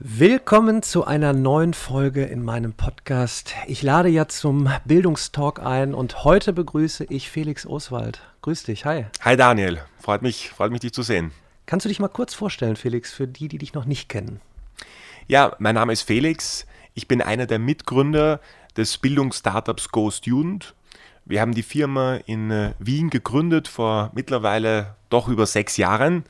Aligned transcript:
Willkommen 0.00 0.84
zu 0.84 1.06
einer 1.06 1.32
neuen 1.32 1.74
Folge 1.74 2.22
in 2.22 2.44
meinem 2.44 2.72
Podcast. 2.72 3.56
Ich 3.66 3.82
lade 3.82 4.08
ja 4.08 4.28
zum 4.28 4.70
Bildungstalk 4.84 5.58
ein 5.58 5.92
und 5.92 6.22
heute 6.22 6.52
begrüße 6.52 7.06
ich 7.08 7.28
Felix 7.28 7.66
Oswald. 7.66 8.20
Grüß 8.42 8.62
dich, 8.62 8.84
hi. 8.84 9.06
Hi 9.22 9.36
Daniel, 9.36 9.80
freut 9.98 10.22
mich, 10.22 10.50
freut 10.50 10.70
mich 10.70 10.82
dich 10.82 10.92
zu 10.92 11.02
sehen. 11.02 11.32
Kannst 11.66 11.84
du 11.84 11.88
dich 11.88 11.98
mal 11.98 12.06
kurz 12.06 12.32
vorstellen, 12.32 12.76
Felix, 12.76 13.12
für 13.12 13.26
die, 13.26 13.48
die 13.48 13.58
dich 13.58 13.74
noch 13.74 13.86
nicht 13.86 14.08
kennen? 14.08 14.40
Ja, 15.26 15.56
mein 15.58 15.74
Name 15.74 15.92
ist 15.92 16.02
Felix. 16.02 16.64
Ich 16.94 17.08
bin 17.08 17.20
einer 17.20 17.46
der 17.46 17.58
Mitgründer 17.58 18.38
des 18.76 18.98
Bildungsstartups 18.98 19.88
Go 19.88 20.12
Student. 20.12 20.76
Wir 21.24 21.40
haben 21.40 21.54
die 21.54 21.64
Firma 21.64 22.20
in 22.24 22.52
äh, 22.52 22.74
Wien 22.78 23.10
gegründet 23.10 23.66
vor 23.66 24.12
mittlerweile 24.14 24.94
doch 25.10 25.26
über 25.26 25.46
sechs 25.46 25.76
Jahren. 25.76 26.22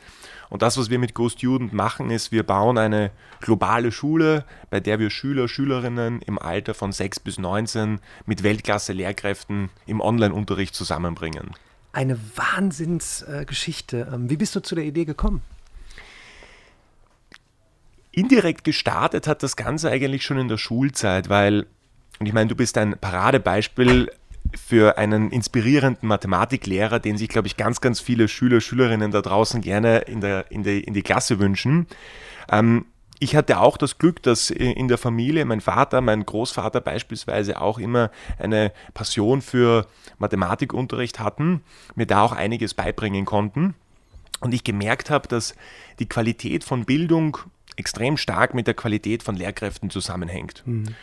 Und 0.50 0.62
das, 0.62 0.78
was 0.78 0.90
wir 0.90 0.98
mit 0.98 1.14
GoStudent 1.14 1.72
machen, 1.72 2.10
ist, 2.10 2.32
wir 2.32 2.42
bauen 2.42 2.78
eine 2.78 3.10
globale 3.40 3.92
Schule, 3.92 4.44
bei 4.70 4.80
der 4.80 4.98
wir 4.98 5.10
Schüler, 5.10 5.48
Schülerinnen 5.48 6.22
im 6.22 6.38
Alter 6.38 6.74
von 6.74 6.92
6 6.92 7.20
bis 7.20 7.38
19 7.38 8.00
mit 8.26 8.42
Weltklasse-Lehrkräften 8.42 9.70
im 9.86 10.00
Online-Unterricht 10.00 10.74
zusammenbringen. 10.74 11.54
Eine 11.92 12.18
Wahnsinnsgeschichte. 12.36 14.10
Ähm, 14.12 14.30
wie 14.30 14.36
bist 14.36 14.54
du 14.54 14.60
zu 14.60 14.74
der 14.74 14.84
Idee 14.84 15.04
gekommen? 15.04 15.42
Indirekt 18.12 18.64
gestartet 18.64 19.26
hat 19.26 19.42
das 19.42 19.56
Ganze 19.56 19.90
eigentlich 19.90 20.24
schon 20.24 20.38
in 20.38 20.48
der 20.48 20.58
Schulzeit, 20.58 21.28
weil, 21.28 21.66
und 22.18 22.26
ich 22.26 22.32
meine, 22.32 22.48
du 22.48 22.56
bist 22.56 22.76
ein 22.78 22.98
Paradebeispiel 22.98 24.10
für 24.56 24.98
einen 24.98 25.30
inspirierenden 25.30 26.08
Mathematiklehrer, 26.08 26.98
den 26.98 27.16
sich, 27.16 27.28
glaube 27.28 27.48
ich, 27.48 27.56
ganz, 27.56 27.80
ganz 27.80 28.00
viele 28.00 28.28
Schüler, 28.28 28.60
Schülerinnen 28.60 29.10
da 29.10 29.22
draußen 29.22 29.60
gerne 29.60 29.98
in, 29.98 30.20
der, 30.20 30.50
in, 30.50 30.62
die, 30.62 30.80
in 30.80 30.94
die 30.94 31.02
Klasse 31.02 31.38
wünschen. 31.38 31.86
Ähm, 32.50 32.86
ich 33.20 33.34
hatte 33.34 33.58
auch 33.58 33.76
das 33.76 33.98
Glück, 33.98 34.22
dass 34.22 34.50
in 34.50 34.86
der 34.86 34.98
Familie 34.98 35.44
mein 35.44 35.60
Vater, 35.60 36.00
mein 36.00 36.24
Großvater 36.24 36.80
beispielsweise 36.80 37.60
auch 37.60 37.78
immer 37.78 38.10
eine 38.38 38.72
Passion 38.94 39.42
für 39.42 39.86
Mathematikunterricht 40.18 41.18
hatten, 41.18 41.62
mir 41.96 42.06
da 42.06 42.22
auch 42.22 42.32
einiges 42.32 42.74
beibringen 42.74 43.24
konnten. 43.24 43.74
Und 44.40 44.54
ich 44.54 44.62
gemerkt 44.62 45.10
habe, 45.10 45.26
dass 45.26 45.56
die 45.98 46.08
Qualität 46.08 46.62
von 46.62 46.84
Bildung 46.84 47.38
extrem 47.74 48.16
stark 48.16 48.54
mit 48.54 48.68
der 48.68 48.74
Qualität 48.74 49.24
von 49.24 49.34
Lehrkräften 49.34 49.90
zusammenhängt. 49.90 50.62
Mhm. 50.64 50.94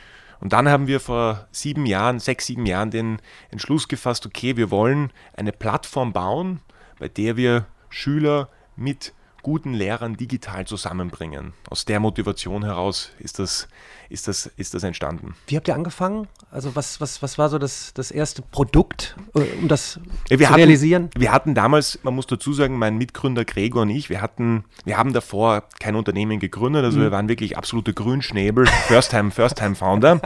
Und 0.45 0.53
dann 0.53 0.69
haben 0.69 0.85
wir 0.85 0.99
vor 0.99 1.47
sieben 1.51 1.87
Jahren, 1.87 2.19
sechs, 2.19 2.45
sieben 2.45 2.67
Jahren 2.67 2.91
den 2.91 3.17
Entschluss 3.49 3.87
gefasst, 3.87 4.27
okay, 4.27 4.55
wir 4.57 4.69
wollen 4.69 5.11
eine 5.33 5.51
Plattform 5.51 6.13
bauen, 6.13 6.61
bei 6.99 7.07
der 7.07 7.35
wir 7.35 7.65
Schüler 7.89 8.49
mit 8.75 9.15
guten 9.45 9.75
Lehrern 9.75 10.17
digital 10.17 10.65
zusammenbringen. 10.65 11.53
Aus 11.69 11.85
der 11.85 11.99
Motivation 11.99 12.63
heraus 12.63 13.11
ist 13.19 13.37
das, 13.37 13.67
ist 14.09 14.27
das, 14.27 14.47
ist 14.57 14.73
das 14.73 14.81
entstanden. 14.81 15.35
Wie 15.45 15.55
habt 15.55 15.67
ihr 15.67 15.75
angefangen? 15.75 16.27
Also 16.49 16.75
was, 16.75 16.99
was, 16.99 17.21
was 17.21 17.37
war 17.37 17.49
so 17.49 17.59
das, 17.59 17.93
das 17.93 18.09
erste 18.09 18.41
Produkt, 18.41 19.15
äh, 19.35 19.41
um 19.61 19.67
das 19.67 19.99
ja, 20.31 20.37
zu 20.39 20.45
hatten, 20.45 20.55
realisieren? 20.55 21.11
Wir 21.15 21.31
hatten 21.31 21.53
damals, 21.53 21.99
man 22.01 22.15
muss 22.15 22.25
dazu 22.25 22.53
sagen, 22.53 22.79
mein 22.79 22.97
Mitgründer 22.97 23.45
Gregor 23.45 23.83
und 23.83 23.91
ich, 23.91 24.09
wir 24.09 24.19
hatten, 24.19 24.63
wir 24.83 24.97
haben 24.97 25.13
davor 25.13 25.65
kein 25.79 25.95
Unternehmen 25.95 26.39
gegründet, 26.39 26.83
also 26.83 26.97
mhm. 26.97 27.03
wir 27.03 27.11
waren 27.11 27.29
wirklich 27.29 27.55
absolute 27.55 27.93
Grünschnäbel, 27.93 28.65
First-Time, 28.87 29.29
First-Time-Founder. 29.29 30.21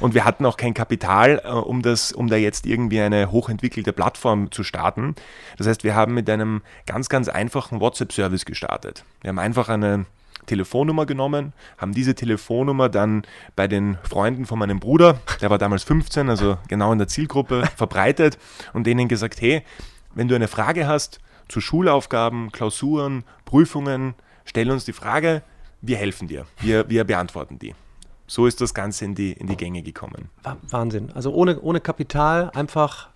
und 0.00 0.14
wir 0.14 0.24
hatten 0.24 0.44
auch 0.46 0.56
kein 0.56 0.74
Kapital, 0.74 1.42
äh, 1.44 1.48
um 1.48 1.82
das, 1.82 2.10
um 2.10 2.26
da 2.26 2.34
jetzt 2.34 2.66
irgendwie 2.66 3.00
eine 3.00 3.30
hochentwickelte 3.30 3.92
Plattform 3.92 4.50
zu 4.50 4.64
starten. 4.64 5.14
Das 5.58 5.68
heißt, 5.68 5.84
wir 5.84 5.94
haben 5.94 6.14
mit 6.14 6.28
einem 6.28 6.62
ganz, 6.86 7.08
ganz 7.08 7.28
einfachen 7.28 7.80
WhatsApp-Service 7.80 8.47
gestartet. 8.48 9.04
Wir 9.20 9.28
haben 9.28 9.38
einfach 9.38 9.68
eine 9.68 10.06
Telefonnummer 10.46 11.06
genommen, 11.06 11.52
haben 11.76 11.92
diese 11.92 12.16
Telefonnummer 12.16 12.88
dann 12.88 13.22
bei 13.54 13.68
den 13.68 13.98
Freunden 14.02 14.46
von 14.46 14.58
meinem 14.58 14.80
Bruder, 14.80 15.20
der 15.40 15.50
war 15.50 15.58
damals 15.58 15.84
15, 15.84 16.28
also 16.28 16.58
genau 16.66 16.90
in 16.92 16.98
der 16.98 17.06
Zielgruppe, 17.06 17.68
verbreitet 17.76 18.38
und 18.72 18.86
denen 18.86 19.06
gesagt, 19.06 19.40
hey, 19.40 19.62
wenn 20.14 20.26
du 20.26 20.34
eine 20.34 20.48
Frage 20.48 20.88
hast 20.88 21.20
zu 21.46 21.60
Schulaufgaben, 21.60 22.50
Klausuren, 22.50 23.24
Prüfungen, 23.44 24.14
stell 24.44 24.70
uns 24.70 24.84
die 24.84 24.92
Frage, 24.92 25.42
wir 25.80 25.96
helfen 25.96 26.26
dir, 26.26 26.46
wir, 26.60 26.88
wir 26.88 27.04
beantworten 27.04 27.58
die. 27.58 27.74
So 28.26 28.46
ist 28.46 28.60
das 28.60 28.74
Ganze 28.74 29.04
in 29.04 29.14
die, 29.14 29.32
in 29.32 29.46
die 29.46 29.56
Gänge 29.56 29.82
gekommen. 29.82 30.28
Wahnsinn. 30.68 31.12
Also 31.14 31.32
ohne, 31.32 31.60
ohne 31.60 31.80
Kapital 31.80 32.50
einfach 32.50 33.08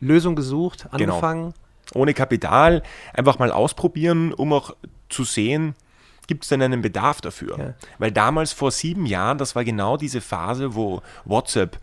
Lösung 0.00 0.34
gesucht, 0.34 0.88
genau. 0.90 1.14
angefangen. 1.14 1.42
Genau 1.52 1.65
ohne 1.94 2.14
Kapital 2.14 2.82
einfach 3.12 3.38
mal 3.38 3.50
ausprobieren, 3.50 4.32
um 4.32 4.52
auch 4.52 4.74
zu 5.08 5.24
sehen, 5.24 5.74
gibt 6.26 6.44
es 6.44 6.48
denn 6.48 6.62
einen 6.62 6.82
Bedarf 6.82 7.20
dafür? 7.20 7.58
Ja. 7.58 7.74
Weil 7.98 8.12
damals 8.12 8.52
vor 8.52 8.70
sieben 8.70 9.06
Jahren, 9.06 9.38
das 9.38 9.54
war 9.54 9.64
genau 9.64 9.96
diese 9.96 10.20
Phase, 10.20 10.74
wo 10.74 11.02
WhatsApp 11.24 11.78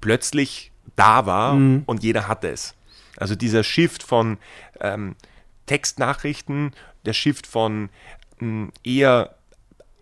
plötzlich 0.00 0.72
da 0.96 1.26
war 1.26 1.54
mhm. 1.54 1.82
und 1.86 2.02
jeder 2.02 2.28
hatte 2.28 2.48
es. 2.48 2.74
Also 3.16 3.34
dieser 3.34 3.64
Shift 3.64 4.02
von 4.02 4.38
ähm, 4.80 5.16
Textnachrichten, 5.66 6.72
der 7.04 7.12
Shift 7.12 7.46
von 7.46 7.90
ähm, 8.40 8.72
eher 8.84 9.34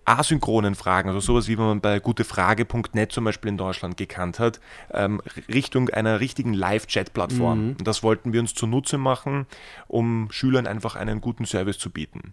asynchronen 0.08 0.74
Fragen, 0.74 1.08
also 1.08 1.20
sowas 1.20 1.48
wie 1.48 1.56
man 1.56 1.80
bei 1.80 1.98
gutefrage.net 1.98 3.12
zum 3.12 3.24
Beispiel 3.24 3.50
in 3.50 3.58
Deutschland 3.58 3.96
gekannt 3.96 4.38
hat, 4.38 4.60
ähm, 4.92 5.20
Richtung 5.48 5.91
einer 5.91 6.20
richtigen 6.20 6.54
Live-Chat-Plattform. 6.54 7.58
Mhm. 7.62 7.76
Und 7.78 7.86
das 7.86 8.02
wollten 8.02 8.32
wir 8.32 8.41
uns 8.41 8.54
zunutze 8.54 8.98
machen, 8.98 9.46
um 9.86 10.28
Schülern 10.30 10.66
einfach 10.66 10.96
einen 10.96 11.20
guten 11.20 11.46
Service 11.46 11.78
zu 11.78 11.91
bieten. 11.91 12.32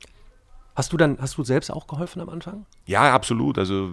Hast 0.76 0.92
du 0.92 0.98
dann, 0.98 1.18
hast 1.20 1.38
du 1.38 1.44
selbst 1.44 1.72
auch 1.72 1.88
geholfen 1.88 2.22
am 2.22 2.30
Anfang? 2.30 2.66
Ja, 2.86 3.14
absolut. 3.14 3.58
Also 3.58 3.92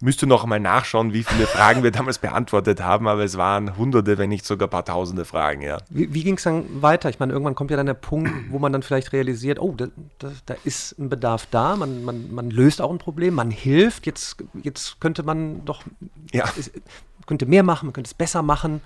müsste 0.00 0.26
noch 0.26 0.44
einmal 0.44 0.60
nachschauen, 0.60 1.12
wie 1.12 1.22
viele 1.22 1.46
Fragen 1.46 1.82
wir 1.82 1.90
damals 1.92 2.18
beantwortet 2.18 2.82
haben, 2.82 3.08
aber 3.08 3.24
es 3.24 3.36
waren 3.36 3.76
hunderte, 3.76 4.18
wenn 4.18 4.28
nicht 4.28 4.44
sogar 4.44 4.68
ein 4.68 4.70
paar 4.70 4.84
tausende 4.84 5.24
Fragen, 5.24 5.62
ja. 5.62 5.78
Wie, 5.90 6.12
wie 6.12 6.24
ging 6.24 6.36
es 6.36 6.42
dann 6.42 6.82
weiter? 6.82 7.08
Ich 7.10 7.18
meine, 7.18 7.32
irgendwann 7.32 7.54
kommt 7.54 7.70
ja 7.70 7.76
dann 7.76 7.86
der 7.86 7.94
Punkt, 7.94 8.30
wo 8.50 8.58
man 8.58 8.72
dann 8.72 8.82
vielleicht 8.82 9.12
realisiert, 9.12 9.58
oh, 9.58 9.74
da, 9.76 9.86
da, 10.18 10.32
da 10.46 10.54
ist 10.64 10.98
ein 10.98 11.08
Bedarf 11.08 11.46
da, 11.50 11.76
man, 11.76 12.04
man, 12.04 12.32
man 12.32 12.50
löst 12.50 12.80
auch 12.80 12.90
ein 12.90 12.98
Problem, 12.98 13.34
man 13.34 13.50
hilft, 13.50 14.06
jetzt, 14.06 14.36
jetzt 14.62 15.00
könnte 15.00 15.22
man 15.22 15.64
doch 15.64 15.82
ja. 16.32 16.44
es, 16.58 16.70
könnte 17.26 17.46
mehr 17.46 17.62
machen, 17.62 17.86
man 17.86 17.92
könnte 17.92 18.08
es 18.08 18.14
besser 18.14 18.42
machen. 18.42 18.80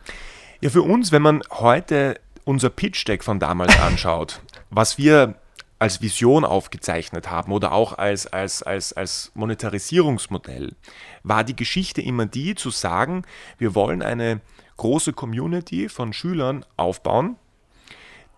Ja, 0.61 0.71
für 0.71 0.83
uns, 0.83 1.13
wenn 1.13 1.23
man 1.23 1.43
heute 1.51 2.21
unser 2.45 2.71
Pitch-Deck 2.71 3.23
von 3.23 3.39
damals 3.39 3.79
anschaut, 3.79 4.41
was 4.71 4.99
wir 4.99 5.35
als 5.79 6.03
Vision 6.03 6.45
aufgezeichnet 6.45 7.31
haben 7.31 7.53
oder 7.53 7.73
auch 7.73 7.97
als, 7.97 8.27
als, 8.27 8.63
als, 8.63 8.93
als 8.93 9.31
Monetarisierungsmodell, 9.35 10.75
war 11.23 11.45
die 11.45 11.57
Geschichte 11.57 12.03
immer 12.03 12.27
die 12.27 12.55
zu 12.55 12.71
sagen, 12.71 13.23
wir 13.59 13.75
wollen 13.75 14.03
eine 14.03 14.41
große 14.77 15.13
Community 15.13 15.89
von 15.89 16.13
Schülern 16.13 16.65
aufbauen. 16.77 17.37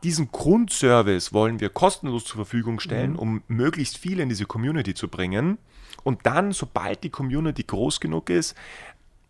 Diesen 0.03 0.33
Grundservice 0.33 1.33
wollen 1.33 1.61
wir 1.61 1.69
kostenlos 1.69 2.25
zur 2.25 2.37
Verfügung 2.37 2.81
stellen, 2.81 3.13
mhm. 3.13 3.19
um 3.19 3.43
möglichst 3.49 3.99
viele 3.99 4.23
in 4.23 4.29
diese 4.29 4.47
Community 4.47 4.95
zu 4.95 5.09
bringen. 5.09 5.59
Und 6.03 6.25
dann, 6.25 6.53
sobald 6.53 7.05
die 7.05 7.11
Community 7.11 7.63
groß 7.63 8.01
genug 8.01 8.31
ist, 8.31 8.57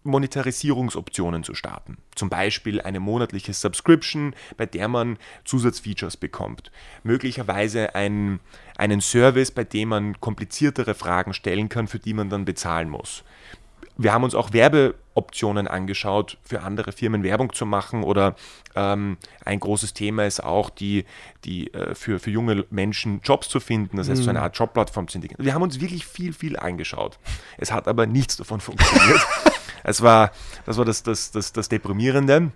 Monetarisierungsoptionen 0.03 1.45
zu 1.45 1.55
starten. 1.55 1.99
Zum 2.15 2.31
Beispiel 2.31 2.81
eine 2.81 3.01
monatliche 3.01 3.53
Subscription, 3.53 4.35
bei 4.57 4.67
der 4.67 4.89
man 4.89 5.19
Zusatzfeatures 5.45 6.17
bekommt. 6.17 6.71
Möglicherweise 7.03 7.95
ein, 7.95 8.41
einen 8.77 9.01
Service, 9.01 9.51
bei 9.51 9.65
dem 9.65 9.91
man 9.91 10.21
kompliziertere 10.21 10.95
Fragen 10.95 11.35
stellen 11.35 11.69
kann, 11.69 11.87
für 11.87 11.99
die 11.99 12.15
man 12.15 12.31
dann 12.31 12.45
bezahlen 12.45 12.89
muss. 12.89 13.25
Wir 14.03 14.15
haben 14.15 14.25
uns 14.25 14.35
auch 14.35 14.55
Werbeoptionen 14.55 15.69
angeschaut, 15.69 16.39
für 16.43 16.63
andere 16.63 16.93
Firmen 16.93 17.23
Werbung 17.23 17.53
zu 17.53 17.67
machen 17.67 18.03
oder 18.03 18.35
ähm, 18.75 19.19
ein 19.45 19.61
großes 19.61 19.93
Thema 19.93 20.25
ist 20.25 20.43
auch, 20.43 20.71
die, 20.71 21.05
die 21.45 21.75
äh, 21.75 21.95
für, 21.95 22.19
für 22.19 22.31
junge 22.31 22.65
Menschen 22.71 23.21
Jobs 23.23 23.51
zu 23.51 23.61
finden, 23.61 23.99
das 23.99 24.09
heißt, 24.09 24.23
so 24.23 24.31
eine 24.31 24.39
mhm. 24.39 24.45
Art 24.45 24.57
Jobplattform 24.57 25.07
zu 25.09 25.19
entwickeln. 25.19 25.45
Wir 25.45 25.53
haben 25.53 25.63
uns 25.63 25.81
wirklich 25.81 26.07
viel, 26.07 26.33
viel 26.33 26.57
angeschaut. 26.57 27.19
Es 27.59 27.73
hat 27.73 27.89
aber 27.89 28.07
nichts 28.07 28.39
davon 28.39 28.61
funktioniert. 28.63 29.21
Es 29.85 30.03
war, 30.03 30.33
das 30.67 30.77
war 30.77 30.85
das, 30.85 31.03
das, 31.03 31.31
das, 31.31 31.53
das 31.53 31.69
Deprimierende 31.69 32.53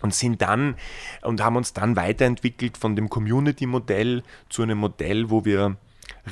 und 0.00 0.14
sind 0.14 0.42
dann 0.42 0.76
und 1.22 1.42
haben 1.42 1.56
uns 1.56 1.72
dann 1.72 1.96
weiterentwickelt 1.96 2.76
von 2.76 2.96
dem 2.96 3.08
Community-Modell 3.08 4.22
zu 4.48 4.62
einem 4.62 4.78
Modell, 4.78 5.30
wo 5.30 5.44
wir 5.44 5.76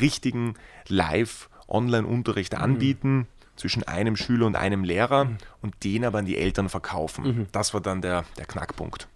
richtigen 0.00 0.55
Live-Online-Unterricht 0.88 2.55
mhm. 2.55 2.61
anbieten. 2.61 3.27
Zwischen 3.56 3.85
einem 3.85 4.17
Schüler 4.17 4.44
und 4.44 4.55
einem 4.55 4.85
Lehrer 4.85 5.25
mhm. 5.25 5.38
und 5.62 5.83
den 5.83 6.05
aber 6.05 6.19
an 6.19 6.27
die 6.27 6.37
Eltern 6.37 6.69
verkaufen. 6.69 7.25
Mhm. 7.25 7.47
Das 7.53 7.73
war 7.73 7.81
dann 7.81 8.03
der, 8.03 8.25
der 8.37 8.44
Knackpunkt. 8.44 9.09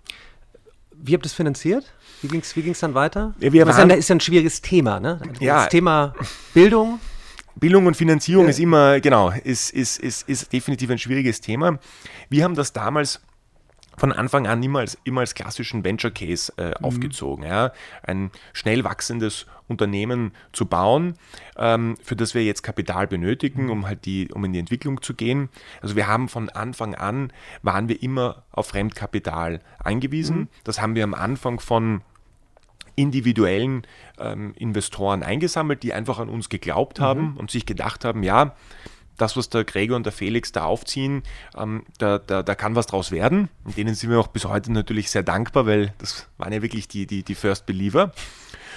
Wie 0.92 1.12
habt 1.12 1.24
ihr 1.24 1.28
das 1.28 1.34
finanziert? 1.34 1.92
Wie 2.22 2.28
ging 2.28 2.40
es 2.40 2.56
wie 2.56 2.62
ging's 2.62 2.80
dann 2.80 2.94
weiter? 2.94 3.34
Ja, 3.38 3.52
wir 3.52 3.66
waren, 3.66 3.90
ist 3.90 4.08
ja 4.08 4.14
ein 4.14 4.20
schwieriges 4.20 4.62
Thema, 4.62 4.98
ne? 4.98 5.20
Das 5.28 5.40
ja, 5.40 5.66
Thema 5.66 6.14
Bildung. 6.54 7.00
Bildung 7.60 7.86
und 7.86 7.96
Finanzierung 7.96 8.44
ja. 8.44 8.50
ist 8.50 8.58
immer, 8.58 9.00
genau, 9.00 9.30
ist, 9.30 9.70
ist, 9.70 9.98
ist, 9.98 10.28
ist 10.28 10.52
definitiv 10.52 10.90
ein 10.90 10.98
schwieriges 10.98 11.40
Thema. 11.40 11.78
Wir 12.28 12.44
haben 12.44 12.54
das 12.54 12.72
damals 12.72 13.20
von 14.00 14.12
Anfang 14.12 14.46
an 14.46 14.62
immer 14.62 14.78
als, 14.78 14.96
immer 15.04 15.20
als 15.20 15.34
klassischen 15.34 15.84
Venture 15.84 16.10
Case 16.10 16.50
äh, 16.56 16.68
mhm. 16.68 16.74
aufgezogen. 16.84 17.44
Ja? 17.44 17.72
Ein 18.02 18.30
schnell 18.54 18.82
wachsendes 18.82 19.46
Unternehmen 19.68 20.32
zu 20.52 20.64
bauen, 20.64 21.14
ähm, 21.56 21.96
für 22.02 22.16
das 22.16 22.34
wir 22.34 22.42
jetzt 22.42 22.62
Kapital 22.62 23.06
benötigen, 23.06 23.68
um 23.68 23.86
halt 23.86 24.06
die, 24.06 24.28
um 24.32 24.42
in 24.44 24.54
die 24.54 24.58
Entwicklung 24.58 25.02
zu 25.02 25.14
gehen. 25.14 25.50
Also 25.82 25.96
wir 25.96 26.06
haben 26.06 26.28
von 26.28 26.48
Anfang 26.48 26.94
an, 26.94 27.30
waren 27.62 27.88
wir 27.88 28.02
immer 28.02 28.42
auf 28.50 28.68
Fremdkapital 28.68 29.60
angewiesen. 29.78 30.38
Mhm. 30.38 30.48
Das 30.64 30.80
haben 30.80 30.94
wir 30.94 31.04
am 31.04 31.14
Anfang 31.14 31.60
von 31.60 32.00
individuellen 32.96 33.86
ähm, 34.18 34.54
Investoren 34.56 35.22
eingesammelt, 35.22 35.82
die 35.82 35.92
einfach 35.92 36.18
an 36.18 36.28
uns 36.28 36.48
geglaubt 36.48 36.98
mhm. 36.98 37.04
haben 37.04 37.36
und 37.36 37.50
sich 37.50 37.66
gedacht 37.66 38.04
haben, 38.04 38.22
ja, 38.22 38.54
das, 39.20 39.36
was 39.36 39.50
der 39.50 39.64
Gregor 39.64 39.96
und 39.96 40.06
der 40.06 40.12
Felix 40.12 40.52
da 40.52 40.64
aufziehen, 40.64 41.22
ähm, 41.56 41.84
da, 41.98 42.18
da, 42.18 42.42
da 42.42 42.54
kann 42.54 42.74
was 42.74 42.86
draus 42.86 43.10
werden. 43.10 43.48
Und 43.64 43.76
denen 43.76 43.94
sind 43.94 44.10
wir 44.10 44.18
auch 44.18 44.28
bis 44.28 44.46
heute 44.46 44.72
natürlich 44.72 45.10
sehr 45.10 45.22
dankbar, 45.22 45.66
weil 45.66 45.92
das 45.98 46.28
waren 46.38 46.52
ja 46.52 46.62
wirklich 46.62 46.88
die, 46.88 47.06
die, 47.06 47.22
die 47.22 47.34
First 47.34 47.66
Believer. 47.66 48.12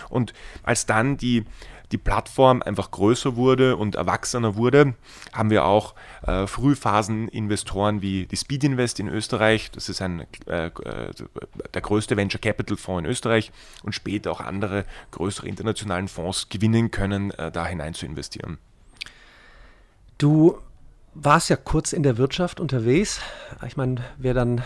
Und 0.09 0.33
als 0.63 0.85
dann 0.85 1.17
die, 1.17 1.45
die 1.93 1.97
Plattform 1.97 2.61
einfach 2.61 2.91
größer 2.91 3.35
wurde 3.35 3.77
und 3.77 3.95
erwachsener 3.95 4.55
wurde, 4.55 4.95
haben 5.31 5.51
wir 5.51 5.63
auch 5.63 5.93
äh, 6.25 6.47
Frühphasen-Investoren 6.47 8.01
wie 8.01 8.25
die 8.25 8.35
Speed 8.35 8.63
Invest 8.63 8.99
in 8.99 9.07
Österreich, 9.07 9.71
das 9.71 9.87
ist 9.87 10.01
ein, 10.01 10.21
äh, 10.47 10.71
der 11.73 11.81
größte 11.81 12.17
Venture 12.17 12.41
Capital 12.41 12.75
Fonds 12.75 13.05
in 13.05 13.09
Österreich 13.09 13.51
und 13.83 13.93
später 13.93 14.31
auch 14.31 14.41
andere 14.41 14.85
größere 15.11 15.47
internationalen 15.47 16.07
Fonds 16.07 16.49
gewinnen 16.49 16.89
können, 16.89 17.31
äh, 17.31 17.51
da 17.51 17.65
hinein 17.65 17.93
zu 17.93 18.05
investieren. 18.05 18.57
Du 20.17 20.57
warst 21.15 21.49
ja 21.49 21.55
kurz 21.55 21.93
in 21.93 22.03
der 22.03 22.17
Wirtschaft 22.17 22.59
unterwegs. 22.59 23.19
Ich 23.65 23.77
meine, 23.77 24.03
wer 24.17 24.33
dann 24.33 24.59
äh, 24.59 24.63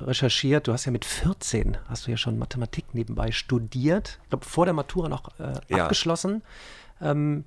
recherchiert, 0.00 0.66
du 0.66 0.72
hast 0.72 0.84
ja 0.84 0.92
mit 0.92 1.04
14, 1.04 1.78
hast 1.88 2.06
du 2.06 2.10
ja 2.10 2.16
schon 2.16 2.38
Mathematik 2.38 2.94
nebenbei 2.94 3.30
studiert. 3.30 4.18
Ich 4.24 4.30
glaube, 4.30 4.44
vor 4.44 4.64
der 4.64 4.74
Matura 4.74 5.08
noch 5.08 5.38
äh, 5.38 5.52
ja. 5.68 5.84
abgeschlossen. 5.84 6.42
Ähm, 7.00 7.44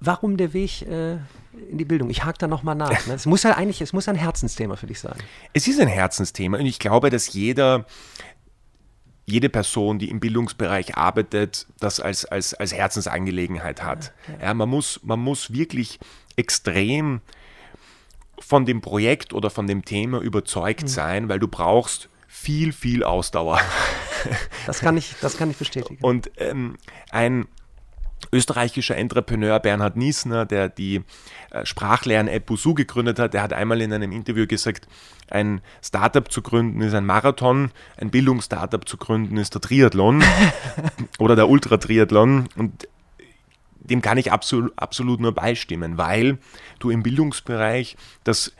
warum 0.00 0.36
der 0.36 0.52
Weg 0.52 0.82
äh, 0.82 1.14
in 1.70 1.78
die 1.78 1.84
Bildung? 1.84 2.10
Ich 2.10 2.24
hake 2.24 2.38
da 2.38 2.46
nochmal 2.46 2.74
nach. 2.74 3.06
Ne? 3.06 3.14
Es 3.14 3.26
muss 3.26 3.42
ja 3.42 3.56
eigentlich, 3.56 3.80
es 3.80 3.92
muss 3.92 4.08
ein 4.08 4.16
Herzensthema 4.16 4.76
für 4.76 4.86
dich 4.86 5.00
sein. 5.00 5.16
Es 5.52 5.66
ist 5.66 5.80
ein 5.80 5.88
Herzensthema 5.88 6.58
und 6.58 6.66
ich 6.66 6.78
glaube, 6.78 7.10
dass 7.10 7.32
jeder, 7.32 7.86
jede 9.24 9.48
Person, 9.48 9.98
die 9.98 10.10
im 10.10 10.20
Bildungsbereich 10.20 10.96
arbeitet, 10.96 11.66
das 11.80 12.00
als, 12.00 12.24
als, 12.24 12.54
als 12.54 12.74
Herzensangelegenheit 12.74 13.82
hat. 13.82 14.12
Ja, 14.40 14.54
man, 14.54 14.68
muss, 14.68 15.00
man 15.02 15.20
muss 15.20 15.52
wirklich 15.52 15.98
extrem 16.36 17.20
von 18.38 18.66
dem 18.66 18.80
Projekt 18.80 19.32
oder 19.32 19.50
von 19.50 19.66
dem 19.66 19.84
Thema 19.84 20.20
überzeugt 20.20 20.82
mhm. 20.82 20.88
sein, 20.88 21.28
weil 21.28 21.38
du 21.38 21.48
brauchst 21.48 22.08
viel, 22.26 22.72
viel 22.72 23.04
Ausdauer. 23.04 23.60
Das 24.64 24.80
kann 24.80 24.96
ich, 24.96 25.16
das 25.20 25.36
kann 25.36 25.50
ich 25.50 25.58
bestätigen. 25.58 25.98
Und 26.00 26.30
ähm, 26.38 26.76
ein 27.10 27.46
österreichischer 28.32 28.96
Entrepreneur 28.96 29.60
Bernhard 29.60 29.96
Niesner, 29.96 30.46
der 30.46 30.68
die 30.68 31.02
äh, 31.50 31.64
Sprachlern-App 31.64 32.46
Busu 32.46 32.74
gegründet 32.74 33.18
hat, 33.18 33.34
der 33.34 33.42
hat 33.42 33.52
einmal 33.52 33.80
in 33.80 33.92
einem 33.92 34.12
Interview 34.12 34.46
gesagt, 34.46 34.88
ein 35.28 35.60
Startup 35.82 36.30
zu 36.30 36.42
gründen 36.42 36.80
ist 36.80 36.94
ein 36.94 37.06
Marathon, 37.06 37.70
ein 37.96 38.10
Bildungsstartup 38.10 38.88
zu 38.88 38.96
gründen 38.96 39.36
ist 39.36 39.54
der 39.54 39.60
Triathlon 39.60 40.22
oder 41.18 41.36
der 41.36 41.48
Ultratriathlon 41.48 42.48
und 42.56 42.88
dem 43.84 44.02
kann 44.02 44.18
ich 44.18 44.32
absolut, 44.32 44.72
absolut 44.76 45.20
nur 45.20 45.32
beistimmen, 45.32 45.98
weil 45.98 46.38
du 46.78 46.90
im 46.90 47.02
Bildungsbereich 47.02 47.96
das 48.24 48.52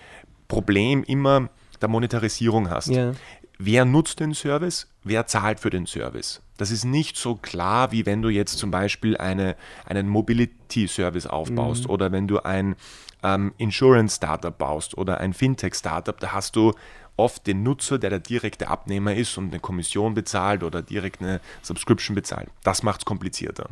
Problem 0.48 1.02
immer 1.02 1.48
der 1.80 1.88
Monetarisierung 1.88 2.70
hast. 2.70 2.88
Ja. 2.88 3.12
Wer 3.58 3.84
nutzt 3.84 4.20
den 4.20 4.34
Service? 4.34 4.88
Wer 5.04 5.26
zahlt 5.26 5.60
für 5.60 5.70
den 5.70 5.86
Service? 5.86 6.42
Das 6.56 6.70
ist 6.70 6.84
nicht 6.84 7.16
so 7.16 7.36
klar, 7.36 7.92
wie 7.92 8.06
wenn 8.06 8.22
du 8.22 8.28
jetzt 8.28 8.58
zum 8.58 8.70
Beispiel 8.70 9.16
eine, 9.16 9.56
einen 9.86 10.08
Mobility-Service 10.08 11.26
aufbaust 11.26 11.84
mhm. 11.84 11.90
oder 11.90 12.12
wenn 12.12 12.28
du 12.28 12.40
ein 12.40 12.76
ähm, 13.22 13.52
Insurance-Startup 13.58 14.56
baust 14.56 14.96
oder 14.96 15.18
ein 15.18 15.32
Fintech-Startup. 15.32 16.18
Da 16.18 16.32
hast 16.32 16.56
du 16.56 16.74
oft 17.16 17.46
den 17.46 17.62
Nutzer, 17.62 17.98
der 17.98 18.10
der 18.10 18.20
direkte 18.20 18.68
Abnehmer 18.68 19.14
ist 19.14 19.36
und 19.38 19.48
eine 19.48 19.60
Kommission 19.60 20.14
bezahlt 20.14 20.62
oder 20.62 20.82
direkt 20.82 21.22
eine 21.22 21.40
Subscription 21.62 22.14
bezahlt. 22.14 22.48
Das 22.62 22.82
macht 22.82 23.00
es 23.00 23.04
komplizierter. 23.04 23.68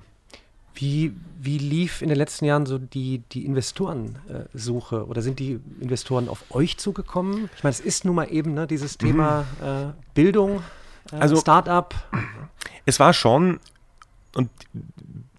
Wie, 0.75 1.13
wie 1.39 1.59
lief 1.59 2.03
in 2.03 2.09
den 2.09 2.17
letzten 2.17 2.45
Jahren 2.45 2.67
so 2.67 2.79
die, 2.79 3.23
die 3.33 3.45
Investorensuche 3.45 5.07
oder 5.07 5.23
sind 5.23 5.39
die 5.39 5.61
Investoren 5.81 6.29
auf 6.29 6.45
euch 6.51 6.79
zugekommen? 6.79 7.51
Ich 7.57 7.63
meine, 7.63 7.73
es 7.73 7.81
ist 7.81 8.05
nun 8.05 8.15
mal 8.15 8.33
eben 8.33 8.55
ne, 8.55 8.67
dieses 8.67 8.97
Thema 8.97 9.45
mhm. 9.61 9.67
äh, 9.67 9.93
Bildung, 10.15 10.63
äh, 11.13 11.17
also, 11.17 11.37
Startup. 11.37 11.95
Es 12.87 12.99
war 13.01 13.13
schon, 13.13 13.61
und 14.35 14.51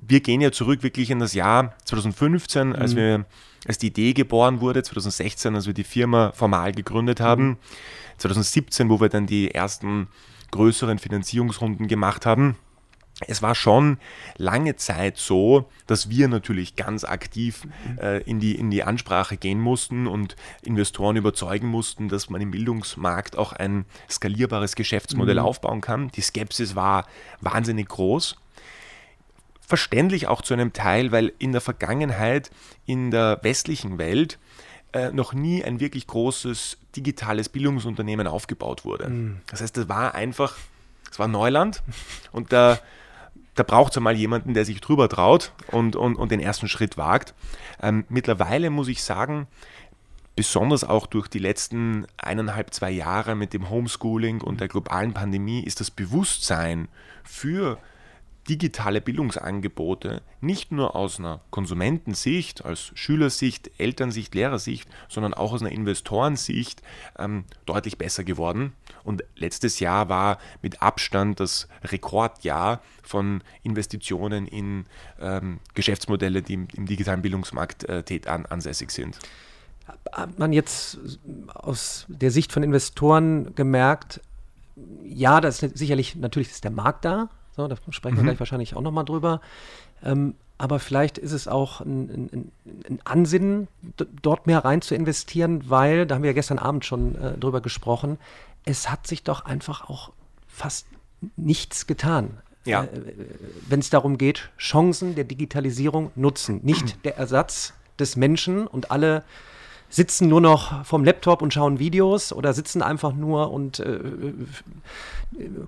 wir 0.01 0.19
gehen 0.19 0.41
ja 0.41 0.51
zurück 0.51 0.83
wirklich 0.83 1.09
in 1.09 1.19
das 1.19 1.33
Jahr 1.33 1.73
2015, 1.85 2.69
mhm. 2.69 2.75
als 2.75 2.95
wir 2.95 3.25
als 3.65 3.77
die 3.77 3.87
Idee 3.87 4.13
geboren 4.13 4.59
wurde, 4.59 4.83
2016, 4.83 5.55
als 5.55 5.67
wir 5.67 5.73
die 5.73 5.85
Firma 5.85 6.33
formal 6.33 6.73
gegründet 6.73 7.21
haben, 7.21 7.47
mhm. 7.47 7.57
2017, 8.17 8.89
wo 8.89 8.99
wir 8.99 9.09
dann 9.09 9.25
die 9.25 9.51
ersten 9.51 10.07
größeren 10.51 10.99
Finanzierungsrunden 10.99 11.87
gemacht 11.87 12.25
haben 12.25 12.57
es 13.27 13.41
war 13.41 13.55
schon 13.55 13.97
lange 14.37 14.75
Zeit 14.75 15.17
so, 15.17 15.69
dass 15.87 16.09
wir 16.09 16.27
natürlich 16.27 16.75
ganz 16.75 17.03
aktiv 17.03 17.67
äh, 17.99 18.21
in, 18.23 18.39
die, 18.39 18.55
in 18.55 18.71
die 18.71 18.83
Ansprache 18.83 19.37
gehen 19.37 19.59
mussten 19.59 20.07
und 20.07 20.35
Investoren 20.61 21.15
überzeugen 21.15 21.67
mussten, 21.67 22.09
dass 22.09 22.29
man 22.29 22.41
im 22.41 22.51
Bildungsmarkt 22.51 23.37
auch 23.37 23.53
ein 23.53 23.85
skalierbares 24.09 24.75
Geschäftsmodell 24.75 25.35
mhm. 25.35 25.45
aufbauen 25.45 25.81
kann. 25.81 26.09
Die 26.09 26.21
Skepsis 26.21 26.75
war 26.75 27.07
wahnsinnig 27.41 27.89
groß. 27.89 28.35
Verständlich 29.65 30.27
auch 30.27 30.41
zu 30.41 30.53
einem 30.53 30.73
Teil, 30.73 31.11
weil 31.11 31.33
in 31.39 31.51
der 31.51 31.61
Vergangenheit 31.61 32.51
in 32.85 33.11
der 33.11 33.39
westlichen 33.43 33.97
Welt 33.97 34.37
äh, 34.93 35.11
noch 35.11 35.33
nie 35.33 35.63
ein 35.63 35.79
wirklich 35.79 36.05
großes 36.07 36.77
digitales 36.95 37.49
Bildungsunternehmen 37.49 38.27
aufgebaut 38.27 38.85
wurde. 38.85 39.09
Mhm. 39.09 39.41
Das 39.47 39.61
heißt, 39.61 39.75
das 39.75 39.89
war 39.89 40.13
einfach, 40.15 40.55
es 41.11 41.19
war 41.19 41.27
Neuland 41.27 41.81
und 42.31 42.53
da 42.53 42.79
da 43.55 43.63
braucht 43.63 43.93
es 43.93 43.97
einmal 43.97 44.15
jemanden, 44.15 44.53
der 44.53 44.65
sich 44.65 44.81
drüber 44.81 45.09
traut 45.09 45.53
und, 45.71 45.95
und, 45.95 46.15
und 46.15 46.31
den 46.31 46.39
ersten 46.39 46.67
Schritt 46.67 46.97
wagt. 46.97 47.33
Ähm, 47.81 48.05
mittlerweile 48.09 48.69
muss 48.69 48.87
ich 48.87 49.03
sagen, 49.03 49.47
besonders 50.35 50.83
auch 50.83 51.05
durch 51.05 51.27
die 51.27 51.39
letzten 51.39 52.07
eineinhalb, 52.17 52.73
zwei 52.73 52.89
Jahre 52.89 53.35
mit 53.35 53.53
dem 53.53 53.69
Homeschooling 53.69 54.41
und 54.41 54.61
der 54.61 54.67
globalen 54.67 55.13
Pandemie 55.13 55.63
ist 55.63 55.79
das 55.79 55.91
Bewusstsein 55.91 56.87
für 57.23 57.77
digitale 58.47 58.99
Bildungsangebote 59.01 60.21
nicht 60.41 60.71
nur 60.71 60.95
aus 60.95 61.19
einer 61.19 61.41
Konsumentensicht, 61.49 62.65
als 62.65 62.91
Schülersicht, 62.95 63.71
Elternsicht, 63.77 64.35
Lehrersicht, 64.35 64.89
sondern 65.07 65.33
auch 65.33 65.53
aus 65.53 65.61
einer 65.61 65.71
Investorensicht 65.71 66.81
ähm, 67.17 67.45
deutlich 67.65 67.97
besser 67.97 68.23
geworden. 68.23 68.73
Und 69.03 69.23
letztes 69.35 69.79
Jahr 69.79 70.09
war 70.09 70.39
mit 70.61 70.81
Abstand 70.81 71.39
das 71.39 71.67
Rekordjahr 71.83 72.81
von 73.01 73.41
Investitionen 73.63 74.47
in 74.47 74.85
ähm, 75.19 75.59
Geschäftsmodelle, 75.73 76.41
die 76.41 76.53
im, 76.53 76.67
im 76.75 76.85
digitalen 76.85 77.21
Bildungsmarkt 77.21 77.85
äh, 77.85 78.03
an, 78.25 78.45
ansässig 78.45 78.91
sind. 78.91 79.17
Hat 80.11 80.37
man 80.39 80.53
jetzt 80.53 80.97
aus 81.53 82.05
der 82.07 82.31
Sicht 82.31 82.51
von 82.51 82.63
Investoren 82.63 83.55
gemerkt, 83.55 84.21
ja, 85.03 85.39
das 85.39 85.61
ist 85.61 85.77
sicherlich, 85.77 86.15
natürlich 86.15 86.49
ist 86.49 86.63
der 86.63 86.71
Markt 86.71 87.05
da, 87.05 87.29
so, 87.55 87.67
da 87.67 87.75
sprechen 87.89 88.15
wir 88.17 88.23
mhm. 88.23 88.27
gleich 88.27 88.39
wahrscheinlich 88.39 88.75
auch 88.75 88.81
nochmal 88.81 89.05
drüber. 89.05 89.41
Ähm, 90.03 90.35
aber 90.57 90.79
vielleicht 90.79 91.17
ist 91.17 91.31
es 91.31 91.47
auch 91.47 91.81
ein, 91.81 92.29
ein, 92.31 92.51
ein, 92.89 92.99
Ansinnen, 93.03 93.67
dort 94.21 94.47
mehr 94.47 94.63
rein 94.63 94.81
zu 94.81 94.95
investieren, 94.95 95.69
weil, 95.69 96.05
da 96.05 96.15
haben 96.15 96.23
wir 96.23 96.29
ja 96.29 96.35
gestern 96.35 96.59
Abend 96.59 96.85
schon 96.85 97.15
äh, 97.15 97.37
drüber 97.37 97.61
gesprochen, 97.61 98.17
es 98.65 98.89
hat 98.89 99.07
sich 99.07 99.23
doch 99.23 99.45
einfach 99.45 99.89
auch 99.89 100.11
fast 100.47 100.87
nichts 101.35 101.87
getan. 101.87 102.37
Ja. 102.65 102.83
Äh, 102.83 102.89
Wenn 103.67 103.79
es 103.79 103.89
darum 103.89 104.17
geht, 104.17 104.51
Chancen 104.57 105.15
der 105.15 105.25
Digitalisierung 105.25 106.11
nutzen, 106.15 106.61
nicht 106.63 106.97
der 107.03 107.17
Ersatz 107.17 107.73
des 107.99 108.15
Menschen 108.15 108.67
und 108.67 108.91
alle 108.91 109.23
sitzen 109.93 110.27
nur 110.27 110.41
noch 110.41 110.83
vom 110.85 111.03
Laptop 111.03 111.43
und 111.43 111.53
schauen 111.53 111.77
Videos 111.77 112.33
oder 112.33 112.53
sitzen 112.53 112.81
einfach 112.81 113.13
nur 113.13 113.51
und 113.51 113.79
äh, 113.79 113.99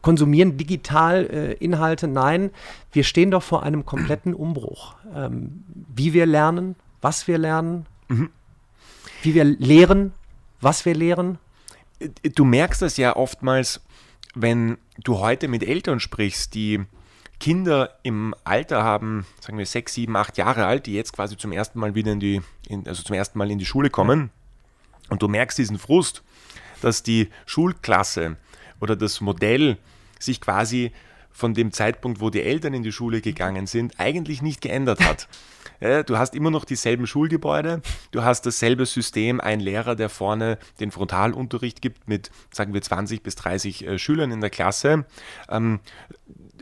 konsumieren 0.02 0.58
digital 0.58 1.28
äh, 1.28 1.54
Inhalte. 1.54 2.08
Nein, 2.08 2.50
wir 2.92 3.04
stehen 3.04 3.30
doch 3.30 3.44
vor 3.44 3.62
einem 3.62 3.86
kompletten 3.86 4.34
Umbruch. 4.34 4.96
Ähm, 5.14 5.64
wie 5.94 6.14
wir 6.14 6.26
lernen, 6.26 6.76
was 7.02 7.28
wir 7.28 7.38
lernen, 7.38 7.86
mhm. 8.08 8.32
wie 9.22 9.36
wir 9.36 9.44
lehren, 9.44 10.12
was 10.60 10.88
wir 10.88 10.96
lehren. 10.96 11.38
Du 12.34 12.46
merkst 12.46 12.82
das 12.82 12.98
ja 12.98 13.16
oftmals, 13.16 13.82
wenn 14.34 14.80
du 15.04 15.20
heute 15.20 15.48
mit 15.48 15.62
Eltern 15.62 16.00
sprichst, 16.00 16.56
die 16.56 16.82
Kinder 17.40 17.98
im 18.04 18.34
Alter 18.44 18.84
haben, 18.84 19.26
sagen 19.40 19.58
wir 19.58 19.66
sechs, 19.66 19.94
sieben, 19.94 20.16
acht 20.16 20.38
Jahre 20.38 20.66
alt, 20.66 20.86
die 20.86 20.94
jetzt 20.94 21.14
quasi 21.14 21.38
zum 21.38 21.52
ersten 21.52 21.80
Mal 21.80 21.96
wieder 21.96 22.12
in 22.12 22.20
die, 22.20 22.42
in, 22.68 22.88
also 22.88 23.04
zum 23.04 23.16
ersten 23.16 23.38
Mal 23.38 23.52
in 23.52 23.60
die 23.60 23.66
Schule 23.66 23.90
kommen 23.90 24.32
und 25.10 25.22
du 25.22 25.28
merkst 25.28 25.58
diesen 25.58 25.78
Frust, 25.78 26.24
dass 26.82 27.04
die 27.04 27.30
Schulklasse 27.46 28.38
oder 28.80 28.96
das 28.96 29.22
Modell 29.22 29.78
sich 30.20 30.42
quasi 30.42 30.92
von 31.32 31.54
dem 31.54 31.72
Zeitpunkt, 31.74 32.22
wo 32.22 32.30
die 32.30 32.42
Eltern 32.42 32.74
in 32.74 32.84
die 32.84 32.94
Schule 32.94 33.20
gegangen 33.20 33.68
sind, 33.68 34.00
eigentlich 34.00 34.42
nicht 34.42 34.62
geändert 34.62 35.02
hat. 35.02 35.28
Du 36.06 36.18
hast 36.18 36.36
immer 36.36 36.52
noch 36.52 36.64
dieselben 36.64 37.06
Schulgebäude, 37.06 37.82
du 38.12 38.24
hast 38.24 38.46
dasselbe 38.46 38.86
System, 38.86 39.42
ein 39.42 39.60
Lehrer, 39.60 39.98
der 39.98 40.08
vorne 40.08 40.58
den 40.80 40.90
Frontalunterricht 40.90 41.82
gibt 41.82 42.08
mit, 42.08 42.32
sagen 42.50 42.74
wir, 42.74 42.82
20 42.82 43.22
bis 43.22 43.36
30 43.36 43.86
äh, 43.86 44.00
Schülern 44.00 44.32
in 44.32 44.40
der 44.40 44.50
Klasse. 44.50 45.06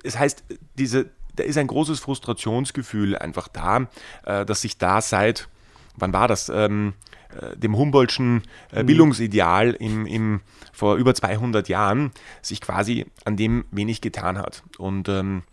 Es 0.04 0.20
heißt, 0.20 0.44
diese, 0.78 1.10
da 1.36 1.44
ist 1.44 1.58
ein 1.58 1.68
großes 1.68 2.00
Frustrationsgefühl 2.00 3.18
einfach 3.18 3.48
da, 3.48 3.88
äh, 4.26 4.46
dass 4.46 4.62
sich 4.62 4.78
da 4.78 5.02
seit, 5.02 5.48
wann 5.96 6.14
war 6.14 6.28
das? 6.28 6.50
Ähm, 6.50 6.94
äh, 7.42 7.58
dem 7.58 7.78
Humboldtschen 7.78 8.44
mhm. 8.74 8.86
Bildungsideal 8.86 9.72
im, 9.72 10.06
im, 10.06 10.42
vor 10.72 10.96
über 10.96 11.16
200 11.16 11.68
Jahren 11.70 12.12
sich 12.42 12.62
quasi 12.62 13.06
an 13.26 13.38
dem 13.38 13.66
wenig 13.72 14.02
getan 14.02 14.38
hat. 14.38 14.64
Und 14.78 15.10
ähm, 15.10 15.44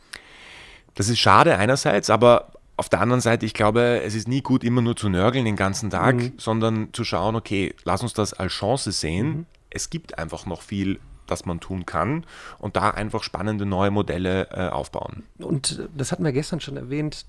das 0.95 1.09
ist 1.09 1.19
schade 1.19 1.57
einerseits, 1.57 2.11
aber 2.11 2.53
auf 2.77 2.89
der 2.89 3.01
anderen 3.01 3.21
Seite, 3.21 3.45
ich 3.45 3.55
glaube, 3.55 4.01
es 4.03 4.15
ist 4.15 4.27
nie 4.27 4.41
gut, 4.41 4.65
immer 4.65 4.81
nur 4.81 4.97
zu 4.97 5.11
nörgeln 5.11 5.45
den 5.45 5.57
ganzen 5.57 5.91
Tag, 5.91 6.17
mhm. 6.17 6.33
sondern 6.39 6.89
zu 6.93 7.05
schauen, 7.05 7.37
okay, 7.37 7.75
lass 7.85 8.03
uns 8.03 8.15
das 8.15 8.33
als 8.33 8.53
Chance 8.53 8.93
sehen. 8.93 9.27
Mhm. 9.29 9.47
Es 9.69 9.91
gibt 9.91 10.19
einfach 10.19 10.47
noch 10.47 10.63
viel, 10.63 10.99
das 11.31 11.47
man 11.47 11.61
tun 11.61 11.87
kann 11.87 12.25
und 12.59 12.77
da 12.77 12.91
einfach 12.91 13.23
spannende 13.23 13.67
neue 13.67 13.91
Modelle 13.91 14.49
äh, 14.51 14.69
aufbauen. 14.69 15.25
Und 15.39 15.79
äh, 15.79 15.89
das 15.97 16.13
hatten 16.13 16.25
wir 16.25 16.33
gestern 16.33 16.61
schon 16.61 16.77
erwähnt. 16.77 17.27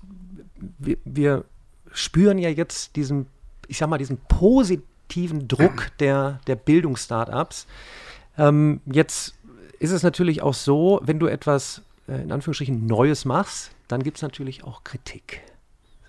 Wir, 0.78 0.96
wir 1.04 1.44
spüren 1.92 2.38
ja 2.38 2.48
jetzt 2.48 2.96
diesen, 2.96 3.26
ich 3.68 3.78
sag 3.78 3.88
mal, 3.88 3.98
diesen 3.98 4.18
positiven 4.28 5.48
Druck 5.48 5.92
der, 6.00 6.40
der 6.46 6.56
Bildungsstartups. 6.56 7.66
Ähm, 8.38 8.80
jetzt 8.86 9.34
ist 9.78 9.90
es 9.90 10.02
natürlich 10.02 10.42
auch 10.42 10.54
so, 10.54 11.00
wenn 11.02 11.18
du 11.18 11.26
etwas 11.26 11.82
äh, 12.08 12.22
in 12.22 12.32
Anführungsstrichen 12.32 12.86
Neues 12.86 13.24
machst, 13.24 13.72
dann 13.88 14.02
gibt 14.02 14.18
es 14.18 14.22
natürlich 14.22 14.64
auch 14.64 14.84
Kritik, 14.84 15.42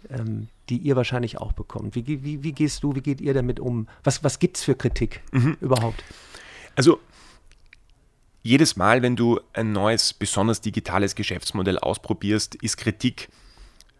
ähm, 0.09 0.47
die 0.69 0.77
ihr 0.77 0.95
wahrscheinlich 0.95 1.39
auch 1.39 1.53
bekommt. 1.53 1.95
Wie, 1.95 2.07
wie, 2.07 2.43
wie, 2.43 2.51
gehst 2.51 2.83
du, 2.83 2.95
wie 2.95 3.01
geht 3.01 3.19
ihr 3.19 3.33
damit 3.33 3.59
um? 3.59 3.87
Was, 4.03 4.23
was 4.23 4.39
gibt 4.39 4.57
es 4.57 4.63
für 4.63 4.75
Kritik 4.75 5.21
mhm. 5.31 5.57
überhaupt? 5.59 6.03
Also 6.75 6.99
jedes 8.43 8.75
Mal, 8.75 9.01
wenn 9.01 9.15
du 9.15 9.39
ein 9.53 9.71
neues, 9.71 10.13
besonders 10.13 10.61
digitales 10.61 11.15
Geschäftsmodell 11.15 11.79
ausprobierst, 11.79 12.55
ist 12.55 12.77
Kritik 12.77 13.29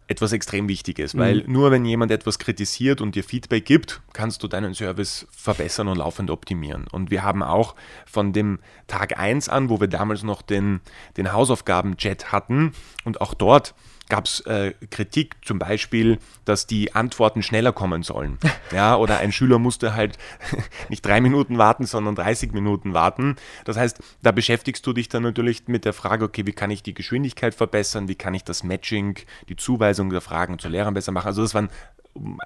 etwas 0.06 0.32
extrem 0.32 0.68
Wichtiges, 0.68 1.16
weil 1.16 1.42
mhm. 1.42 1.52
nur 1.52 1.70
wenn 1.70 1.84
jemand 1.86 2.12
etwas 2.12 2.38
kritisiert 2.38 3.00
und 3.00 3.14
dir 3.14 3.24
Feedback 3.24 3.64
gibt, 3.64 4.02
kannst 4.12 4.42
du 4.42 4.48
deinen 4.48 4.74
Service 4.74 5.26
verbessern 5.30 5.88
und 5.88 5.96
laufend 5.96 6.30
optimieren. 6.30 6.86
Und 6.92 7.10
wir 7.10 7.22
haben 7.22 7.42
auch 7.42 7.74
von 8.04 8.34
dem 8.34 8.58
Tag 8.86 9.18
1 9.18 9.48
an, 9.48 9.70
wo 9.70 9.80
wir 9.80 9.88
damals 9.88 10.22
noch 10.22 10.42
den, 10.42 10.80
den 11.16 11.32
Hausaufgaben-Chat 11.32 12.32
hatten 12.32 12.72
und 13.04 13.22
auch 13.22 13.32
dort 13.32 13.74
gab 14.08 14.26
es 14.26 14.40
äh, 14.40 14.74
Kritik, 14.90 15.36
zum 15.44 15.58
Beispiel, 15.58 16.18
dass 16.44 16.66
die 16.66 16.94
Antworten 16.94 17.42
schneller 17.42 17.72
kommen 17.72 18.02
sollen. 18.02 18.38
Ja, 18.72 18.96
oder 18.96 19.18
ein 19.18 19.30
Schüler 19.30 19.58
musste 19.58 19.94
halt 19.94 20.18
nicht 20.88 21.04
drei 21.04 21.20
Minuten 21.20 21.58
warten, 21.58 21.86
sondern 21.86 22.16
30 22.16 22.52
Minuten 22.52 22.92
warten. 22.92 23.36
Das 23.64 23.76
heißt, 23.76 24.02
da 24.22 24.32
beschäftigst 24.32 24.84
du 24.84 24.92
dich 24.92 25.08
dann 25.08 25.22
natürlich 25.22 25.68
mit 25.68 25.84
der 25.84 25.92
Frage, 25.92 26.24
okay, 26.24 26.44
wie 26.46 26.52
kann 26.52 26.70
ich 26.70 26.82
die 26.82 26.94
Geschwindigkeit 26.94 27.54
verbessern, 27.54 28.08
wie 28.08 28.16
kann 28.16 28.34
ich 28.34 28.42
das 28.42 28.64
Matching, 28.64 29.18
die 29.48 29.54
Zuweisung 29.54 30.10
der 30.10 30.22
Fragen 30.22 30.58
zu 30.58 30.68
Lehrern 30.68 30.94
besser 30.94 31.12
machen. 31.12 31.26
Also 31.26 31.42
das 31.42 31.54
war 31.54 31.68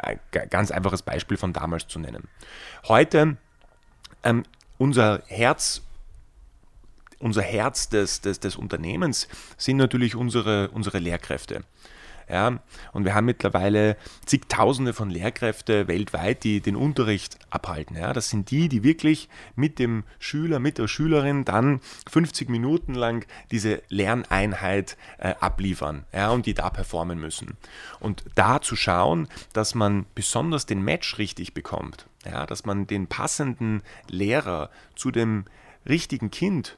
ein, 0.03 0.21
ganz 0.51 0.71
einfaches 0.71 1.03
Beispiel 1.03 1.37
von 1.37 1.53
damals 1.53 1.87
zu 1.87 1.99
nennen. 1.99 2.29
Heute 2.89 3.37
ähm, 4.23 4.43
unser 4.77 5.23
Herz 5.27 5.83
unser 7.19 7.43
Herz 7.43 7.89
des, 7.89 8.21
des, 8.21 8.41
des 8.41 8.57
Unternehmens 8.57 9.29
sind 9.57 9.77
natürlich 9.77 10.15
unsere, 10.15 10.71
unsere 10.71 10.99
Lehrkräfte. 10.99 11.65
Ja, 12.31 12.59
und 12.93 13.07
wir 13.07 13.15
haben 13.15 13.25
mittlerweile 13.25 13.97
zigtausende 14.27 14.93
von 14.93 15.09
Lehrkräfte 15.09 15.89
weltweit, 15.89 16.45
die 16.45 16.61
den 16.61 16.77
Unterricht 16.77 17.39
abhalten. 17.49 17.97
Ja, 17.97 18.13
das 18.13 18.29
sind 18.29 18.51
die, 18.51 18.69
die 18.69 18.83
wirklich 18.83 19.31
mit 19.57 19.79
dem 19.79 20.05
Schüler, 20.19 20.59
mit 20.59 20.77
der 20.77 20.89
Schülerin 20.89 21.47
dann 21.47 21.81
50 22.11 22.51
Minuten 22.51 22.95
lang 22.95 23.27
diese 23.51 23.83
Lerneinheit 23.89 24.99
äh, 25.17 25.35
abliefern 25.41 26.05
ja, 26.13 26.29
und 26.31 26.45
die 26.45 26.53
da 26.53 26.69
performen 26.69 27.19
müssen. 27.19 27.57
Und 27.99 28.25
da 28.35 28.61
zu 28.61 28.77
schauen, 28.77 29.29
dass 29.55 29.75
man 29.75 30.05
besonders 30.15 30.67
den 30.67 30.83
Match 30.83 31.17
richtig 31.17 31.55
bekommt, 31.55 32.07
ja, 32.27 32.45
dass 32.45 32.67
man 32.67 32.87
den 32.87 33.07
passenden 33.07 33.83
Lehrer 34.07 34.69
zu 34.97 35.11
dem 35.11 35.47
richtigen 35.89 36.31
Kind 36.31 36.77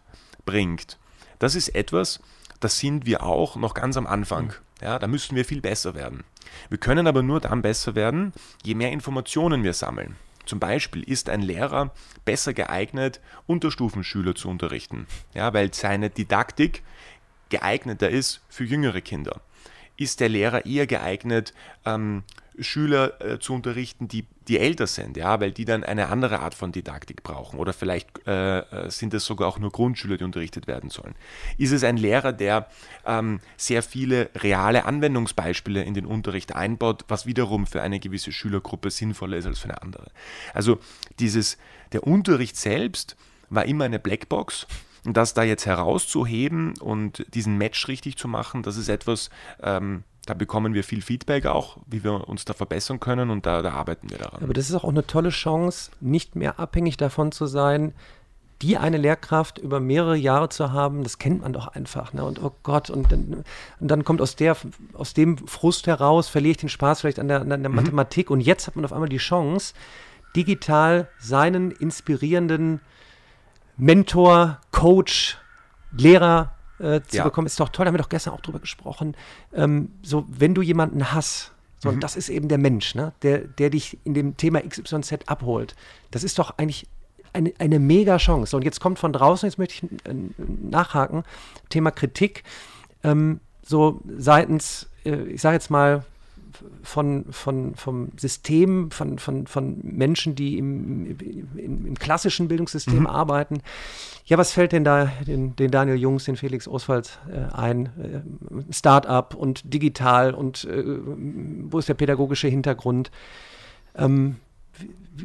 bringt. 0.51 0.99
Das 1.39 1.55
ist 1.55 1.69
etwas, 1.69 2.21
das 2.59 2.79
sind 2.79 3.07
wir 3.07 3.23
auch 3.23 3.57
noch 3.57 3.75
ganz 3.75 3.97
am 3.97 4.07
Anfang. 4.07 4.47
Mhm. 4.47 4.83
Ja, 4.83 4.99
da 4.99 5.07
müssen 5.07 5.37
wir 5.37 5.45
viel 5.45 5.61
besser 5.61 5.95
werden. 5.95 6.25
Wir 6.69 6.79
können 6.79 7.07
aber 7.07 7.23
nur 7.23 7.41
dann 7.41 7.63
besser 7.63 7.95
werden, 7.95 8.33
je 8.65 8.75
mehr 8.75 8.91
Informationen 8.91 9.63
wir 9.63 9.75
sammeln. 9.75 10.17
Zum 10.47 10.59
Beispiel 10.59 11.05
ist 11.05 11.29
ein 11.29 11.43
Lehrer 11.43 11.93
besser 12.25 12.53
geeignet, 12.53 13.21
Unterstufenschüler 13.47 14.35
zu 14.35 14.49
unterrichten, 14.49 15.07
ja, 15.35 15.53
weil 15.55 15.73
seine 15.73 16.11
Didaktik 16.11 16.83
geeigneter 17.51 18.11
ist 18.11 18.41
für 18.49 18.65
jüngere 18.65 19.01
Kinder. 19.01 19.41
Ist 20.01 20.21
der 20.21 20.31
Lehrer 20.31 20.65
eher 20.65 20.87
geeignet, 20.87 21.53
ähm, 21.85 22.23
Schüler 22.59 23.21
äh, 23.21 23.39
zu 23.39 23.55
unterrichten, 23.55 24.09
die, 24.09 24.27
die 24.49 24.59
älter 24.59 24.87
sind, 24.87 25.17
ja, 25.17 25.41
weil 25.41 25.53
die 25.53 25.65
dann 25.65 25.85
eine 25.85 26.09
andere 26.09 26.41
Art 26.41 26.55
von 26.55 26.73
Didaktik 26.73 27.23
brauchen. 27.23 27.59
Oder 27.59 27.73
vielleicht 27.73 28.27
äh, 28.27 28.61
äh, 28.61 28.91
sind 28.91 29.15
es 29.15 29.25
sogar 29.25 29.49
auch 29.49 29.59
nur 29.59 29.71
Grundschüler, 29.71 30.17
die 30.17 30.25
unterrichtet 30.25 30.67
werden 30.67 30.91
sollen. 30.91 31.15
Ist 31.59 31.73
es 31.73 31.85
ein 31.85 31.97
Lehrer, 31.97 32.33
der 32.33 32.69
ähm, 33.05 33.41
sehr 33.57 33.83
viele 33.83 34.31
reale 34.37 34.85
Anwendungsbeispiele 34.85 35.83
in 35.83 35.95
den 35.95 36.07
Unterricht 36.07 36.55
einbaut, 36.55 37.05
was 37.09 37.27
wiederum 37.27 37.67
für 37.67 37.83
eine 37.83 38.01
gewisse 38.01 38.33
Schülergruppe 38.33 38.91
sinnvoller 38.91 39.37
ist 39.37 39.47
als 39.47 39.59
für 39.59 39.69
eine 39.69 39.83
andere. 39.83 40.11
Also 40.55 40.79
dieses, 41.19 41.59
der 41.93 42.07
Unterricht 42.07 42.57
selbst 42.57 43.17
war 43.51 43.67
immer 43.67 43.85
eine 43.85 43.99
Blackbox. 43.99 44.67
Und 45.05 45.17
das 45.17 45.35
da 45.35 45.43
jetzt 45.43 45.67
herauszuheben 45.67 46.75
und 46.79 47.25
diesen 47.35 47.57
Match 47.59 47.89
richtig 47.89 48.17
zu 48.19 48.29
machen, 48.29 48.63
das 48.63 48.77
ist 48.77 48.89
etwas, 48.89 49.31
ähm, 49.63 50.05
da 50.27 50.35
bekommen 50.35 50.75
wir 50.75 50.85
viel 50.85 51.03
Feedback 51.03 51.47
auch, 51.47 51.79
wie 51.87 52.05
wir 52.05 52.29
uns 52.29 52.45
da 52.45 52.53
verbessern 52.53 53.01
können 53.01 53.31
und 53.31 53.47
da, 53.47 53.63
da 53.63 53.73
arbeiten 53.73 54.11
wir 54.11 54.19
daran. 54.19 54.43
Aber 54.43 54.53
das 54.53 54.69
ist 54.69 54.77
auch 54.77 54.85
eine 54.85 55.07
tolle 55.07 55.31
Chance, 55.31 55.91
nicht 56.01 56.37
mehr 56.37 56.61
abhängig 56.61 56.97
davon 56.97 57.33
zu 57.33 57.47
sein, 57.47 57.95
die 58.63 58.77
eine 58.77 58.99
Lehrkraft 58.99 59.59
über 59.59 59.81
mehrere 59.81 60.17
Jahre 60.17 60.51
zu 60.51 60.73
haben, 60.73 61.03
das 61.03 61.19
kennt 61.19 61.43
man 61.43 61.53
doch 61.53 61.69
einfach. 61.69 62.13
Ne? 62.13 62.25
Und 62.25 62.43
oh 62.43 62.53
Gott, 62.63 62.91
und 62.91 63.11
dann, 63.11 63.45
und 63.81 63.89
dann 63.89 64.05
kommt 64.05 64.21
aus, 64.21 64.37
der, 64.37 64.57
aus 64.93 65.15
dem 65.15 65.39
Frust 65.39 65.87
heraus, 65.87 66.29
verliere 66.29 66.53
ich 66.53 66.57
den 66.59 66.69
Spaß 66.69 67.01
vielleicht 67.01 67.19
an 67.19 67.29
der, 67.29 67.41
an 67.41 67.49
der 67.49 67.59
mhm. 67.59 67.75
Mathematik. 67.75 68.31
Und 68.31 68.41
jetzt 68.41 68.67
hat 68.67 68.77
man 68.77 68.85
auf 68.85 68.93
einmal 68.93 69.09
die 69.09 69.17
Chance, 69.17 69.73
digital 70.37 71.09
seinen 71.19 71.71
inspirierenden 71.71 72.81
Mentor, 73.81 74.61
Coach, 74.71 75.39
Lehrer 75.93 76.55
äh, 76.79 77.01
zu 77.03 77.17
ja. 77.17 77.25
bekommen, 77.25 77.47
ist 77.47 77.59
doch 77.59 77.71
toll. 77.71 77.85
Da 77.85 77.89
haben 77.89 77.95
wir 77.95 78.03
doch 78.03 78.09
gestern 78.09 78.35
auch 78.35 78.41
drüber 78.41 78.59
gesprochen. 78.59 79.17
Ähm, 79.55 79.91
so, 80.03 80.25
wenn 80.29 80.55
du 80.55 80.63
jemanden 80.63 81.13
hast, 81.13 81.53
so, 81.79 81.89
mhm. 81.89 81.97
und 81.97 82.05
das 82.05 82.17
ist 82.17 82.29
eben 82.29 82.49
der 82.49 82.59
Mensch, 82.59 82.95
ne, 82.95 83.13
der, 83.23 83.39
der 83.39 83.71
dich 83.71 83.99
in 84.05 84.15
dem 84.15 84.37
Thema 84.37 84.61
XYZ 84.61 85.27
abholt. 85.27 85.75
Das 86.11 86.25
ist 86.25 86.39
doch 86.39 86.59
eigentlich 86.59 86.87
eine, 87.33 87.53
eine 87.59 87.79
mega 87.79 88.19
Chance. 88.19 88.57
Und 88.57 88.65
jetzt 88.65 88.81
kommt 88.81 88.99
von 88.99 89.13
draußen, 89.13 89.49
jetzt 89.49 89.59
möchte 89.59 89.75
ich 89.75 89.83
äh, 90.05 90.15
nachhaken, 90.45 91.25
Thema 91.69 91.91
Kritik. 91.91 92.45
Ähm, 93.03 93.41
so 93.63 94.01
seitens, 94.17 94.91
äh, 95.05 95.23
ich 95.23 95.41
sage 95.41 95.55
jetzt 95.55 95.71
mal, 95.71 96.05
von, 96.83 97.25
von, 97.31 97.75
vom 97.75 98.11
System, 98.17 98.91
von, 98.91 99.19
von, 99.19 99.47
von 99.47 99.79
Menschen, 99.83 100.35
die 100.35 100.59
im, 100.59 101.17
im, 101.19 101.87
im 101.87 101.95
klassischen 101.99 102.49
Bildungssystem 102.49 103.01
mhm. 103.01 103.07
arbeiten. 103.07 103.63
Ja, 104.25 104.39
was 104.39 104.53
fällt 104.53 104.73
denn 104.73 104.85
da 104.85 105.11
den, 105.27 105.57
den 105.57 105.71
Daniel 105.71 105.97
Jungs, 105.97 106.25
den 106.25 106.37
Felix 106.37 106.69
Oswald 106.69 107.19
äh, 107.31 107.53
ein? 107.55 107.87
Äh, 107.87 108.73
Start-up 108.73 109.35
und 109.35 109.73
digital 109.73 110.35
und 110.35 110.65
äh, 110.65 110.85
wo 110.85 111.79
ist 111.79 111.89
der 111.89 111.95
pädagogische 111.95 112.49
Hintergrund? 112.49 113.11
Ähm, 113.95 114.37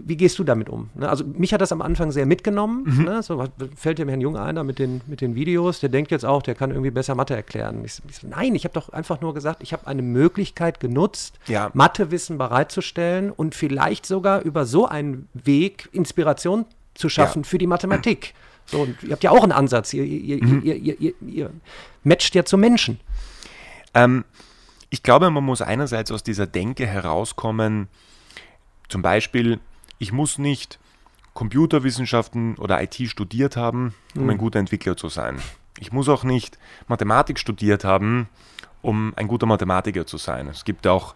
wie 0.03 0.17
gehst 0.17 0.38
du 0.39 0.43
damit 0.43 0.69
um? 0.69 0.89
Ne? 0.95 1.07
Also 1.07 1.24
mich 1.25 1.53
hat 1.53 1.62
das 1.62 1.71
am 1.71 1.81
Anfang 1.81 2.12
sehr 2.12 2.25
mitgenommen. 2.25 2.83
Mhm. 2.85 3.03
Ne? 3.03 3.24
So 3.24 3.43
fällt 3.75 4.00
dem 4.00 4.09
Herrn 4.09 4.21
Jung 4.21 4.38
einer 4.38 4.63
mit 4.63 4.79
den, 4.79 5.01
mit 5.07 5.21
den 5.21 5.35
Videos, 5.35 5.79
der 5.79 5.89
denkt 5.89 6.12
jetzt 6.12 6.25
auch, 6.25 6.41
der 6.41 6.55
kann 6.55 6.71
irgendwie 6.71 6.91
besser 6.91 7.15
Mathe 7.15 7.35
erklären. 7.35 7.83
Ich, 7.85 8.01
ich 8.09 8.17
so, 8.17 8.27
nein, 8.27 8.55
ich 8.55 8.63
habe 8.63 8.74
doch 8.74 8.89
einfach 8.89 9.21
nur 9.21 9.33
gesagt, 9.33 9.62
ich 9.63 9.74
habe 9.74 9.88
eine 9.88 10.01
Möglichkeit 10.01 10.79
genutzt, 10.79 11.39
ja. 11.47 11.69
Mathewissen 11.74 12.38
bereitzustellen 12.38 13.31
und 13.31 13.55
vielleicht 13.55 14.05
sogar 14.05 14.41
über 14.41 14.65
so 14.65 14.88
einen 14.88 15.29
Weg 15.33 15.89
Inspiration 15.91 16.65
zu 16.93 17.09
schaffen 17.09 17.43
ja. 17.43 17.47
für 17.47 17.57
die 17.57 17.67
Mathematik. 17.67 18.33
So, 18.65 18.81
und 18.81 19.01
ihr 19.03 19.12
habt 19.12 19.24
ja 19.24 19.31
auch 19.31 19.43
einen 19.43 19.51
Ansatz. 19.51 19.93
Ihr, 19.93 20.03
ihr, 20.03 20.43
mhm. 20.43 20.62
ihr, 20.63 21.13
ihr, 21.21 21.50
matcht 22.03 22.33
ja 22.35 22.45
zum 22.45 22.59
Menschen. 22.59 23.00
Ähm, 23.93 24.25
ich 24.89 25.03
glaube, 25.03 25.29
man 25.29 25.43
muss 25.43 25.62
einerseits 25.62 26.12
aus 26.12 26.24
dieser 26.24 26.47
Denke 26.47 26.88
herauskommen, 26.88 27.88
zum 28.89 29.01
Beispiel, 29.01 29.60
ich 29.98 30.12
muss 30.12 30.38
nicht 30.38 30.80
Computerwissenschaften 31.34 32.56
oder 32.56 32.82
IT 32.82 32.96
studiert 33.10 33.58
haben, 33.58 33.94
um 34.15 34.24
mhm. 34.24 34.30
ein 34.32 34.38
guter 34.38 34.60
Entwickler 34.60 34.96
zu 34.98 35.10
sein. 35.10 35.42
Ich 35.80 35.92
muss 35.92 36.08
auch 36.08 36.24
nicht 36.24 36.58
Mathematik 36.88 37.39
studiert 37.39 37.84
haben, 37.84 38.30
um 38.82 39.13
ein 39.15 39.27
guter 39.27 39.46
Mathematiker 39.46 40.06
zu 40.06 40.18
sein. 40.18 40.48
Es 40.48 40.63
gibt 40.63 40.88
auch 40.88 41.15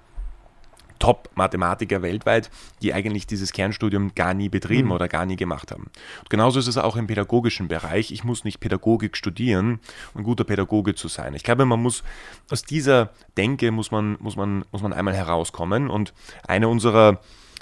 Top-Mathematiker 1.00 2.02
weltweit, 2.02 2.52
die 2.82 2.94
eigentlich 2.94 3.26
dieses 3.26 3.54
Kernstudium 3.54 4.14
gar 4.16 4.34
nie 4.34 4.50
betrieben 4.50 4.90
mhm. 4.90 4.94
oder 4.94 5.08
gar 5.08 5.26
nie 5.26 5.38
gemacht 5.38 5.72
haben. 5.72 5.90
Und 6.20 6.30
genauso 6.30 6.60
ist 6.60 6.68
es 6.68 6.78
auch 6.78 6.98
im 6.98 7.08
pädagogischen 7.08 7.70
Bereich. 7.70 8.12
Ich 8.12 8.26
muss 8.26 8.44
nicht 8.44 8.60
Pädagogik 8.60 9.16
studieren, 9.16 9.80
um 10.14 10.22
ein 10.22 10.24
guter 10.26 10.44
Pädagoge 10.44 10.96
zu 10.96 11.08
sein. 11.08 11.34
Ich 11.34 11.44
glaube, 11.44 11.66
man 11.66 11.82
muss 11.82 12.04
aus 12.52 12.64
dieser 12.64 13.12
Denke 13.38 13.72
muss 13.72 13.92
man, 13.92 14.18
muss 14.20 14.36
man, 14.36 14.66
muss 14.72 14.82
man 14.82 14.92
einmal 14.92 15.16
herauskommen. 15.16 15.90
Und 15.90 16.14
eine 16.46 16.68
unserer 16.68 17.22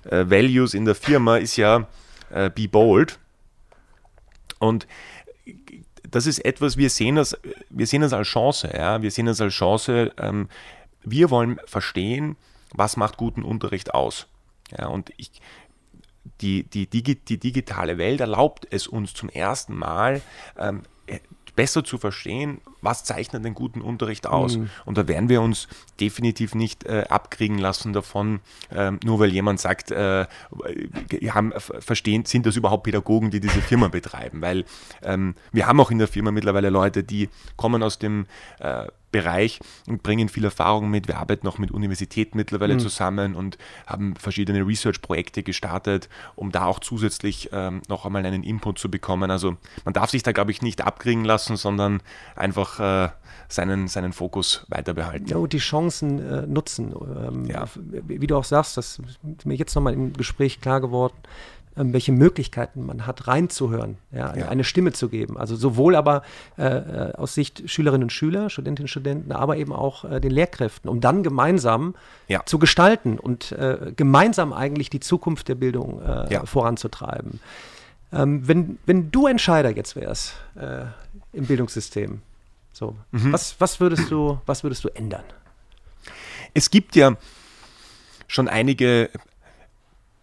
äh, 0.10 0.30
Values 0.30 0.74
in 0.74 0.86
der 0.86 0.96
Firma 0.96 1.38
ist 1.38 1.58
ja 1.58 1.88
äh, 2.30 2.50
Be 2.50 2.68
Bold. 2.68 3.20
Und 4.60 4.88
das 6.10 6.26
ist 6.26 6.40
etwas, 6.40 6.78
wir 6.78 6.90
sehen 6.90 7.16
das, 7.16 7.38
wir 7.70 7.88
sehen 7.88 8.02
das 8.02 8.14
als 8.14 8.28
Chance. 8.28 8.72
Ja? 8.74 9.02
Wir 9.02 9.12
sehen 9.12 9.26
das 9.26 9.42
als 9.42 9.54
Chance. 9.54 10.12
Ähm, 10.18 10.50
wir 11.04 11.30
wollen 11.30 11.60
verstehen, 11.66 12.36
was 12.74 12.98
macht 12.98 13.18
guten 13.18 13.44
Unterricht 13.44 13.94
aus. 13.94 14.28
Ja, 14.78 14.88
und 14.88 15.12
ich, 15.16 15.32
die, 16.42 16.64
die, 16.64 16.88
die, 16.88 17.02
die 17.04 17.38
digitale 17.38 17.98
Welt 17.98 18.20
erlaubt 18.20 18.68
es 18.70 18.88
uns 18.88 19.14
zum 19.14 19.30
ersten 19.30 19.76
Mal, 19.76 20.22
ähm, 20.58 20.84
besser 21.56 21.84
zu 21.84 21.98
verstehen, 21.98 22.62
was 22.82 23.04
zeichnet 23.04 23.44
den 23.44 23.54
guten 23.54 23.82
Unterricht 23.82 24.28
aus. 24.28 24.58
Mhm. 24.58 24.70
Und 24.86 24.98
da 24.98 25.08
werden 25.08 25.30
wir 25.30 25.42
uns 25.42 25.68
definitiv 26.00 26.56
nicht 26.56 26.86
äh, 26.86 27.06
abkriegen 27.10 27.58
lassen 27.58 27.94
davon, 27.94 28.40
äh, 28.70 28.92
nur 29.04 29.20
weil 29.20 29.32
jemand 29.32 29.60
sagt, 29.60 29.92
äh, 29.92 30.26
haben, 31.30 31.54
verstehen, 31.80 32.26
sind 32.26 32.46
das 32.46 32.56
überhaupt 32.56 32.84
Pädagogen, 32.84 33.32
die 33.32 33.40
diese 33.40 33.62
Firma 33.62 33.88
betreiben. 33.88 34.42
Weil 34.42 34.66
ähm, 35.04 35.36
wir 35.52 35.68
haben 35.68 35.80
auch 35.80 35.92
in 35.92 36.00
der 36.00 36.08
Firma 36.08 36.32
mittlerweile 36.32 36.70
Leute, 36.70 37.04
die 37.04 37.30
kommen 37.56 37.84
aus 37.84 38.00
dem 38.00 38.26
äh, 38.60 38.88
Bereich 39.12 39.60
und 39.88 40.04
bringen 40.04 40.28
viel 40.28 40.44
Erfahrung 40.44 40.90
mit. 40.90 41.08
Wir 41.08 41.18
arbeiten 41.18 41.48
auch 41.48 41.58
mit 41.58 41.72
Universitäten 41.72 42.38
mittlerweile 42.38 42.74
mhm. 42.74 42.80
zusammen 42.80 43.36
und 43.36 43.58
haben 43.86 44.16
verschiedene 44.18 44.68
Research-Projekte 44.68 45.44
gestartet, 45.44 46.10
um 46.36 46.52
da 46.52 46.66
auch 46.66 46.80
zusätzlich 46.80 47.50
ähm, 47.54 47.82
noch 47.88 48.06
einmal 48.06 48.26
einen 48.26 48.44
Input 48.44 48.80
zu 48.80 48.92
bekommen. 48.92 49.32
Also 49.32 49.56
man 49.86 49.94
darf 49.94 50.10
sich 50.10 50.24
da, 50.24 50.34
glaube 50.34 50.52
ich, 50.52 50.62
nicht 50.62 50.82
abkriegen 50.82 51.24
lassen, 51.24 51.56
sondern 51.56 52.02
einfach 52.36 52.67
äh, 52.80 53.10
seinen, 53.50 53.88
seinen 53.88 54.14
Fokus 54.14 54.66
weiter 54.68 54.94
behalten. 54.94 55.28
Ja, 55.28 55.38
und 55.38 55.54
die 55.54 55.60
Chancen 55.60 56.20
äh, 56.20 56.46
nutzen. 56.46 56.94
Ähm, 56.94 57.46
ja. 57.46 57.66
Wie 57.76 58.28
du 58.28 58.36
auch 58.36 58.44
sagst, 58.44 58.78
das 58.78 59.00
ist 59.00 59.46
mir 59.46 59.56
jetzt 59.56 59.76
nochmal 59.76 59.94
im 59.94 60.14
Gespräch 60.14 60.60
klar 60.62 60.82
geworden 60.82 61.16
ähm, 61.78 61.94
welche 61.94 62.12
Möglichkeiten 62.12 62.86
man 62.86 63.06
hat, 63.06 63.28
reinzuhören, 63.28 63.98
ja, 64.12 64.36
ja. 64.36 64.48
eine 64.50 64.64
Stimme 64.64 64.94
zu 64.94 65.10
geben. 65.10 65.38
Also 65.38 65.56
sowohl 65.56 65.96
aber 65.96 66.24
äh, 66.58 66.66
äh, 66.66 67.14
aus 67.14 67.36
Sicht 67.36 67.70
Schülerinnen 67.70 68.04
und 68.04 68.12
Schüler, 68.12 68.50
Studentinnen 68.50 68.86
und 68.86 68.90
Studenten, 68.90 69.32
aber 69.32 69.58
eben 69.58 69.74
auch 69.74 70.04
äh, 70.04 70.20
den 70.20 70.32
Lehrkräften, 70.32 70.90
um 70.90 71.02
dann 71.02 71.24
gemeinsam 71.24 71.96
ja. 72.28 72.44
zu 72.46 72.58
gestalten 72.58 73.20
und 73.20 73.52
äh, 73.52 73.94
gemeinsam 73.96 74.54
eigentlich 74.54 74.90
die 74.90 75.00
Zukunft 75.00 75.50
der 75.50 75.56
Bildung 75.56 76.02
äh, 76.02 76.46
voranzutreiben. 76.46 77.40
Ähm, 78.12 78.48
wenn, 78.48 78.80
wenn 78.86 79.12
du 79.12 79.28
Entscheider 79.28 79.76
jetzt 79.76 79.96
wärst 79.96 80.34
äh, 80.56 80.86
im 81.34 81.46
Bildungssystem, 81.46 82.22
so, 82.78 82.96
mhm. 83.10 83.34
was, 83.34 83.60
was, 83.60 83.80
würdest 83.80 84.12
du, 84.12 84.40
was 84.46 84.62
würdest 84.62 84.84
du 84.84 84.90
ändern? 84.90 85.24
Es 86.54 86.70
gibt 86.70 86.96
ja 86.96 87.18
schon 88.28 88.48
einige 88.48 89.10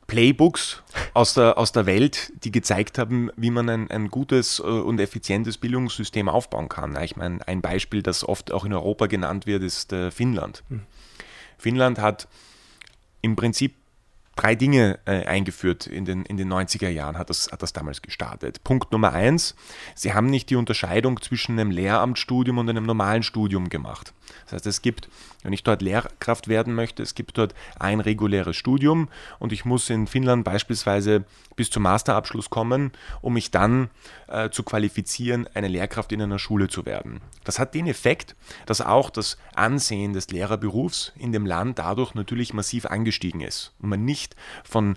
Playbooks 0.06 0.80
aus 1.14 1.34
der, 1.34 1.58
aus 1.58 1.72
der 1.72 1.86
Welt, 1.86 2.32
die 2.44 2.52
gezeigt 2.52 2.96
haben, 2.96 3.32
wie 3.34 3.50
man 3.50 3.68
ein, 3.68 3.90
ein 3.90 4.08
gutes 4.08 4.60
äh, 4.60 4.62
und 4.62 5.00
effizientes 5.00 5.58
Bildungssystem 5.58 6.28
aufbauen 6.28 6.68
kann. 6.68 6.96
Ich 7.02 7.16
meine, 7.16 7.40
ein 7.48 7.60
Beispiel, 7.60 8.04
das 8.04 8.22
oft 8.22 8.52
auch 8.52 8.64
in 8.64 8.72
Europa 8.72 9.06
genannt 9.06 9.46
wird, 9.46 9.64
ist 9.64 9.92
äh, 9.92 10.12
Finnland. 10.12 10.62
Mhm. 10.68 10.82
Finnland 11.58 11.98
hat 11.98 12.28
im 13.20 13.34
Prinzip 13.34 13.74
drei 14.36 14.54
Dinge 14.54 14.98
äh, 15.04 15.24
eingeführt 15.24 15.86
in 15.86 16.04
den, 16.04 16.24
in 16.24 16.36
den 16.36 16.52
90er 16.52 16.88
Jahren, 16.88 17.18
hat 17.18 17.30
das, 17.30 17.50
hat 17.52 17.62
das 17.62 17.72
damals 17.72 18.02
gestartet. 18.02 18.64
Punkt 18.64 18.92
Nummer 18.92 19.12
eins, 19.12 19.54
sie 19.94 20.14
haben 20.14 20.26
nicht 20.26 20.50
die 20.50 20.56
Unterscheidung 20.56 21.20
zwischen 21.20 21.58
einem 21.58 21.70
Lehramtsstudium 21.70 22.58
und 22.58 22.68
einem 22.68 22.84
normalen 22.84 23.22
Studium 23.22 23.68
gemacht. 23.68 24.12
Das 24.44 24.54
heißt, 24.54 24.66
es 24.66 24.82
gibt, 24.82 25.08
wenn 25.42 25.52
ich 25.52 25.62
dort 25.62 25.82
Lehrkraft 25.82 26.48
werden 26.48 26.74
möchte, 26.74 27.02
es 27.02 27.14
gibt 27.14 27.36
dort 27.38 27.54
ein 27.78 28.00
reguläres 28.00 28.56
Studium 28.56 29.08
und 29.38 29.52
ich 29.52 29.64
muss 29.64 29.90
in 29.90 30.06
Finnland 30.06 30.44
beispielsweise 30.44 31.24
bis 31.56 31.70
zum 31.70 31.84
Masterabschluss 31.84 32.50
kommen, 32.50 32.92
um 33.20 33.34
mich 33.34 33.50
dann 33.50 33.90
äh, 34.28 34.50
zu 34.50 34.62
qualifizieren, 34.62 35.46
eine 35.54 35.68
Lehrkraft 35.68 36.12
in 36.12 36.22
einer 36.22 36.38
Schule 36.38 36.68
zu 36.68 36.86
werden. 36.86 37.20
Das 37.44 37.58
hat 37.58 37.74
den 37.74 37.86
Effekt, 37.86 38.34
dass 38.66 38.80
auch 38.80 39.10
das 39.10 39.36
Ansehen 39.54 40.14
des 40.14 40.30
Lehrerberufs 40.30 41.12
in 41.16 41.32
dem 41.32 41.46
Land 41.46 41.78
dadurch 41.78 42.14
natürlich 42.14 42.54
massiv 42.54 42.86
angestiegen 42.86 43.40
ist 43.40 43.72
und 43.80 43.90
man 43.90 44.04
nicht 44.04 44.23
von 44.64 44.96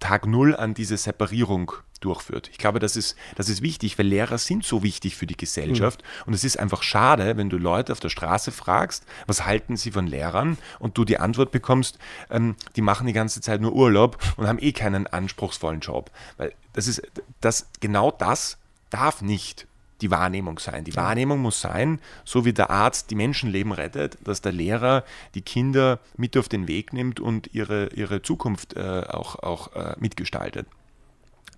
Tag 0.00 0.26
Null 0.26 0.54
an 0.54 0.74
diese 0.74 0.96
Separierung 0.96 1.72
durchführt. 2.00 2.48
Ich 2.52 2.58
glaube, 2.58 2.78
das 2.78 2.96
ist, 2.96 3.16
das 3.36 3.48
ist 3.48 3.62
wichtig, 3.62 3.98
weil 3.98 4.06
Lehrer 4.06 4.38
sind 4.38 4.64
so 4.64 4.82
wichtig 4.82 5.16
für 5.16 5.26
die 5.26 5.36
Gesellschaft. 5.36 6.02
Mhm. 6.02 6.22
Und 6.26 6.34
es 6.34 6.44
ist 6.44 6.58
einfach 6.58 6.82
schade, 6.82 7.36
wenn 7.36 7.50
du 7.50 7.58
Leute 7.58 7.92
auf 7.92 8.00
der 8.00 8.08
Straße 8.08 8.52
fragst, 8.52 9.04
was 9.26 9.44
halten 9.44 9.76
sie 9.76 9.90
von 9.90 10.06
Lehrern 10.06 10.58
und 10.78 10.96
du 10.96 11.04
die 11.04 11.18
Antwort 11.18 11.50
bekommst, 11.50 11.98
ähm, 12.30 12.54
die 12.76 12.82
machen 12.82 13.06
die 13.06 13.12
ganze 13.12 13.40
Zeit 13.40 13.60
nur 13.60 13.72
Urlaub 13.72 14.18
und 14.36 14.46
haben 14.46 14.60
eh 14.60 14.72
keinen 14.72 15.06
anspruchsvollen 15.06 15.80
Job. 15.80 16.10
Weil 16.36 16.52
das 16.72 16.86
ist, 16.86 17.02
das, 17.40 17.68
genau 17.80 18.10
das 18.12 18.58
darf 18.90 19.20
nicht 19.20 19.66
die 20.00 20.10
Wahrnehmung 20.10 20.58
sein. 20.58 20.84
Die 20.84 20.96
Wahrnehmung 20.96 21.40
muss 21.40 21.60
sein, 21.60 22.00
so 22.24 22.44
wie 22.44 22.52
der 22.52 22.70
Arzt 22.70 23.10
die 23.10 23.14
Menschenleben 23.14 23.72
rettet, 23.72 24.18
dass 24.22 24.40
der 24.40 24.52
Lehrer 24.52 25.04
die 25.34 25.42
Kinder 25.42 25.98
mit 26.16 26.36
auf 26.36 26.48
den 26.48 26.68
Weg 26.68 26.92
nimmt 26.92 27.20
und 27.20 27.52
ihre, 27.54 27.88
ihre 27.94 28.22
Zukunft 28.22 28.74
äh, 28.74 29.04
auch, 29.08 29.36
auch 29.36 29.74
äh, 29.74 29.94
mitgestaltet. 29.98 30.66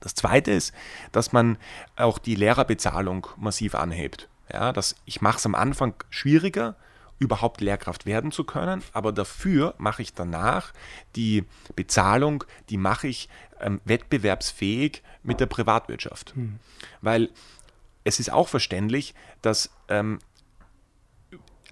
Das 0.00 0.14
Zweite 0.14 0.50
ist, 0.50 0.72
dass 1.12 1.33
man 1.33 1.59
auch 1.96 2.18
die 2.18 2.35
Lehrerbezahlung 2.35 3.26
massiv 3.37 3.74
anhebt. 3.74 4.29
Ja, 4.53 4.72
dass 4.72 4.96
ich 5.05 5.20
mache 5.20 5.37
es 5.37 5.46
am 5.46 5.55
Anfang 5.55 5.94
schwieriger, 6.09 6.74
überhaupt 7.18 7.61
Lehrkraft 7.61 8.07
werden 8.07 8.33
zu 8.33 8.44
können, 8.44 8.83
aber 8.94 9.12
dafür 9.12 9.74
mache 9.76 10.03
ich 10.03 10.14
danach 10.14 10.72
die 11.16 11.44
Bezahlung, 11.76 12.44
die 12.70 12.79
mache 12.79 13.09
ich 13.09 13.29
ähm, 13.61 13.81
wettbewerbsfähig 13.85 15.03
mit 15.22 15.38
der 15.38 15.46
Privatwirtschaft. 15.46 16.35
Hm. 16.35 16.59
Weil 17.03 17.29
es 18.11 18.20
ist 18.20 18.33
auch 18.33 18.49
verständlich, 18.49 19.14
dass 19.40 19.70
ähm, 19.88 20.18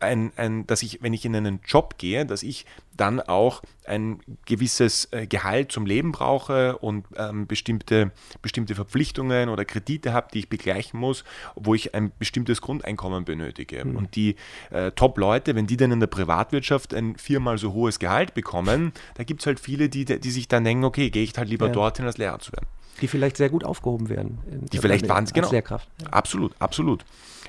ein, 0.00 0.32
ein, 0.36 0.66
dass 0.66 0.82
ich, 0.82 1.02
wenn 1.02 1.12
ich 1.12 1.24
in 1.24 1.34
einen 1.34 1.60
Job 1.66 1.96
gehe, 1.98 2.26
dass 2.26 2.42
ich 2.42 2.66
dann 2.96 3.20
auch 3.20 3.62
ein 3.86 4.20
gewisses 4.44 5.08
äh, 5.12 5.26
Gehalt 5.26 5.72
zum 5.72 5.86
Leben 5.86 6.12
brauche 6.12 6.76
und 6.78 7.06
ähm, 7.16 7.46
bestimmte, 7.46 8.10
bestimmte 8.42 8.74
Verpflichtungen 8.74 9.48
oder 9.48 9.64
Kredite 9.64 10.12
habe, 10.12 10.28
die 10.32 10.40
ich 10.40 10.48
begleichen 10.48 10.98
muss, 10.98 11.24
wo 11.54 11.74
ich 11.74 11.94
ein 11.94 12.12
bestimmtes 12.18 12.60
Grundeinkommen 12.60 13.24
benötige. 13.24 13.84
Mhm. 13.84 13.96
Und 13.96 14.16
die 14.16 14.36
äh, 14.70 14.90
Top-Leute, 14.90 15.54
wenn 15.54 15.66
die 15.66 15.76
dann 15.76 15.92
in 15.92 16.00
der 16.00 16.08
Privatwirtschaft 16.08 16.92
ein 16.92 17.16
viermal 17.16 17.58
so 17.58 17.72
hohes 17.72 17.98
Gehalt 17.98 18.34
bekommen, 18.34 18.92
da 19.14 19.24
gibt 19.24 19.40
es 19.40 19.46
halt 19.46 19.60
viele, 19.60 19.88
die, 19.88 20.04
die 20.04 20.30
sich 20.30 20.48
dann 20.48 20.64
denken, 20.64 20.84
okay, 20.84 21.10
gehe 21.10 21.22
ich 21.22 21.32
halt 21.36 21.48
lieber 21.48 21.66
ja. 21.66 21.72
dorthin, 21.72 22.04
als 22.04 22.18
Lehrer 22.18 22.40
zu 22.40 22.52
werden. 22.52 22.66
Die 23.00 23.06
vielleicht 23.06 23.36
sehr 23.36 23.48
gut 23.48 23.62
aufgehoben 23.62 24.08
werden. 24.08 24.40
die 24.72 24.78
vielleicht 24.78 25.08
wahnsinnig, 25.08 25.42
genau. 25.42 25.52
Lehrkraft. 25.52 25.88
Ja. 26.02 26.08
Absolut, 26.08 26.52
absolut. 26.58 27.04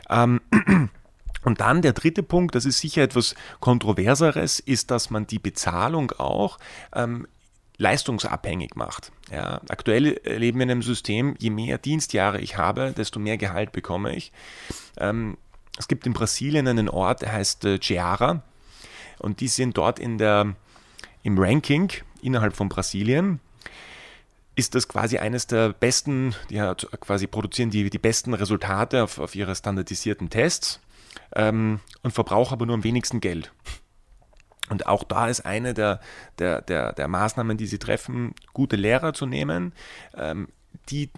Ähm, 0.10 0.42
Und 1.44 1.62
dann 1.62 1.82
der 1.82 1.94
dritte 1.94 2.24
Punkt, 2.24 2.56
das 2.56 2.66
ist 2.66 2.80
sicher 2.80 3.04
etwas 3.04 3.36
Kontroverseres, 3.60 4.60
ist, 4.60 4.92
dass 4.92 5.10
man 5.10 5.28
die 5.28 5.40
Bezahlung 5.40 6.12
auch 6.12 6.58
ähm, 6.94 7.28
leistungsabhängig 7.78 8.76
macht. 8.76 9.12
Ja, 9.32 9.62
aktuell 9.70 10.20
leben 10.26 10.60
wir 10.60 10.64
in 10.64 10.72
einem 10.72 10.82
System, 10.82 11.36
je 11.40 11.50
mehr 11.50 11.78
Dienstjahre 11.78 12.42
ich 12.42 12.58
habe, 12.58 12.94
desto 12.96 13.20
mehr 13.20 13.38
Gehalt 13.38 13.72
bekomme 13.72 14.16
ich. 14.16 14.32
Ähm, 14.98 15.38
es 15.78 15.88
gibt 15.88 16.06
in 16.06 16.14
Brasilien 16.14 16.68
einen 16.68 16.90
Ort, 16.90 17.22
der 17.22 17.32
heißt 17.32 17.64
äh, 17.66 17.76
Ceará 17.76 18.42
und 19.18 19.40
die 19.40 19.48
sind 19.48 19.78
dort 19.78 19.98
in 19.98 20.18
der, 20.18 20.56
im 21.24 21.38
Ranking 21.38 21.90
innerhalb 22.22 22.56
von 22.56 22.68
Brasilien 22.68 23.40
ist 24.56 24.76
das 24.76 24.90
quasi 24.90 25.18
eines 25.18 25.48
der 25.48 25.72
besten, 25.72 26.36
die 26.50 26.58
quasi 27.00 27.28
produzieren 27.28 27.70
die, 27.70 27.90
die 27.90 27.98
besten 27.98 28.34
Resultate 28.34 29.04
auf, 29.04 29.18
auf 29.18 29.34
ihre 29.34 29.56
standardisierten 29.56 30.30
Tests 30.30 30.82
ähm, 31.36 31.80
und 32.04 32.12
verbrauche 32.12 32.54
aber 32.54 32.66
nur 32.66 32.76
am 32.76 32.84
wenigsten 32.84 33.20
Geld. 33.20 33.52
Und 34.70 34.86
auch 34.88 35.04
da 35.04 35.28
ist 35.28 35.42
eine 35.42 35.74
der, 35.74 36.00
der, 36.38 36.62
der, 36.62 36.94
der 36.94 37.08
Maßnahmen, 37.08 37.58
die 37.58 37.66
sie 37.66 37.80
treffen, 37.80 38.34
gute 38.54 38.76
Lehrer 38.76 39.14
zu 39.14 39.26
nehmen, 39.26 39.74
ähm, 40.16 40.48
die 40.90 41.10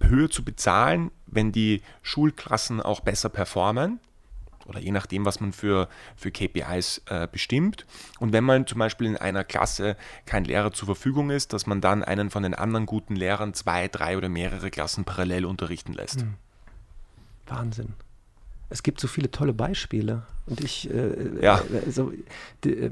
höher 0.00 0.30
zu 0.30 0.44
bezahlen, 0.44 1.10
wenn 1.26 1.52
die 1.52 1.82
Schulklassen 2.02 2.80
auch 2.80 3.00
besser 3.00 3.28
performen. 3.28 4.00
oder 4.66 4.78
je 4.78 4.92
nachdem, 4.92 5.24
was 5.24 5.40
man 5.40 5.52
für, 5.52 5.88
für 6.16 6.30
KPIs 6.30 7.02
äh, 7.06 7.26
bestimmt. 7.30 7.86
Und 8.20 8.32
wenn 8.32 8.44
man 8.44 8.66
zum 8.66 8.78
Beispiel 8.78 9.08
in 9.08 9.16
einer 9.16 9.42
Klasse 9.42 9.96
kein 10.26 10.44
Lehrer 10.44 10.72
zur 10.72 10.86
Verfügung 10.86 11.30
ist, 11.30 11.52
dass 11.52 11.66
man 11.66 11.80
dann 11.80 12.04
einen 12.04 12.30
von 12.30 12.42
den 12.42 12.54
anderen 12.54 12.86
guten 12.86 13.16
Lehrern 13.16 13.54
zwei, 13.54 13.88
drei 13.88 14.16
oder 14.16 14.28
mehrere 14.28 14.70
Klassen 14.70 15.04
parallel 15.04 15.46
unterrichten 15.46 15.94
lässt. 15.94 16.20
Mhm. 16.20 16.34
Wahnsinn. 17.46 17.94
Es 18.72 18.82
gibt 18.82 19.00
so 19.00 19.06
viele 19.06 19.30
tolle 19.30 19.52
Beispiele 19.52 20.22
und 20.46 20.62
ich 20.64 20.90
äh, 20.90 21.42
ja. 21.42 21.60
also, 21.86 22.12
die, 22.64 22.70
äh, 22.70 22.90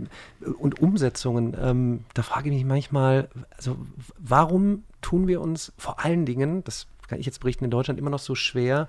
und 0.58 0.80
Umsetzungen. 0.80 1.56
Ähm, 1.60 2.04
da 2.14 2.22
frage 2.22 2.50
ich 2.50 2.54
mich 2.54 2.64
manchmal, 2.64 3.28
also 3.56 3.78
warum 4.18 4.84
tun 5.00 5.26
wir 5.26 5.40
uns 5.40 5.72
vor 5.78 6.04
allen 6.04 6.26
Dingen, 6.26 6.62
das 6.64 6.86
kann 7.08 7.18
ich 7.18 7.26
jetzt 7.26 7.40
berichten, 7.40 7.64
in 7.64 7.70
Deutschland 7.70 7.98
immer 7.98 8.10
noch 8.10 8.20
so 8.20 8.34
schwer, 8.34 8.88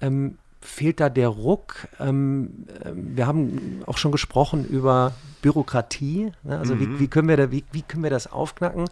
ähm, 0.00 0.38
fehlt 0.60 1.00
da 1.00 1.08
der 1.08 1.28
Ruck? 1.28 1.88
Ähm, 2.00 2.66
ähm, 2.84 3.16
wir 3.16 3.26
haben 3.26 3.82
auch 3.86 3.98
schon 3.98 4.12
gesprochen 4.12 4.66
über 4.66 5.12
Bürokratie. 5.40 6.32
Ne? 6.42 6.58
Also 6.58 6.74
mhm. 6.74 6.80
wie, 6.80 7.00
wie, 7.00 7.08
können 7.08 7.28
wir 7.28 7.36
da, 7.36 7.50
wie, 7.50 7.64
wie 7.70 7.82
können 7.82 8.02
wir 8.02 8.10
das 8.10 8.30
aufknacken? 8.30 8.86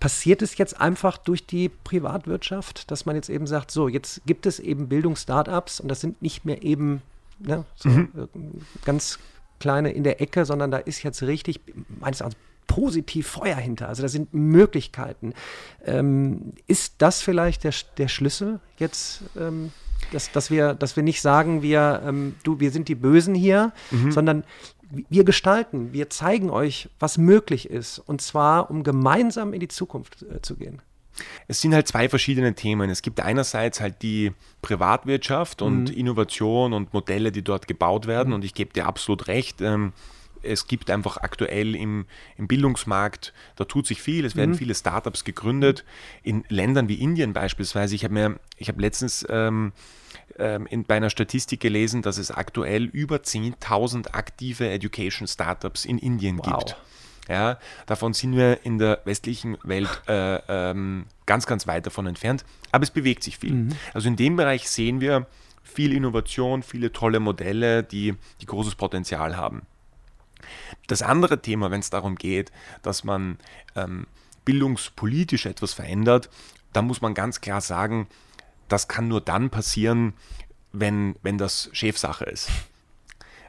Passiert 0.00 0.42
es 0.42 0.58
jetzt 0.58 0.80
einfach 0.80 1.16
durch 1.16 1.46
die 1.46 1.68
Privatwirtschaft, 1.68 2.90
dass 2.90 3.06
man 3.06 3.16
jetzt 3.16 3.30
eben 3.30 3.46
sagt, 3.46 3.70
so, 3.70 3.88
jetzt 3.88 4.22
gibt 4.26 4.46
es 4.46 4.60
eben 4.60 4.88
Bildungsstartups 4.88 5.80
und 5.80 5.88
das 5.88 6.00
sind 6.00 6.20
nicht 6.20 6.44
mehr 6.44 6.62
eben 6.62 7.02
ne, 7.38 7.64
so 7.74 7.88
mhm. 7.88 8.08
Äh, 8.16 8.84
ganz 8.84 9.18
kleine 9.58 9.90
in 9.92 10.04
der 10.04 10.20
Ecke, 10.20 10.44
sondern 10.44 10.70
da 10.70 10.78
ist 10.78 11.02
jetzt 11.02 11.22
richtig, 11.22 11.60
meines 12.00 12.20
Erachtens, 12.20 12.40
positiv 12.66 13.28
Feuer 13.28 13.56
hinter. 13.56 13.88
Also 13.88 14.02
da 14.02 14.08
sind 14.08 14.34
Möglichkeiten. 14.34 15.34
Ähm, 15.84 16.52
ist 16.66 16.96
das 16.98 17.22
vielleicht 17.22 17.64
der, 17.64 17.72
der 17.96 18.08
Schlüssel 18.08 18.58
jetzt 18.76 19.22
ähm, 19.38 19.70
dass, 20.12 20.30
dass, 20.32 20.50
wir, 20.50 20.74
dass 20.74 20.96
wir 20.96 21.02
nicht 21.02 21.20
sagen, 21.20 21.62
wir, 21.62 22.02
ähm, 22.04 22.34
du, 22.42 22.60
wir 22.60 22.70
sind 22.70 22.88
die 22.88 22.94
Bösen 22.94 23.34
hier, 23.34 23.72
mhm. 23.90 24.12
sondern 24.12 24.44
wir 25.08 25.24
gestalten, 25.24 25.92
wir 25.92 26.10
zeigen 26.10 26.50
euch, 26.50 26.88
was 26.98 27.18
möglich 27.18 27.70
ist. 27.70 27.98
Und 27.98 28.20
zwar, 28.20 28.70
um 28.70 28.82
gemeinsam 28.82 29.52
in 29.52 29.60
die 29.60 29.68
Zukunft 29.68 30.22
äh, 30.22 30.40
zu 30.42 30.56
gehen. 30.56 30.82
Es 31.48 31.60
sind 31.60 31.74
halt 31.74 31.88
zwei 31.88 32.08
verschiedene 32.08 32.54
Themen. 32.54 32.90
Es 32.90 33.02
gibt 33.02 33.20
einerseits 33.20 33.80
halt 33.80 34.02
die 34.02 34.32
Privatwirtschaft 34.62 35.62
und 35.62 35.90
mhm. 35.90 35.96
Innovation 35.96 36.72
und 36.72 36.92
Modelle, 36.92 37.32
die 37.32 37.42
dort 37.42 37.68
gebaut 37.68 38.06
werden. 38.06 38.28
Mhm. 38.28 38.34
Und 38.34 38.44
ich 38.44 38.54
gebe 38.54 38.72
dir 38.72 38.86
absolut 38.86 39.28
recht. 39.28 39.60
Ähm, 39.60 39.92
es 40.42 40.66
gibt 40.66 40.90
einfach 40.90 41.16
aktuell 41.18 41.74
im, 41.74 42.06
im 42.36 42.46
Bildungsmarkt, 42.46 43.32
da 43.56 43.64
tut 43.64 43.86
sich 43.86 44.00
viel, 44.00 44.24
es 44.24 44.36
werden 44.36 44.52
mhm. 44.52 44.56
viele 44.56 44.74
Startups 44.74 45.24
gegründet. 45.24 45.84
In 46.22 46.44
Ländern 46.48 46.88
wie 46.88 46.94
Indien 46.94 47.32
beispielsweise, 47.32 47.94
ich 47.94 48.04
habe 48.04 48.14
mir, 48.14 48.38
ich 48.56 48.68
habe 48.68 48.80
letztens 48.80 49.26
ähm, 49.28 49.72
ähm, 50.38 50.66
in, 50.66 50.84
bei 50.84 50.96
einer 50.96 51.10
Statistik 51.10 51.60
gelesen, 51.60 52.02
dass 52.02 52.18
es 52.18 52.30
aktuell 52.30 52.84
über 52.84 53.16
10.000 53.16 54.12
aktive 54.12 54.68
Education 54.68 55.26
Startups 55.26 55.84
in 55.84 55.98
Indien 55.98 56.38
wow. 56.38 56.58
gibt. 56.58 56.76
Ja, 57.28 57.58
davon 57.86 58.12
sind 58.12 58.36
wir 58.36 58.64
in 58.64 58.78
der 58.78 59.00
westlichen 59.04 59.58
Welt 59.64 59.88
äh, 60.06 60.36
ähm, 60.48 61.06
ganz, 61.26 61.46
ganz 61.46 61.66
weit 61.66 61.84
davon 61.84 62.06
entfernt, 62.06 62.44
aber 62.70 62.84
es 62.84 62.90
bewegt 62.90 63.24
sich 63.24 63.38
viel. 63.38 63.52
Mhm. 63.52 63.68
Also 63.94 64.08
in 64.08 64.14
dem 64.14 64.36
Bereich 64.36 64.70
sehen 64.70 65.00
wir 65.00 65.26
viel 65.64 65.92
Innovation, 65.92 66.62
viele 66.62 66.92
tolle 66.92 67.18
Modelle, 67.18 67.82
die, 67.82 68.14
die 68.40 68.46
großes 68.46 68.76
Potenzial 68.76 69.36
haben. 69.36 69.62
Das 70.86 71.02
andere 71.02 71.42
Thema, 71.42 71.72
wenn 71.72 71.80
es 71.80 71.90
darum 71.90 72.14
geht, 72.14 72.52
dass 72.82 73.02
man 73.02 73.38
ähm, 73.74 74.06
bildungspolitisch 74.44 75.46
etwas 75.46 75.72
verändert, 75.72 76.30
da 76.72 76.82
muss 76.82 77.00
man 77.00 77.14
ganz 77.14 77.40
klar 77.40 77.60
sagen, 77.60 78.06
das 78.68 78.88
kann 78.88 79.08
nur 79.08 79.20
dann 79.20 79.50
passieren, 79.50 80.14
wenn, 80.72 81.16
wenn 81.22 81.38
das 81.38 81.70
Chefsache 81.72 82.24
ist. 82.24 82.48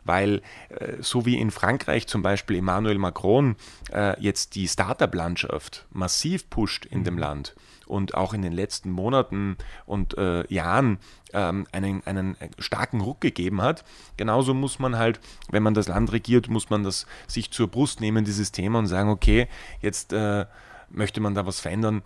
Weil 0.04 0.42
äh, 0.70 0.94
so 1.02 1.26
wie 1.26 1.38
in 1.38 1.52
Frankreich 1.52 2.08
zum 2.08 2.22
Beispiel 2.22 2.58
Emmanuel 2.58 2.98
Macron 2.98 3.58
äh, 3.92 4.20
jetzt 4.22 4.56
die 4.56 4.68
Startup-Landschaft 4.68 5.86
massiv 5.92 6.50
pusht 6.50 6.86
in 6.86 7.04
dem. 7.04 7.18
Land 7.18 7.56
und 7.88 8.16
auch 8.16 8.34
in 8.34 8.42
den 8.42 8.54
letzten 8.54 8.92
Monaten 8.92 9.58
und 9.86 10.18
äh, 10.18 10.46
Jahren 10.54 11.00
ähm, 11.34 11.66
einen, 11.72 12.06
einen 12.06 12.38
starken 12.60 13.02
Ruck 13.02 13.22
gegeben 13.22 13.62
hat. 13.62 13.84
Genauso 14.18 14.54
muss 14.54 14.80
man 14.80 14.98
halt, 14.98 15.20
wenn 15.50 15.64
man 15.64 15.74
das 15.74 15.88
Land 15.88 16.12
regiert, 16.12 16.50
muss 16.50 16.70
man 16.70 16.84
das 16.84 17.08
sich 17.28 17.52
zur 17.52 17.68
Brust 17.68 18.02
nehmen, 18.02 18.26
dieses 18.26 18.52
Thema, 18.52 18.80
und 18.80 18.88
sagen, 18.88 19.10
okay, 19.10 19.48
jetzt 19.82 20.14
äh, 20.14 20.46
möchte 20.90 21.22
man 21.22 21.34
da 21.34 21.46
was 21.46 21.60
verändern. 21.60 22.02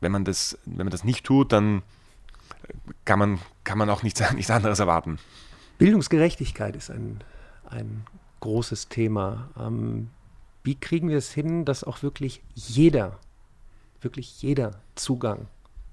Wenn 0.00 0.12
man 0.12 0.24
das, 0.24 0.58
wenn 0.64 0.86
man 0.86 0.90
das 0.90 1.04
nicht 1.04 1.24
tut, 1.24 1.52
dann 1.52 1.82
kann 3.04 3.18
man, 3.18 3.38
kann 3.64 3.78
man 3.78 3.90
auch 3.90 4.02
nichts, 4.02 4.22
nichts 4.34 4.50
anderes 4.50 4.78
erwarten. 4.78 5.18
Bildungsgerechtigkeit 5.78 6.76
ist 6.76 6.90
ein, 6.90 7.20
ein 7.68 8.04
großes 8.40 8.88
Thema. 8.88 9.48
Ähm, 9.58 10.10
wie 10.62 10.74
kriegen 10.74 11.08
wir 11.08 11.18
es 11.18 11.32
hin, 11.32 11.64
dass 11.64 11.84
auch 11.84 12.02
wirklich 12.02 12.42
jeder, 12.54 13.18
wirklich 14.00 14.42
jeder 14.42 14.80
Zugang 14.94 15.46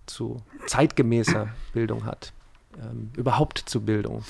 zu 0.05 0.41
zeitgemäßer 0.67 1.49
Bildung 1.73 2.05
hat? 2.05 2.33
ähm, 2.81 3.11
überhaupt 3.15 3.57
zu 3.65 3.81
Bildung. 3.81 4.23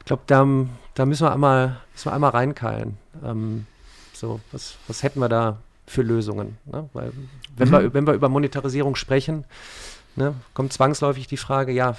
Ich 0.00 0.04
glaube, 0.06 0.22
da, 0.26 0.46
da 0.94 1.06
müssen, 1.06 1.24
wir 1.24 1.32
einmal, 1.32 1.80
müssen 1.92 2.06
wir 2.06 2.12
einmal 2.12 2.30
reinkeilen. 2.30 2.98
Ähm, 3.24 3.66
so, 4.12 4.40
was, 4.52 4.76
was 4.86 5.02
hätten 5.02 5.20
wir 5.20 5.28
da 5.28 5.58
für 5.86 6.02
Lösungen? 6.02 6.58
Ne? 6.66 6.88
Weil, 6.92 7.12
wenn, 7.56 7.68
mhm. 7.68 7.72
wir, 7.72 7.94
wenn 7.94 8.06
wir 8.06 8.14
über 8.14 8.28
Monetarisierung 8.28 8.96
sprechen, 8.96 9.44
ne, 10.16 10.34
kommt 10.52 10.72
zwangsläufig 10.72 11.26
die 11.26 11.36
Frage, 11.36 11.72
ja, 11.72 11.96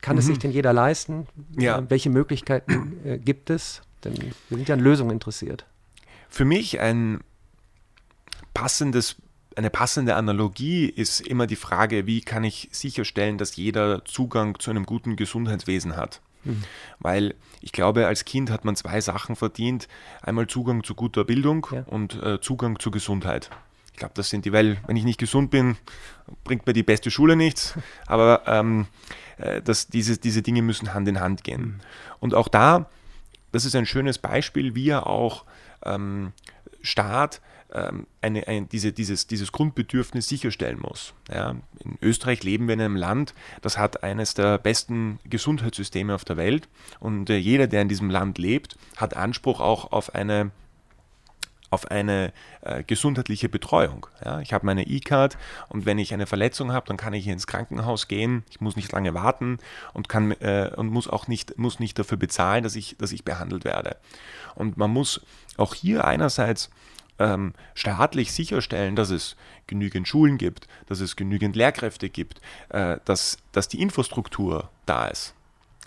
kann 0.00 0.16
mhm. 0.16 0.20
es 0.20 0.26
sich 0.26 0.38
denn 0.38 0.50
jeder 0.50 0.72
leisten? 0.72 1.26
Ja. 1.58 1.78
Äh, 1.78 1.90
welche 1.90 2.10
Möglichkeiten 2.10 2.98
äh, 3.04 3.18
gibt 3.18 3.50
es? 3.50 3.82
Denn 4.04 4.14
wir 4.48 4.58
sind 4.58 4.68
ja 4.68 4.74
an 4.74 4.80
Lösungen 4.80 5.10
interessiert. 5.10 5.66
Für 6.28 6.44
mich 6.44 6.80
ein 6.80 7.20
passendes 8.54 9.16
eine 9.56 9.70
passende 9.70 10.16
Analogie 10.16 10.84
ist 10.84 11.20
immer 11.20 11.46
die 11.46 11.56
Frage, 11.56 12.06
wie 12.06 12.20
kann 12.20 12.44
ich 12.44 12.68
sicherstellen, 12.72 13.38
dass 13.38 13.56
jeder 13.56 14.04
Zugang 14.04 14.58
zu 14.58 14.70
einem 14.70 14.84
guten 14.84 15.16
Gesundheitswesen 15.16 15.96
hat. 15.96 16.20
Mhm. 16.44 16.62
Weil 16.98 17.34
ich 17.62 17.72
glaube, 17.72 18.06
als 18.06 18.24
Kind 18.24 18.50
hat 18.50 18.64
man 18.64 18.76
zwei 18.76 19.00
Sachen 19.00 19.34
verdient. 19.34 19.88
Einmal 20.20 20.46
Zugang 20.46 20.84
zu 20.84 20.94
guter 20.94 21.24
Bildung 21.24 21.66
ja. 21.72 21.84
und 21.84 22.22
äh, 22.22 22.40
Zugang 22.40 22.78
zur 22.78 22.92
Gesundheit. 22.92 23.50
Ich 23.96 24.00
glaube, 24.00 24.12
das 24.14 24.28
sind 24.28 24.44
die, 24.44 24.52
weil 24.52 24.76
wenn 24.86 24.96
ich 24.96 25.04
nicht 25.04 25.18
gesund 25.18 25.50
bin, 25.50 25.78
bringt 26.44 26.66
mir 26.66 26.74
die 26.74 26.82
beste 26.82 27.10
Schule 27.10 27.34
nichts. 27.34 27.72
Aber 28.06 28.42
ähm, 28.46 28.88
äh, 29.38 29.62
das, 29.62 29.88
diese, 29.88 30.18
diese 30.18 30.42
Dinge 30.42 30.60
müssen 30.60 30.92
Hand 30.92 31.08
in 31.08 31.18
Hand 31.18 31.44
gehen. 31.44 31.62
Mhm. 31.62 31.80
Und 32.20 32.34
auch 32.34 32.48
da, 32.48 32.90
das 33.52 33.64
ist 33.64 33.74
ein 33.74 33.86
schönes 33.86 34.18
Beispiel, 34.18 34.74
wie 34.74 34.90
er 34.90 35.06
auch 35.06 35.46
ähm, 35.82 36.34
Staat 36.82 37.40
ähm, 37.72 38.06
eine, 38.20 38.46
ein, 38.48 38.68
diese, 38.68 38.92
dieses, 38.92 39.28
dieses 39.28 39.50
Grundbedürfnis 39.50 40.28
sicherstellen 40.28 40.78
muss. 40.78 41.14
Ja, 41.32 41.56
in 41.82 41.96
Österreich 42.02 42.44
leben 42.44 42.66
wir 42.66 42.74
in 42.74 42.82
einem 42.82 42.96
Land, 42.96 43.32
das 43.62 43.78
hat 43.78 44.02
eines 44.02 44.34
der 44.34 44.58
besten 44.58 45.20
Gesundheitssysteme 45.24 46.14
auf 46.14 46.26
der 46.26 46.36
Welt 46.36 46.68
und 47.00 47.30
äh, 47.30 47.38
jeder, 47.38 47.66
der 47.66 47.80
in 47.80 47.88
diesem 47.88 48.10
Land 48.10 48.36
lebt, 48.36 48.76
hat 48.96 49.16
Anspruch 49.16 49.60
auch 49.60 49.90
auf 49.90 50.14
eine 50.14 50.50
auf 51.70 51.90
eine 51.90 52.32
äh, 52.62 52.82
gesundheitliche 52.82 53.48
Betreuung. 53.48 54.06
Ja, 54.24 54.40
ich 54.40 54.52
habe 54.52 54.66
meine 54.66 54.86
E-Card 54.86 55.36
und 55.68 55.86
wenn 55.86 55.98
ich 55.98 56.14
eine 56.14 56.26
Verletzung 56.26 56.72
habe, 56.72 56.86
dann 56.86 56.96
kann 56.96 57.14
ich 57.14 57.26
ins 57.26 57.46
Krankenhaus 57.46 58.08
gehen. 58.08 58.44
Ich 58.50 58.60
muss 58.60 58.76
nicht 58.76 58.92
lange 58.92 59.14
warten 59.14 59.58
und, 59.92 60.08
kann, 60.08 60.32
äh, 60.32 60.70
und 60.76 60.88
muss 60.88 61.08
auch 61.08 61.28
nicht, 61.28 61.58
muss 61.58 61.80
nicht 61.80 61.98
dafür 61.98 62.18
bezahlen, 62.18 62.62
dass 62.62 62.76
ich, 62.76 62.96
dass 62.98 63.12
ich 63.12 63.24
behandelt 63.24 63.64
werde. 63.64 63.96
Und 64.54 64.76
man 64.76 64.90
muss 64.90 65.20
auch 65.56 65.74
hier 65.74 66.04
einerseits 66.04 66.70
ähm, 67.18 67.54
staatlich 67.74 68.32
sicherstellen, 68.32 68.96
dass 68.96 69.10
es 69.10 69.36
genügend 69.66 70.06
Schulen 70.06 70.38
gibt, 70.38 70.68
dass 70.86 71.00
es 71.00 71.16
genügend 71.16 71.56
Lehrkräfte 71.56 72.08
gibt, 72.08 72.40
äh, 72.68 72.98
dass, 73.04 73.38
dass 73.52 73.68
die 73.68 73.80
Infrastruktur 73.80 74.70
da 74.84 75.08
ist. 75.08 75.35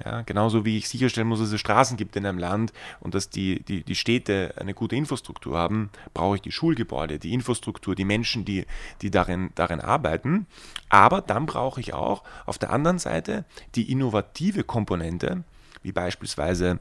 Ja, 0.05 0.21
genauso 0.21 0.63
wie 0.63 0.77
ich 0.77 0.87
sicherstellen 0.87 1.27
muss, 1.27 1.39
dass 1.39 1.51
es 1.51 1.59
Straßen 1.59 1.97
gibt 1.97 2.15
in 2.15 2.25
einem 2.25 2.37
Land 2.37 2.71
und 3.01 3.15
dass 3.15 3.29
die, 3.29 3.61
die, 3.63 3.83
die 3.83 3.95
Städte 3.95 4.53
eine 4.57 4.73
gute 4.73 4.95
Infrastruktur 4.95 5.57
haben, 5.57 5.89
brauche 6.13 6.35
ich 6.35 6.41
die 6.41 6.51
Schulgebäude, 6.51 7.19
die 7.19 7.33
Infrastruktur, 7.33 7.95
die 7.95 8.05
Menschen, 8.05 8.45
die, 8.45 8.65
die 9.01 9.11
darin, 9.11 9.49
darin 9.55 9.81
arbeiten. 9.81 10.47
Aber 10.87 11.21
dann 11.21 11.45
brauche 11.45 11.81
ich 11.81 11.93
auch 11.93 12.23
auf 12.45 12.57
der 12.57 12.71
anderen 12.71 12.99
Seite 12.99 13.45
die 13.75 13.91
innovative 13.91 14.63
Komponente, 14.63 15.43
wie 15.83 15.91
beispielsweise 15.91 16.79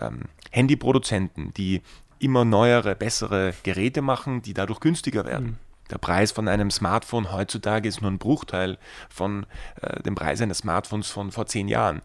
ähm, 0.00 0.22
Handyproduzenten, 0.50 1.54
die 1.54 1.82
immer 2.18 2.44
neuere, 2.44 2.94
bessere 2.94 3.54
Geräte 3.62 4.02
machen, 4.02 4.42
die 4.42 4.54
dadurch 4.54 4.80
günstiger 4.80 5.24
werden. 5.24 5.58
Der 5.90 5.98
Preis 5.98 6.32
von 6.32 6.48
einem 6.48 6.70
Smartphone 6.70 7.32
heutzutage 7.32 7.88
ist 7.88 8.00
nur 8.00 8.10
ein 8.10 8.18
Bruchteil 8.18 8.78
von 9.08 9.46
äh, 9.80 10.02
dem 10.02 10.14
Preis 10.14 10.40
eines 10.40 10.58
Smartphones 10.58 11.08
von 11.08 11.32
vor 11.32 11.46
zehn 11.46 11.68
Jahren. 11.68 12.02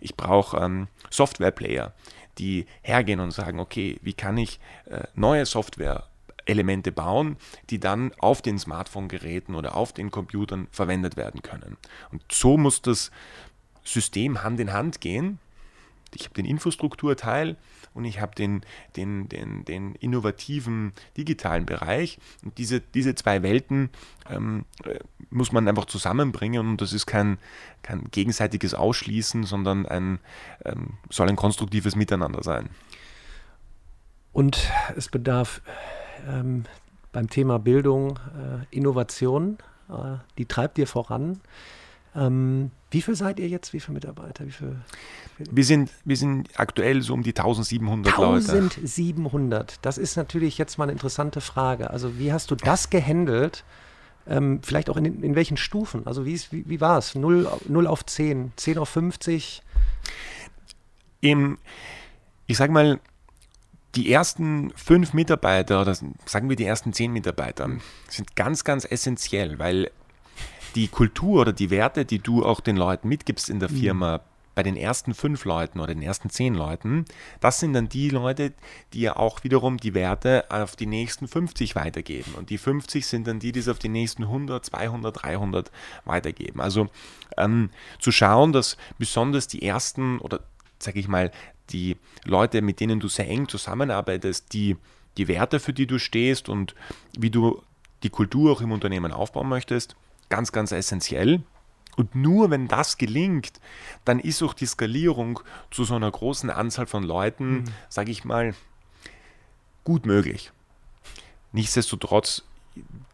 Ich 0.00 0.16
brauche 0.16 0.58
ähm, 0.58 0.88
Softwareplayer, 1.10 1.92
die 2.38 2.66
hergehen 2.82 3.20
und 3.20 3.32
sagen, 3.32 3.60
okay, 3.60 3.98
wie 4.02 4.12
kann 4.12 4.38
ich 4.38 4.60
äh, 4.86 5.04
neue 5.14 5.46
Software 5.46 6.04
Elemente 6.44 6.92
bauen, 6.92 7.36
die 7.70 7.80
dann 7.80 8.12
auf 8.18 8.40
den 8.40 8.58
Smartphone-Geräten 8.58 9.56
oder 9.56 9.74
auf 9.74 9.92
den 9.92 10.12
Computern 10.12 10.68
verwendet 10.70 11.16
werden 11.16 11.42
können. 11.42 11.76
Und 12.12 12.22
so 12.30 12.56
muss 12.56 12.82
das 12.82 13.10
System 13.82 14.44
Hand 14.44 14.60
in 14.60 14.72
Hand 14.72 15.00
gehen 15.00 15.40
ich 16.16 16.24
habe 16.24 16.34
den 16.34 16.46
Infrastrukturteil 16.46 17.56
und 17.96 18.04
ich 18.04 18.20
habe 18.20 18.34
den, 18.34 18.60
den, 18.94 19.28
den, 19.28 19.64
den 19.64 19.94
innovativen 19.96 20.92
digitalen 21.16 21.64
Bereich. 21.64 22.18
Und 22.44 22.58
diese, 22.58 22.80
diese 22.80 23.14
zwei 23.14 23.42
Welten 23.42 23.90
ähm, 24.28 24.66
äh, 24.84 24.98
muss 25.30 25.50
man 25.50 25.66
einfach 25.66 25.86
zusammenbringen 25.86 26.68
und 26.68 26.80
das 26.80 26.92
ist 26.92 27.06
kein, 27.06 27.38
kein 27.82 28.04
gegenseitiges 28.10 28.74
Ausschließen, 28.74 29.44
sondern 29.44 29.86
ein, 29.86 30.18
ähm, 30.64 30.98
soll 31.10 31.28
ein 31.28 31.36
konstruktives 31.36 31.96
Miteinander 31.96 32.42
sein. 32.42 32.68
Und 34.32 34.70
es 34.94 35.08
bedarf 35.08 35.62
ähm, 36.28 36.64
beim 37.12 37.30
Thema 37.30 37.58
Bildung 37.58 38.18
äh, 38.36 38.76
Innovation, 38.76 39.56
äh, 39.88 40.18
die 40.36 40.44
treibt 40.44 40.76
ihr 40.76 40.86
voran. 40.86 41.40
Ähm, 42.16 42.70
wie 42.90 43.02
viel 43.02 43.14
seid 43.14 43.38
ihr 43.38 43.48
jetzt? 43.48 43.72
Wie 43.72 43.80
viele 43.80 43.94
Mitarbeiter? 43.94 44.46
Wie 44.46 44.50
viel, 44.50 44.76
wir, 45.38 45.64
sind, 45.64 45.90
wir 46.04 46.16
sind 46.16 46.48
aktuell 46.58 47.02
so 47.02 47.12
um 47.12 47.22
die 47.22 47.36
1700 47.36 48.14
1700. 48.14 48.46
Leute. 48.48 48.80
1700. 48.80 49.78
Das 49.82 49.98
ist 49.98 50.16
natürlich 50.16 50.56
jetzt 50.56 50.78
mal 50.78 50.84
eine 50.84 50.92
interessante 50.92 51.40
Frage. 51.40 51.90
Also, 51.90 52.18
wie 52.18 52.32
hast 52.32 52.50
du 52.50 52.54
das 52.54 52.88
gehandelt? 52.88 53.64
Ähm, 54.26 54.60
vielleicht 54.62 54.88
auch 54.88 54.96
in, 54.96 55.22
in 55.22 55.34
welchen 55.34 55.56
Stufen? 55.56 56.06
Also, 56.06 56.24
wie, 56.24 56.40
wie, 56.50 56.68
wie 56.68 56.80
war 56.80 56.98
es? 56.98 57.14
0, 57.14 57.48
0 57.68 57.86
auf 57.86 58.04
10, 58.06 58.52
10 58.56 58.78
auf 58.78 58.88
50? 58.88 59.62
Im, 61.20 61.58
ich 62.46 62.56
sag 62.56 62.70
mal, 62.70 62.98
die 63.94 64.12
ersten 64.12 64.70
fünf 64.76 65.12
Mitarbeiter 65.12 65.80
oder 65.80 65.94
sagen 65.94 66.48
wir 66.48 66.56
die 66.56 66.66
ersten 66.66 66.92
zehn 66.92 67.12
Mitarbeiter 67.12 67.70
sind 68.08 68.36
ganz, 68.36 68.62
ganz 68.62 68.84
essentiell, 68.84 69.58
weil 69.58 69.90
die 70.76 70.88
Kultur 70.88 71.40
oder 71.40 71.52
die 71.52 71.70
Werte, 71.70 72.04
die 72.04 72.18
du 72.18 72.44
auch 72.44 72.60
den 72.60 72.76
Leuten 72.76 73.08
mitgibst 73.08 73.48
in 73.48 73.58
der 73.58 73.70
mhm. 73.70 73.76
Firma, 73.76 74.18
mhm. 74.18 74.22
bei 74.54 74.62
den 74.62 74.76
ersten 74.76 75.14
fünf 75.14 75.44
Leuten 75.44 75.80
oder 75.80 75.94
den 75.94 76.02
ersten 76.02 76.30
zehn 76.30 76.54
Leuten, 76.54 77.06
das 77.40 77.58
sind 77.58 77.72
dann 77.72 77.88
die 77.88 78.10
Leute, 78.10 78.52
die 78.92 79.00
ja 79.00 79.16
auch 79.16 79.42
wiederum 79.42 79.78
die 79.78 79.94
Werte 79.94 80.44
auf 80.50 80.76
die 80.76 80.86
nächsten 80.86 81.28
50 81.28 81.74
weitergeben. 81.74 82.34
Und 82.36 82.50
die 82.50 82.58
50 82.58 83.06
sind 83.06 83.26
dann 83.26 83.38
die, 83.38 83.52
die 83.52 83.60
es 83.60 83.68
auf 83.68 83.78
die 83.78 83.88
nächsten 83.88 84.24
100, 84.24 84.64
200, 84.64 85.22
300 85.24 85.72
weitergeben. 86.04 86.60
Also 86.60 86.88
ähm, 87.36 87.70
zu 87.98 88.12
schauen, 88.12 88.52
dass 88.52 88.76
besonders 88.98 89.48
die 89.48 89.62
ersten 89.62 90.18
oder 90.18 90.40
sage 90.78 91.00
ich 91.00 91.08
mal, 91.08 91.32
die 91.70 91.96
Leute, 92.24 92.62
mit 92.62 92.80
denen 92.80 93.00
du 93.00 93.08
sehr 93.08 93.28
eng 93.28 93.48
zusammenarbeitest, 93.48 94.52
die 94.52 94.76
die 95.16 95.26
Werte, 95.26 95.58
für 95.58 95.72
die 95.72 95.86
du 95.86 95.98
stehst 95.98 96.50
und 96.50 96.74
wie 97.18 97.30
du 97.30 97.62
die 98.02 98.10
Kultur 98.10 98.52
auch 98.52 98.60
im 98.60 98.72
Unternehmen 98.72 99.10
aufbauen 99.10 99.48
möchtest, 99.48 99.96
ganz, 100.28 100.52
ganz 100.52 100.72
essentiell. 100.72 101.42
Und 101.96 102.14
nur 102.14 102.50
wenn 102.50 102.68
das 102.68 102.98
gelingt, 102.98 103.60
dann 104.04 104.20
ist 104.20 104.42
auch 104.42 104.54
die 104.54 104.66
Skalierung 104.66 105.40
zu 105.70 105.84
so 105.84 105.94
einer 105.94 106.10
großen 106.10 106.50
Anzahl 106.50 106.86
von 106.86 107.02
Leuten, 107.02 107.50
mhm. 107.50 107.64
sage 107.88 108.10
ich 108.10 108.24
mal, 108.24 108.54
gut 109.82 110.04
möglich. 110.04 110.52
Nichtsdestotrotz, 111.52 112.42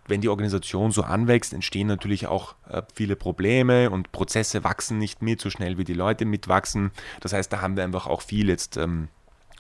wenn 0.09 0.21
die 0.21 0.29
Organisation 0.29 0.91
so 0.91 1.03
anwächst, 1.03 1.53
entstehen 1.53 1.87
natürlich 1.87 2.27
auch 2.27 2.57
äh, 2.69 2.83
viele 2.93 3.15
Probleme 3.15 3.89
und 3.89 4.11
Prozesse 4.11 4.65
wachsen 4.65 4.99
nicht 4.99 5.23
mit 5.23 5.41
so 5.41 5.49
schnell 5.49 5.79
wie 5.79 5.85
die 5.85 5.95
Leute 5.95 6.25
mitwachsen. 6.25 6.91
Das 7.21 7.33
heißt, 7.33 7.53
da 7.53 7.61
haben 7.61 7.77
wir 7.77 7.85
einfach 7.85 8.09
auch 8.09 8.23
viel 8.23 8.49
jetzt 8.49 8.77
ähm, 8.77 9.09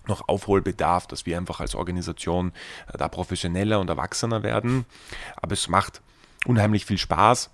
noch 0.08 0.28
Aufholbedarf, 0.28 1.06
dass 1.06 1.26
wir 1.26 1.38
einfach 1.38 1.60
als 1.60 1.76
Organisation 1.76 2.52
äh, 2.92 2.98
da 2.98 3.06
professioneller 3.06 3.78
und 3.78 3.88
erwachsener 3.88 4.42
werden. 4.42 4.84
Aber 5.36 5.52
es 5.52 5.68
macht 5.68 6.02
unheimlich 6.46 6.86
viel 6.86 6.98
Spaß. 6.98 7.50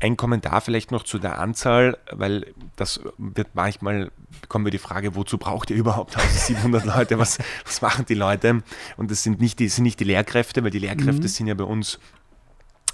Ein 0.00 0.16
Kommentar 0.16 0.60
vielleicht 0.60 0.92
noch 0.92 1.02
zu 1.02 1.18
der 1.18 1.38
Anzahl, 1.38 1.98
weil 2.12 2.54
das 2.76 3.00
wird 3.18 3.48
manchmal, 3.54 4.12
bekommen 4.40 4.64
wir 4.64 4.70
die 4.70 4.78
Frage, 4.78 5.16
wozu 5.16 5.38
braucht 5.38 5.70
ihr 5.70 5.76
überhaupt 5.76 6.16
1700 6.16 6.84
Leute, 6.84 7.18
was, 7.18 7.38
was 7.64 7.82
machen 7.82 8.04
die 8.06 8.14
Leute? 8.14 8.62
Und 8.96 9.10
das 9.10 9.24
sind 9.24 9.40
nicht 9.40 9.58
die, 9.58 9.68
sind 9.68 9.82
nicht 9.82 9.98
die 9.98 10.04
Lehrkräfte, 10.04 10.62
weil 10.62 10.70
die 10.70 10.78
Lehrkräfte 10.78 11.22
mhm. 11.22 11.28
sind 11.28 11.46
ja 11.48 11.54
bei 11.54 11.64
uns 11.64 11.98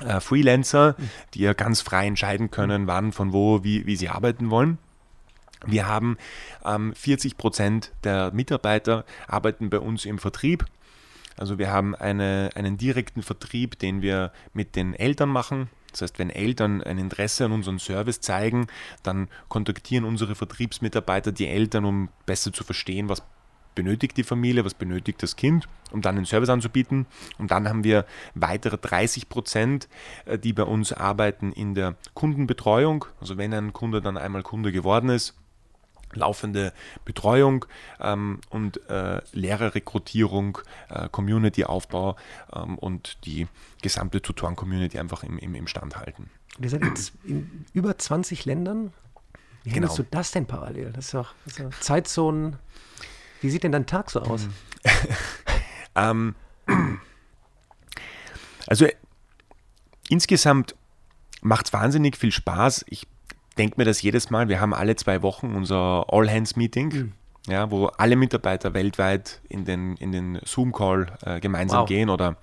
äh, 0.00 0.20
Freelancer, 0.20 0.96
die 1.35 1.40
ja 1.40 1.53
ganz 1.53 1.83
frei 1.83 2.07
entscheiden 2.07 2.50
können, 2.50 2.87
wann, 2.87 3.12
von 3.12 3.33
wo, 3.33 3.62
wie, 3.64 3.87
wie 3.87 3.96
sie 3.96 4.09
arbeiten 4.09 4.50
wollen. 4.50 4.79
Wir 5.66 5.87
haben 5.87 6.16
ähm, 6.64 6.94
40 6.94 7.37
Prozent 7.37 7.92
der 8.03 8.33
Mitarbeiter 8.33 9.05
arbeiten 9.29 9.70
bei 9.70 9.79
uns 9.79 10.05
im 10.05 10.18
Vertrieb. 10.18 10.64
Also 11.36 11.58
wir 11.58 11.70
haben 11.70 11.94
eine, 11.94 12.50
einen 12.54 12.76
direkten 12.76 13.22
Vertrieb, 13.22 13.78
den 13.78 14.02
wir 14.02 14.32
mit 14.52 14.76
den 14.76 14.94
Eltern 14.94 15.28
machen. 15.28 15.68
Das 15.90 16.02
heißt, 16.02 16.18
wenn 16.18 16.30
Eltern 16.30 16.82
ein 16.82 16.98
Interesse 16.98 17.44
an 17.44 17.52
unserem 17.52 17.78
Service 17.78 18.20
zeigen, 18.20 18.66
dann 19.02 19.28
kontaktieren 19.48 20.04
unsere 20.04 20.34
Vertriebsmitarbeiter 20.34 21.30
die 21.30 21.46
Eltern, 21.46 21.84
um 21.84 22.08
besser 22.26 22.52
zu 22.52 22.64
verstehen, 22.64 23.08
was 23.08 23.22
benötigt 23.74 24.16
die 24.16 24.22
Familie, 24.22 24.64
was 24.64 24.74
benötigt 24.74 25.22
das 25.22 25.36
Kind, 25.36 25.68
um 25.90 26.00
dann 26.00 26.16
den 26.16 26.26
Service 26.26 26.48
anzubieten. 26.48 27.06
Und 27.38 27.50
dann 27.50 27.68
haben 27.68 27.84
wir 27.84 28.06
weitere 28.34 28.78
30 28.78 29.28
Prozent, 29.28 29.88
äh, 30.26 30.38
die 30.38 30.52
bei 30.52 30.62
uns 30.64 30.92
arbeiten 30.92 31.52
in 31.52 31.74
der 31.74 31.96
Kundenbetreuung. 32.14 33.04
Also 33.20 33.36
wenn 33.36 33.52
ein 33.52 33.72
Kunde 33.72 34.00
dann 34.00 34.16
einmal 34.16 34.42
Kunde 34.42 34.72
geworden 34.72 35.08
ist, 35.08 35.34
laufende 36.14 36.72
Betreuung 37.05 37.66
ähm, 38.00 38.40
und 38.50 38.88
äh, 38.88 39.20
Lehrerrekrutierung, 39.33 40.59
äh, 40.88 41.09
Community-Aufbau 41.09 42.16
ähm, 42.55 42.79
und 42.79 43.24
die 43.24 43.46
gesamte 43.83 44.22
Tutoren-Community 44.22 44.98
einfach 44.98 45.22
im, 45.22 45.38
im, 45.38 45.55
im 45.55 45.66
Stand 45.66 45.96
halten. 45.96 46.31
Wir 46.59 46.70
sind 46.70 46.85
jetzt 46.85 47.12
in 47.24 47.66
über 47.72 47.98
20 47.98 48.44
Ländern. 48.44 48.92
Wie 49.64 49.70
genau. 49.70 49.88
handelst 49.88 49.98
du 49.98 50.03
das 50.11 50.31
denn 50.31 50.46
parallel? 50.46 50.92
Das 50.92 51.07
ist 51.07 51.14
doch, 51.14 51.35
doch 51.59 51.81
Zeitzonen. 51.81 52.57
Wie 53.40 53.50
sieht 53.50 53.64
denn 53.64 53.72
dein 53.72 53.87
Tag 53.87 54.11
so 54.11 54.20
aus? 54.20 54.48
ähm, 55.94 56.35
also 58.66 58.87
insgesamt 60.09 60.74
macht 61.42 61.66
es 61.66 61.72
wahnsinnig 61.72 62.16
viel 62.16 62.33
Spaß. 62.33 62.85
Ich 62.88 63.07
denke 63.54 63.76
mir 63.78 63.84
das 63.84 64.02
jedes 64.02 64.30
Mal. 64.30 64.48
Wir 64.48 64.60
haben 64.60 64.74
alle 64.74 64.96
zwei 64.96 65.22
Wochen 65.22 65.54
unser 65.54 66.06
All-Hands-Meeting. 66.08 66.88
Mhm. 66.88 67.12
Ja, 67.46 67.70
wo 67.70 67.86
alle 67.86 68.16
Mitarbeiter 68.16 68.72
weltweit 68.72 69.42
in 69.50 69.66
den, 69.66 69.96
in 69.96 70.12
den 70.12 70.40
Zoom-Call 70.44 71.18
äh, 71.26 71.40
gemeinsam 71.40 71.80
wow. 71.80 71.88
gehen 71.88 72.08
oder 72.08 72.38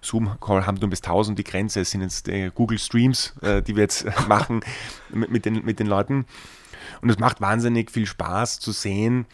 Zoom-Call 0.00 0.66
haben 0.66 0.78
nur 0.78 0.88
bis 0.88 1.02
1000 1.02 1.38
die 1.38 1.44
Grenze. 1.44 1.80
Es 1.80 1.90
sind 1.90 2.00
jetzt 2.00 2.26
äh, 2.26 2.50
Google 2.54 2.78
Streams, 2.78 3.34
äh, 3.42 3.60
die 3.60 3.76
wir 3.76 3.82
jetzt 3.82 4.06
machen 4.28 4.62
mit, 5.10 5.30
mit, 5.30 5.44
den, 5.44 5.62
mit 5.64 5.78
den 5.78 5.86
Leuten. 5.86 6.24
Und 7.02 7.10
es 7.10 7.18
macht 7.18 7.42
wahnsinnig 7.42 7.90
viel 7.90 8.06
Spaß 8.06 8.60
zu 8.60 8.72
sehen, 8.72 9.26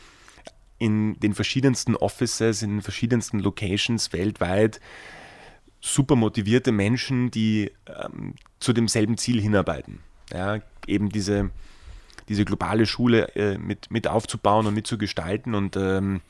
in 0.79 1.19
den 1.21 1.35
verschiedensten 1.35 1.95
Offices, 1.97 2.63
in 2.63 2.71
den 2.71 2.83
verschiedensten 2.83 3.39
Locations 3.39 4.13
weltweit 4.13 4.81
super 5.81 6.17
motivierte 6.17 6.73
Menschen, 6.73 7.31
die 7.31 7.71
ähm, 7.87 8.35
zu 8.59 8.73
demselben 8.73 9.17
Ziel 9.17 9.41
hinarbeiten. 9.41 10.01
Ja, 10.33 10.59
eben 10.87 11.09
diese, 11.09 11.51
diese 12.29 12.45
globale 12.45 12.87
Schule 12.87 13.35
äh, 13.37 13.59
mit, 13.59 13.91
mit 13.91 14.09
aufzubauen 14.09 14.67
und 14.67 14.75
mitzugestalten. 14.75 15.55
Und 15.55 15.77
ähm, 15.77 16.21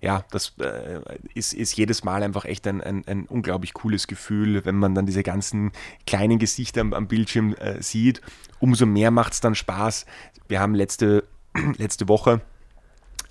ja, 0.00 0.24
das 0.30 0.54
äh, 0.58 1.00
ist, 1.34 1.52
ist 1.52 1.76
jedes 1.76 2.04
Mal 2.04 2.22
einfach 2.22 2.44
echt 2.44 2.66
ein, 2.66 2.80
ein, 2.80 3.04
ein, 3.06 3.26
unglaublich 3.26 3.74
cooles 3.74 4.06
Gefühl, 4.06 4.64
wenn 4.64 4.76
man 4.76 4.94
dann 4.94 5.06
diese 5.06 5.22
ganzen 5.22 5.72
kleinen 6.06 6.38
Gesichter 6.38 6.80
am, 6.80 6.92
am 6.92 7.08
Bildschirm 7.08 7.54
äh, 7.54 7.82
sieht. 7.82 8.20
Umso 8.58 8.86
mehr 8.86 9.10
macht 9.10 9.34
es 9.34 9.40
dann 9.40 9.54
Spaß. 9.54 10.06
Wir 10.48 10.60
haben 10.60 10.74
letzte, 10.74 11.24
letzte 11.76 12.08
Woche 12.08 12.40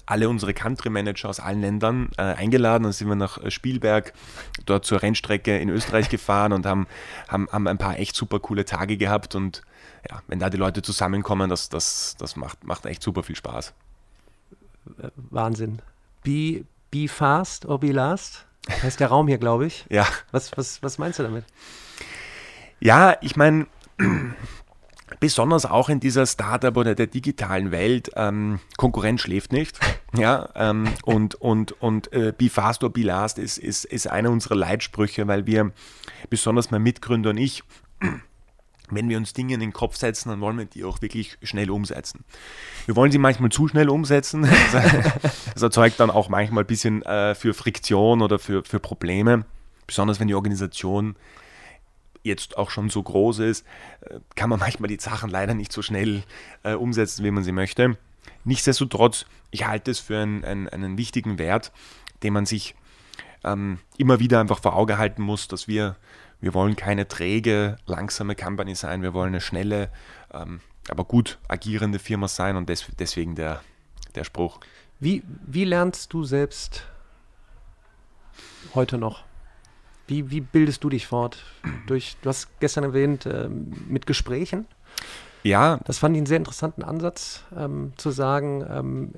alle 0.05 0.29
unsere 0.29 0.53
Country 0.53 0.89
Manager 0.89 1.29
aus 1.29 1.39
allen 1.39 1.61
Ländern 1.61 2.09
äh, 2.17 2.21
eingeladen. 2.21 2.83
Dann 2.83 2.91
sind 2.91 3.07
wir 3.07 3.15
nach 3.15 3.37
äh, 3.37 3.51
Spielberg, 3.51 4.13
dort 4.65 4.85
zur 4.85 5.01
Rennstrecke 5.01 5.57
in 5.57 5.69
Österreich 5.69 6.09
gefahren 6.09 6.53
und 6.53 6.65
haben, 6.65 6.87
haben, 7.27 7.47
haben 7.51 7.67
ein 7.67 7.77
paar 7.77 7.99
echt 7.99 8.15
super 8.15 8.39
coole 8.39 8.65
Tage 8.65 8.97
gehabt. 8.97 9.35
Und 9.35 9.61
ja, 10.09 10.21
wenn 10.27 10.39
da 10.39 10.49
die 10.49 10.57
Leute 10.57 10.81
zusammenkommen, 10.81 11.49
das, 11.49 11.69
das, 11.69 12.15
das 12.17 12.35
macht, 12.35 12.63
macht 12.63 12.85
echt 12.85 13.01
super 13.01 13.23
viel 13.23 13.35
Spaß. 13.35 13.73
Wahnsinn. 15.29 15.81
Be, 16.23 16.65
be 16.91 17.07
fast 17.07 17.65
or 17.65 17.79
be 17.79 17.91
last? 17.91 18.45
Heißt 18.69 18.99
der 18.99 19.07
Raum 19.07 19.27
hier, 19.27 19.37
glaube 19.37 19.65
ich. 19.67 19.85
Ja. 19.89 20.07
Was, 20.31 20.55
was, 20.57 20.81
was 20.81 20.97
meinst 20.97 21.19
du 21.19 21.23
damit? 21.23 21.45
Ja, 22.79 23.15
ich 23.21 23.35
meine, 23.35 23.67
besonders 25.19 25.65
auch 25.65 25.89
in 25.89 25.99
dieser 25.99 26.25
Startup 26.25 26.75
oder 26.75 26.95
der 26.95 27.07
digitalen 27.07 27.71
Welt, 27.71 28.11
ähm, 28.15 28.59
Konkurrenz 28.77 29.21
schläft 29.21 29.51
nicht. 29.51 29.79
Ja, 30.17 30.47
ähm, 30.55 30.87
und 31.03 31.35
und, 31.35 31.73
und 31.81 32.13
äh, 32.13 32.31
Be 32.31 32.49
Fast 32.49 32.85
or 32.85 32.89
Be 32.89 33.01
Last 33.01 33.37
ist, 33.37 33.57
ist, 33.57 33.83
ist 33.83 34.07
einer 34.07 34.31
unserer 34.31 34.55
Leitsprüche, 34.55 35.27
weil 35.27 35.45
wir, 35.45 35.73
besonders 36.29 36.71
mein 36.71 36.83
Mitgründer 36.83 37.31
und 37.31 37.37
ich, 37.37 37.63
wenn 38.89 39.09
wir 39.09 39.17
uns 39.17 39.33
Dinge 39.33 39.55
in 39.55 39.59
den 39.59 39.73
Kopf 39.73 39.97
setzen, 39.97 40.29
dann 40.29 40.39
wollen 40.41 40.57
wir 40.57 40.65
die 40.65 40.85
auch 40.85 41.01
wirklich 41.01 41.37
schnell 41.43 41.69
umsetzen. 41.69 42.23
Wir 42.85 42.95
wollen 42.95 43.11
sie 43.11 43.17
manchmal 43.17 43.49
zu 43.49 43.67
schnell 43.67 43.89
umsetzen. 43.89 44.47
Das 45.53 45.61
erzeugt 45.61 45.99
dann 45.99 46.11
auch 46.11 46.29
manchmal 46.29 46.63
ein 46.63 46.67
bisschen 46.67 47.01
äh, 47.03 47.35
für 47.35 47.53
Friktion 47.53 48.21
oder 48.21 48.39
für, 48.39 48.63
für 48.63 48.79
Probleme. 48.79 49.45
Besonders 49.87 50.19
wenn 50.19 50.27
die 50.27 50.35
Organisation 50.35 51.15
jetzt 52.25 52.57
auch 52.57 52.69
schon 52.69 52.89
so 52.89 53.01
groß 53.01 53.39
ist, 53.39 53.65
äh, 54.01 54.19
kann 54.35 54.49
man 54.49 54.59
manchmal 54.59 54.89
die 54.89 54.99
Sachen 54.99 55.29
leider 55.29 55.53
nicht 55.53 55.71
so 55.71 55.81
schnell 55.81 56.23
äh, 56.63 56.73
umsetzen, 56.73 57.23
wie 57.23 57.31
man 57.31 57.43
sie 57.43 57.51
möchte. 57.51 57.97
nichtsdestotrotz, 58.43 59.25
ich 59.51 59.65
halte 59.65 59.91
es 59.91 59.99
für 59.99 60.19
einen, 60.19 60.43
einen, 60.43 60.67
einen 60.67 60.97
wichtigen 60.97 61.37
Wert, 61.37 61.71
den 62.23 62.33
man 62.33 62.45
sich 62.45 62.75
ähm, 63.43 63.79
immer 63.97 64.19
wieder 64.19 64.39
einfach 64.39 64.59
vor 64.59 64.75
Auge 64.75 64.97
halten 64.97 65.21
muss, 65.21 65.47
dass 65.47 65.67
wir, 65.67 65.95
wir 66.41 66.53
wollen 66.53 66.75
keine 66.75 67.07
träge, 67.07 67.77
langsame 67.85 68.35
Company 68.35 68.75
sein, 68.75 69.01
wir 69.01 69.13
wollen 69.13 69.29
eine 69.29 69.41
schnelle, 69.41 69.91
ähm, 70.33 70.61
aber 70.89 71.05
gut 71.05 71.39
agierende 71.47 71.99
Firma 71.99 72.27
sein 72.27 72.57
und 72.57 72.69
des, 72.69 72.85
deswegen 72.99 73.35
der, 73.35 73.61
der 74.15 74.23
Spruch. 74.23 74.59
Wie, 74.99 75.23
wie 75.45 75.65
lernst 75.65 76.13
du 76.13 76.23
selbst 76.23 76.87
heute 78.73 78.97
noch? 78.97 79.23
Wie, 80.07 80.29
wie 80.29 80.41
bildest 80.41 80.83
du 80.83 80.89
dich 80.89 81.07
fort? 81.07 81.43
Durch, 81.87 82.17
du 82.21 82.29
hast 82.29 82.59
gestern 82.59 82.83
erwähnt, 82.83 83.25
äh, 83.25 83.49
mit 83.49 84.05
Gesprächen. 84.05 84.67
Ja. 85.43 85.79
Das 85.85 85.99
fand 85.99 86.15
ich 86.15 86.19
einen 86.19 86.25
sehr 86.25 86.37
interessanten 86.37 86.83
Ansatz, 86.83 87.43
ähm, 87.55 87.93
zu 87.97 88.11
sagen, 88.11 88.65
ähm, 88.69 89.11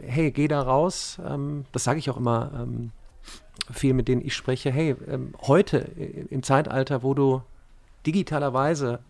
hey, 0.00 0.30
geh 0.30 0.48
da 0.48 0.62
raus. 0.62 1.18
Ähm, 1.26 1.64
das 1.72 1.84
sage 1.84 1.98
ich 1.98 2.10
auch 2.10 2.16
immer 2.16 2.50
ähm, 2.54 2.90
viel, 3.72 3.94
mit 3.94 4.08
denen 4.08 4.24
ich 4.24 4.34
spreche. 4.34 4.70
Hey, 4.70 4.96
ähm, 5.08 5.34
heute 5.42 5.78
im 5.78 6.42
Zeitalter, 6.42 7.02
wo 7.02 7.14
du 7.14 7.42
digitalerweise 8.06 9.00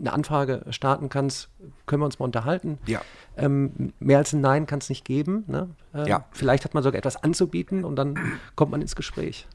eine 0.00 0.12
Anfrage 0.12 0.64
starten 0.70 1.08
kannst, 1.08 1.48
können 1.86 2.02
wir 2.02 2.06
uns 2.06 2.18
mal 2.18 2.26
unterhalten. 2.26 2.78
Ja. 2.86 3.00
Ähm, 3.36 3.92
mehr 4.00 4.18
als 4.18 4.32
ein 4.32 4.40
Nein 4.40 4.66
kann 4.66 4.80
es 4.80 4.88
nicht 4.88 5.04
geben. 5.04 5.44
Ne? 5.46 5.68
Äh, 5.94 6.08
ja. 6.08 6.26
Vielleicht 6.32 6.64
hat 6.64 6.74
man 6.74 6.82
sogar 6.82 6.98
etwas 6.98 7.22
anzubieten 7.22 7.84
und 7.84 7.96
dann 7.96 8.18
kommt 8.54 8.70
man 8.70 8.82
ins 8.82 8.96
Gespräch. 8.96 9.46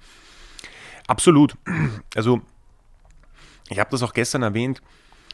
Absolut. 1.08 1.56
Also, 2.16 2.42
ich 3.70 3.80
habe 3.80 3.90
das 3.90 4.04
auch 4.04 4.14
gestern 4.14 4.44
erwähnt, 4.44 4.82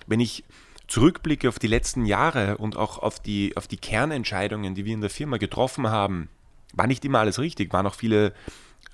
wenn 0.08 0.20
ich 0.20 0.44
zurückblicke 0.88 1.48
auf 1.48 1.60
die 1.60 1.68
letzten 1.68 2.06
Jahre 2.06 2.58
und 2.58 2.76
auch 2.76 2.98
auf 2.98 3.20
die, 3.20 3.56
auf 3.56 3.68
die 3.68 3.78
Kernentscheidungen, 3.78 4.74
die 4.74 4.86
wir 4.86 4.94
in 4.94 5.02
der 5.02 5.10
Firma 5.10 5.38
getroffen 5.38 5.88
haben, 5.88 6.30
war 6.74 6.88
nicht 6.88 7.06
immer 7.06 7.20
alles 7.20 7.40
richtig, 7.40 7.72
waren 7.74 7.86
auch 7.86 7.94
viele 7.94 8.34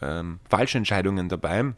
ähm, 0.02 0.40
falsche 0.50 0.78
Entscheidungen 0.78 1.30
dabei. 1.30 1.74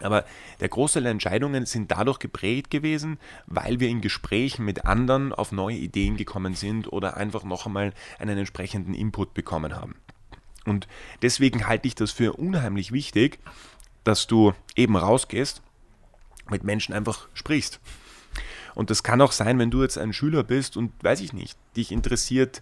Aber 0.00 0.24
der 0.60 0.68
Großteil 0.68 1.04
der 1.04 1.12
Entscheidungen 1.12 1.66
sind 1.66 1.90
dadurch 1.90 2.18
geprägt 2.18 2.70
gewesen, 2.70 3.18
weil 3.46 3.80
wir 3.80 3.88
in 3.88 4.00
Gesprächen 4.00 4.64
mit 4.64 4.86
anderen 4.86 5.32
auf 5.32 5.52
neue 5.52 5.76
Ideen 5.76 6.16
gekommen 6.16 6.54
sind 6.54 6.92
oder 6.92 7.16
einfach 7.16 7.44
noch 7.44 7.66
einmal 7.66 7.92
einen 8.18 8.36
entsprechenden 8.36 8.92
Input 8.92 9.34
bekommen 9.34 9.74
haben. 9.74 9.94
Und 10.66 10.88
deswegen 11.22 11.66
halte 11.66 11.86
ich 11.86 11.94
das 11.94 12.10
für 12.10 12.32
unheimlich 12.32 12.90
wichtig, 12.90 13.38
dass 14.04 14.26
du 14.26 14.52
eben 14.76 14.96
rausgehst, 14.96 15.62
mit 16.50 16.64
Menschen 16.64 16.94
einfach 16.94 17.28
sprichst. 17.34 17.80
Und 18.74 18.90
das 18.90 19.02
kann 19.02 19.20
auch 19.20 19.32
sein, 19.32 19.58
wenn 19.58 19.70
du 19.70 19.82
jetzt 19.82 19.98
ein 19.98 20.12
Schüler 20.12 20.42
bist 20.42 20.76
und 20.76 20.92
weiß 21.02 21.20
ich 21.20 21.32
nicht, 21.32 21.56
dich 21.76 21.92
interessiert 21.92 22.60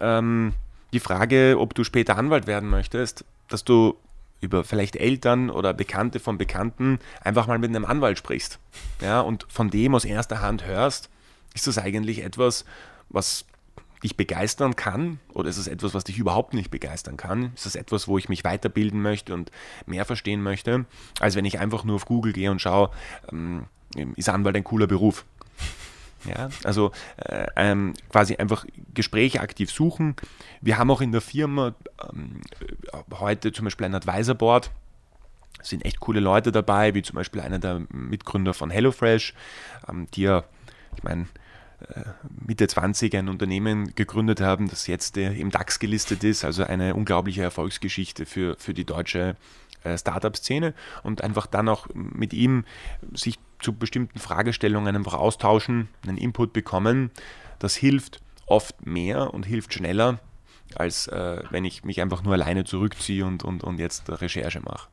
ähm, 0.00 0.54
die 0.92 1.00
Frage, 1.00 1.56
ob 1.58 1.74
du 1.74 1.84
später 1.84 2.16
Anwalt 2.16 2.46
werden 2.46 2.68
möchtest, 2.68 3.24
dass 3.48 3.64
du 3.64 3.96
über 4.40 4.64
vielleicht 4.64 4.96
Eltern 4.96 5.50
oder 5.50 5.74
Bekannte 5.74 6.18
von 6.18 6.38
Bekannten 6.38 6.98
einfach 7.20 7.46
mal 7.46 7.58
mit 7.58 7.70
einem 7.70 7.84
Anwalt 7.84 8.18
sprichst. 8.18 8.58
Ja, 9.02 9.20
und 9.20 9.46
von 9.48 9.70
dem 9.70 9.94
aus 9.94 10.04
erster 10.04 10.40
Hand 10.40 10.66
hörst, 10.66 11.10
ist 11.54 11.66
das 11.66 11.78
eigentlich 11.78 12.24
etwas, 12.24 12.64
was 13.10 13.44
dich 14.02 14.16
begeistern 14.16 14.76
kann 14.76 15.20
oder 15.34 15.48
ist 15.48 15.58
es 15.58 15.68
etwas, 15.68 15.94
was 15.94 16.04
dich 16.04 16.18
überhaupt 16.18 16.54
nicht 16.54 16.70
begeistern 16.70 17.16
kann? 17.16 17.52
Ist 17.54 17.66
es 17.66 17.76
etwas, 17.76 18.08
wo 18.08 18.18
ich 18.18 18.28
mich 18.28 18.44
weiterbilden 18.44 19.02
möchte 19.02 19.34
und 19.34 19.50
mehr 19.86 20.04
verstehen 20.04 20.42
möchte, 20.42 20.86
als 21.20 21.36
wenn 21.36 21.44
ich 21.44 21.58
einfach 21.58 21.84
nur 21.84 21.96
auf 21.96 22.06
Google 22.06 22.32
gehe 22.32 22.50
und 22.50 22.60
schaue, 22.60 22.90
ähm, 23.30 23.66
ist 24.16 24.28
Anwalt 24.28 24.56
ein 24.56 24.64
cooler 24.64 24.86
Beruf? 24.86 25.24
Ja, 26.24 26.50
also 26.64 26.92
äh, 27.16 27.46
ähm, 27.56 27.94
quasi 28.10 28.36
einfach 28.36 28.66
Gespräche 28.92 29.40
aktiv 29.40 29.70
suchen. 29.70 30.16
Wir 30.60 30.76
haben 30.76 30.90
auch 30.90 31.00
in 31.00 31.12
der 31.12 31.22
Firma 31.22 31.74
ähm, 32.12 32.42
heute 33.18 33.52
zum 33.52 33.64
Beispiel 33.64 33.86
ein 33.86 33.94
Advisor 33.94 34.34
Board. 34.34 34.70
Es 35.60 35.70
sind 35.70 35.84
echt 35.84 36.00
coole 36.00 36.20
Leute 36.20 36.52
dabei, 36.52 36.94
wie 36.94 37.02
zum 37.02 37.16
Beispiel 37.16 37.40
einer 37.40 37.58
der 37.58 37.82
Mitgründer 37.90 38.52
von 38.52 38.70
HelloFresh, 38.70 39.34
ähm, 39.88 40.08
die 40.12 40.22
ja, 40.22 40.44
ich 40.96 41.02
meine, 41.02 41.26
Mitte 42.46 42.68
20 42.68 43.16
ein 43.16 43.28
Unternehmen 43.28 43.94
gegründet 43.94 44.40
haben, 44.40 44.68
das 44.68 44.86
jetzt 44.86 45.16
äh, 45.16 45.32
im 45.32 45.50
DAX 45.50 45.78
gelistet 45.78 46.24
ist, 46.24 46.44
also 46.44 46.64
eine 46.64 46.94
unglaubliche 46.94 47.42
Erfolgsgeschichte 47.42 48.26
für, 48.26 48.56
für 48.58 48.74
die 48.74 48.84
deutsche 48.84 49.36
äh, 49.84 49.96
Startup-Szene 49.96 50.74
und 51.02 51.22
einfach 51.22 51.46
dann 51.46 51.68
auch 51.68 51.86
mit 51.94 52.32
ihm 52.32 52.64
sich 53.12 53.38
zu 53.60 53.72
bestimmten 53.72 54.18
Fragestellungen 54.18 54.94
einfach 54.94 55.14
austauschen, 55.14 55.88
einen 56.06 56.18
Input 56.18 56.52
bekommen. 56.52 57.10
Das 57.58 57.76
hilft 57.76 58.20
oft 58.46 58.86
mehr 58.86 59.32
und 59.32 59.46
hilft 59.46 59.74
schneller, 59.74 60.18
als 60.74 61.06
äh, 61.06 61.42
wenn 61.50 61.64
ich 61.64 61.84
mich 61.84 62.00
einfach 62.00 62.22
nur 62.22 62.34
alleine 62.34 62.64
zurückziehe 62.64 63.24
und, 63.24 63.44
und, 63.44 63.64
und 63.64 63.78
jetzt 63.78 64.08
Recherche 64.08 64.60
mache. 64.60 64.88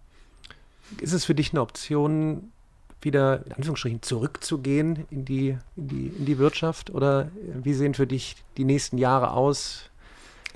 Ist 1.00 1.14
es 1.14 1.26
für 1.26 1.36
dich 1.36 1.52
eine 1.52 1.62
Option, 1.62 2.52
wieder 3.02 3.46
in 3.46 3.54
Anführungsstrichen 3.54 4.02
zurückzugehen 4.02 5.06
in 5.12 5.26
die, 5.26 5.58
in 5.76 5.88
die, 5.88 6.08
in 6.08 6.26
die 6.26 6.38
Wirtschaft? 6.38 6.90
Oder 6.90 7.30
wie 7.64 7.74
sehen 7.74 7.94
für 7.94 8.08
dich 8.08 8.36
die 8.58 8.66
nächsten 8.66 8.98
Jahre 8.98 9.32
aus? 9.32 9.90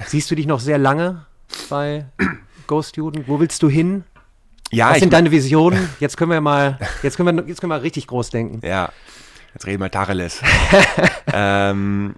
Siehst 0.07 0.31
du 0.31 0.35
dich 0.35 0.47
noch 0.47 0.59
sehr 0.59 0.77
lange 0.77 1.25
bei 1.69 2.05
Go 2.67 2.81
Student? 2.81 3.27
Wo 3.27 3.39
willst 3.39 3.61
du 3.63 3.69
hin? 3.69 4.03
Ja, 4.71 4.91
Was 4.91 4.99
sind 4.99 5.13
deine 5.13 5.31
Visionen? 5.31 5.89
Jetzt 5.99 6.17
können 6.17 6.31
wir 6.31 6.41
mal, 6.41 6.79
jetzt 7.03 7.17
können 7.17 7.37
wir, 7.37 7.47
jetzt 7.47 7.59
können 7.59 7.71
wir 7.71 7.81
richtig 7.81 8.07
groß 8.07 8.29
denken. 8.29 8.65
Ja, 8.65 8.89
jetzt 9.53 9.65
reden 9.65 9.81
wir 9.81 9.91
Tacheles. 9.91 10.41
ähm, 11.33 12.15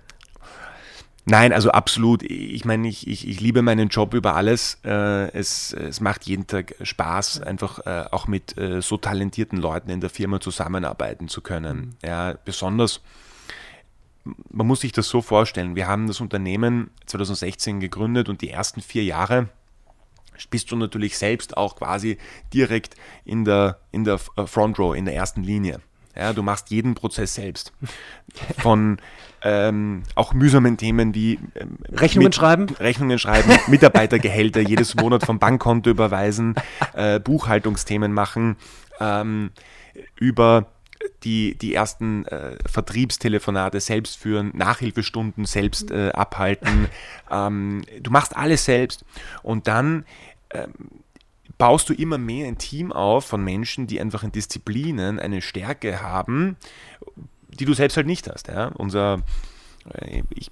nein, 1.26 1.54
also 1.54 1.72
absolut. 1.72 2.24
Ich 2.24 2.66
meine, 2.66 2.88
ich, 2.88 3.08
ich, 3.08 3.28
ich 3.28 3.40
liebe 3.40 3.62
meinen 3.62 3.90
Job 3.90 4.14
über 4.14 4.36
alles. 4.36 4.80
Äh, 4.84 5.32
es, 5.34 5.74
es 5.74 6.02
macht 6.02 6.24
jeden 6.24 6.48
Tag 6.48 6.76
Spaß, 6.82 7.42
einfach 7.42 7.86
äh, 7.86 8.06
auch 8.12 8.28
mit 8.28 8.58
äh, 8.58 8.82
so 8.82 8.98
talentierten 8.98 9.58
Leuten 9.58 9.90
in 9.90 10.02
der 10.02 10.10
Firma 10.10 10.40
zusammenarbeiten 10.40 11.28
zu 11.28 11.42
können. 11.42 11.78
Mhm. 11.78 12.08
Ja, 12.08 12.36
besonders 12.46 13.02
man 14.50 14.68
muss 14.68 14.82
sich 14.82 14.92
das 14.92 15.10
so 15.10 15.22
vorstellen. 15.22 15.76
Wir 15.76 15.88
haben 15.88 16.08
das 16.08 16.22
Unternehmen 16.22 16.92
2016 17.08 17.80
gegründet 17.80 18.30
und 18.30 18.42
die 18.42 18.50
ersten 18.50 18.82
vier 18.82 19.04
Jahre 19.04 19.50
bist 20.50 20.72
du 20.72 20.76
natürlich 20.76 21.18
selbst 21.18 21.58
auch 21.58 21.76
quasi 21.76 22.18
direkt 22.54 22.96
in 23.24 23.46
der, 23.46 23.80
in 23.92 24.04
der 24.04 24.20
äh, 24.36 24.46
Front 24.46 24.80
Row, 24.80 24.96
in 24.96 25.06
der 25.06 25.16
ersten 25.16 25.44
Linie. 25.44 25.80
Ja, 26.16 26.34
du 26.34 26.44
machst 26.44 26.70
jeden 26.70 26.96
Prozess 26.96 27.36
selbst. 27.36 27.74
Von 28.60 29.00
ähm, 29.44 30.04
auch 30.16 30.34
mühsamen 30.34 30.78
Themen 30.78 31.14
wie 31.14 31.40
ähm, 31.56 31.78
Rechnungen 31.92 32.28
mit, 32.28 32.36
schreiben, 32.36 32.68
Rechnungen 32.80 33.20
schreiben, 33.20 33.52
Mitarbeitergehälter 33.68 34.62
jedes 34.62 34.96
Monat 34.96 35.26
vom 35.26 35.40
Bankkonto 35.40 35.90
überweisen, 35.90 36.56
äh, 36.94 37.20
Buchhaltungsthemen 37.20 38.14
machen, 38.14 38.56
ähm, 39.00 39.52
über 40.16 40.68
die, 41.24 41.56
die 41.58 41.74
ersten 41.74 42.26
äh, 42.26 42.58
Vertriebstelefonate 42.66 43.80
selbst 43.80 44.18
führen, 44.18 44.52
Nachhilfestunden 44.54 45.46
selbst 45.46 45.92
äh, 45.92 46.12
abhalten. 46.14 46.88
Ähm, 47.30 47.84
du 48.02 48.12
machst 48.12 48.36
alles 48.36 48.66
selbst. 48.66 49.06
Und 49.42 49.68
dann 49.68 50.06
ähm, 50.52 50.74
baust 51.58 51.90
du 51.90 51.94
immer 51.94 52.18
mehr 52.18 52.48
ein 52.48 52.58
Team 52.58 52.92
auf 52.92 53.26
von 53.26 53.44
Menschen, 53.44 53.88
die 53.88 54.00
einfach 54.00 54.24
in 54.24 54.32
Disziplinen 54.32 55.20
eine 55.20 55.42
Stärke 55.42 56.02
haben, 56.02 56.58
die 57.56 57.66
du 57.66 57.74
selbst 57.74 57.98
halt 57.98 58.08
nicht 58.08 58.30
hast. 58.30 58.48
Ja? 58.48 58.68
Unser 58.76 59.22
äh, 59.92 60.24
ich 60.30 60.52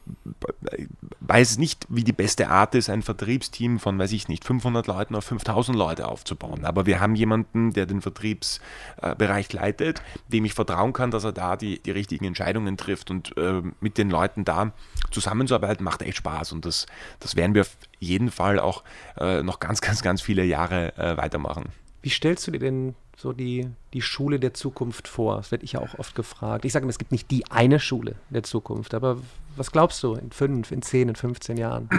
weiß 1.19 1.57
nicht, 1.57 1.85
wie 1.89 2.03
die 2.03 2.11
beste 2.11 2.49
Art 2.49 2.75
ist, 2.75 2.89
ein 2.89 3.01
Vertriebsteam 3.01 3.79
von, 3.79 3.97
weiß 3.97 4.11
ich 4.11 4.27
nicht, 4.27 4.43
500 4.43 4.87
Leuten 4.87 5.15
auf 5.15 5.25
5000 5.25 5.77
Leute 5.77 6.07
aufzubauen. 6.07 6.65
Aber 6.65 6.85
wir 6.85 6.99
haben 6.99 7.15
jemanden, 7.15 7.73
der 7.73 7.85
den 7.85 8.01
Vertriebsbereich 8.01 9.51
leitet, 9.53 10.01
dem 10.27 10.45
ich 10.45 10.53
vertrauen 10.53 10.93
kann, 10.93 11.11
dass 11.11 11.23
er 11.23 11.31
da 11.31 11.55
die, 11.55 11.79
die 11.79 11.91
richtigen 11.91 12.25
Entscheidungen 12.25 12.77
trifft. 12.77 13.11
Und 13.11 13.35
äh, 13.37 13.61
mit 13.79 13.97
den 13.97 14.09
Leuten 14.09 14.45
da 14.45 14.73
zusammenzuarbeiten, 15.11 15.83
macht 15.83 16.01
echt 16.01 16.17
Spaß. 16.17 16.51
Und 16.51 16.65
das, 16.65 16.85
das 17.19 17.35
werden 17.35 17.53
wir 17.53 17.61
auf 17.61 17.77
jeden 17.99 18.31
Fall 18.31 18.59
auch 18.59 18.83
äh, 19.17 19.43
noch 19.43 19.59
ganz, 19.59 19.81
ganz, 19.81 20.01
ganz 20.01 20.21
viele 20.21 20.43
Jahre 20.43 20.97
äh, 20.97 21.17
weitermachen. 21.17 21.69
Wie 22.01 22.09
stellst 22.09 22.47
du 22.47 22.51
dir 22.51 22.59
denn 22.59 22.95
so 23.17 23.34
die, 23.34 23.69
die 23.93 24.02
Schule 24.02 24.39
der 24.39 24.54
Zukunft 24.54 25.08
vor? 25.08 25.38
Das 25.38 25.52
werde 25.52 25.63
ich 25.63 25.74
ja 25.74 25.80
auch 25.82 25.97
oft 26.00 26.15
gefragt. 26.15 26.65
Ich 26.65 26.74
sage 26.74 26.84
immer, 26.84 26.91
es 26.91 27.00
gibt 27.00 27.12
nicht 27.12 27.30
die 27.32 27.50
eine 27.52 27.80
Schule 27.80 28.15
der 28.30 28.43
Zukunft, 28.43 28.93
aber 28.93 29.17
was 29.56 29.71
glaubst 29.71 30.02
du 30.04 30.15
in 30.15 30.31
fünf, 30.31 30.71
in 30.71 30.81
zehn, 30.81 31.10
in 31.10 31.15
15 31.15 31.58
Jahren? 31.58 31.90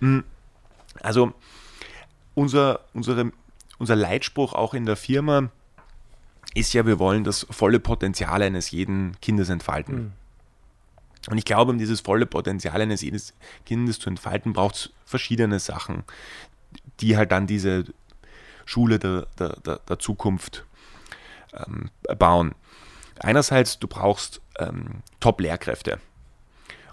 Hm. 0.00 0.22
Also 1.00 1.32
unser, 2.34 2.80
unsere, 2.94 3.32
unser 3.78 3.96
Leitspruch 3.96 4.52
auch 4.52 4.74
in 4.74 4.86
der 4.86 4.96
Firma 4.96 5.50
ist 6.54 6.72
ja, 6.72 6.86
wir 6.86 6.98
wollen 6.98 7.24
das 7.24 7.46
volle 7.50 7.80
Potenzial 7.80 8.42
eines 8.42 8.70
jeden 8.70 9.20
Kindes 9.20 9.48
entfalten. 9.48 9.96
Mhm. 9.96 10.12
Und 11.30 11.38
ich 11.38 11.44
glaube, 11.44 11.72
um 11.72 11.78
dieses 11.78 12.00
volle 12.00 12.26
Potenzial 12.26 12.80
eines 12.80 13.02
jeden 13.02 13.20
Kindes 13.66 13.98
zu 13.98 14.08
entfalten, 14.08 14.52
braucht 14.52 14.74
es 14.76 14.90
verschiedene 15.04 15.58
Sachen, 15.58 16.04
die 17.00 17.16
halt 17.16 17.32
dann 17.32 17.46
diese 17.46 17.84
Schule 18.68 18.98
der, 18.98 19.26
der, 19.38 19.78
der, 19.78 19.98
Zukunft 19.98 20.66
ähm, 21.54 21.88
bauen. 22.18 22.54
Einerseits, 23.18 23.78
du 23.78 23.88
brauchst 23.88 24.42
ähm, 24.58 25.02
Top-Lehrkräfte. 25.20 25.98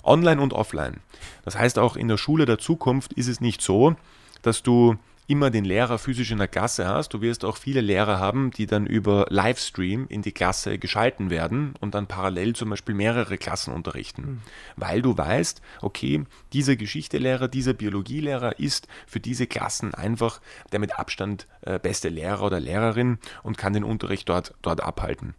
online 0.04 0.40
und 0.40 0.54
offline. 0.54 1.02
Das 1.44 1.58
heißt, 1.58 1.78
auch 1.78 1.98
in 1.98 2.08
der 2.08 2.18
Schule 2.18 2.46
der 2.46 2.60
Zukunft 2.60 3.12
ist 3.14 3.28
es 3.28 3.42
nicht 3.42 3.62
so, 3.62 3.96
dass 4.42 4.64
du 4.64 4.96
immer 5.28 5.50
den 5.50 5.66
Lehrer 5.66 5.98
physisch 5.98 6.32
in 6.32 6.38
der 6.38 6.48
Klasse 6.48 6.88
hast. 6.88 7.14
Du 7.14 7.22
wirst 7.22 7.46
auch 7.46 7.58
viele 7.58 7.82
Lehrer 7.82 8.20
haben, 8.20 8.52
die 8.52 8.66
dann 8.66 8.86
über 8.86 9.26
Livestream 9.30 10.06
in 10.08 10.22
die 10.22 10.32
Klasse 10.32 10.78
geschalten 10.78 11.30
werden 11.30 11.74
und 11.80 11.96
dann 11.96 12.08
parallel 12.08 12.56
zum 12.56 12.70
Beispiel 12.70 12.96
mehrere 12.96 13.38
Klassen 13.38 13.74
unterrichten. 13.74 14.22
Mhm. 14.22 14.42
Weil 14.76 15.02
du 15.02 15.18
weißt, 15.18 15.62
okay, 15.82 16.24
dieser 16.54 16.76
Geschichtelehrer, 16.76 17.48
dieser 17.48 17.74
Biologielehrer 17.74 18.60
ist 18.60 18.88
für 19.08 19.20
diese 19.20 19.48
Klassen 19.48 19.94
einfach 19.94 20.42
der 20.72 20.80
mit 20.80 20.98
Abstand 21.00 21.48
äh, 21.62 21.80
beste 21.80 22.10
Lehrer 22.10 22.44
oder 22.44 22.60
Lehrerin 22.60 23.18
und 23.44 23.58
kann 23.58 23.74
den 23.74 23.84
Unterricht 23.84 24.30
dort, 24.30 24.54
dort 24.62 24.82
abhalten. 24.82 25.36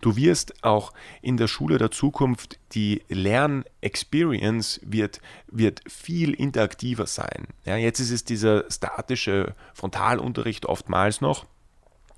Du 0.00 0.16
wirst 0.16 0.64
auch 0.64 0.92
in 1.22 1.36
der 1.36 1.48
Schule 1.48 1.78
der 1.78 1.90
Zukunft, 1.90 2.58
die 2.72 3.02
Lernexperience 3.08 4.80
wird, 4.84 5.20
wird 5.48 5.82
viel 5.88 6.34
interaktiver 6.34 7.06
sein. 7.06 7.48
Ja, 7.64 7.76
jetzt 7.76 8.00
ist 8.00 8.10
es 8.10 8.24
dieser 8.24 8.70
statische 8.70 9.54
Frontalunterricht 9.74 10.66
oftmals 10.66 11.20
noch. 11.20 11.46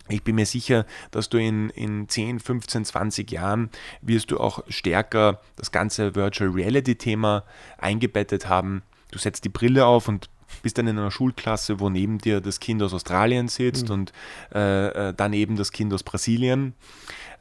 Ich 0.08 0.24
bin 0.24 0.34
mir 0.34 0.46
sicher, 0.46 0.86
dass 1.10 1.28
du 1.28 1.38
in, 1.38 1.70
in 1.70 2.08
10, 2.08 2.40
15, 2.40 2.84
20 2.84 3.30
Jahren 3.30 3.70
wirst 4.02 4.30
du 4.30 4.38
auch 4.38 4.64
stärker 4.68 5.40
das 5.56 5.70
ganze 5.70 6.14
Virtual 6.14 6.50
Reality 6.50 6.96
Thema 6.96 7.44
eingebettet 7.78 8.48
haben. 8.48 8.82
Du 9.12 9.18
setzt 9.18 9.44
die 9.44 9.48
Brille 9.48 9.86
auf 9.86 10.08
und 10.08 10.28
bist 10.62 10.78
dann 10.78 10.88
in 10.88 10.98
einer 10.98 11.10
Schulklasse, 11.10 11.80
wo 11.80 11.90
neben 11.90 12.18
dir 12.18 12.40
das 12.40 12.60
Kind 12.60 12.82
aus 12.82 12.92
Australien 12.92 13.48
sitzt 13.48 13.88
mhm. 13.88 13.94
und 13.94 14.12
äh, 14.52 15.08
äh 15.08 15.14
daneben 15.16 15.56
das 15.56 15.72
Kind 15.72 15.92
aus 15.92 16.02
Brasilien. 16.02 16.74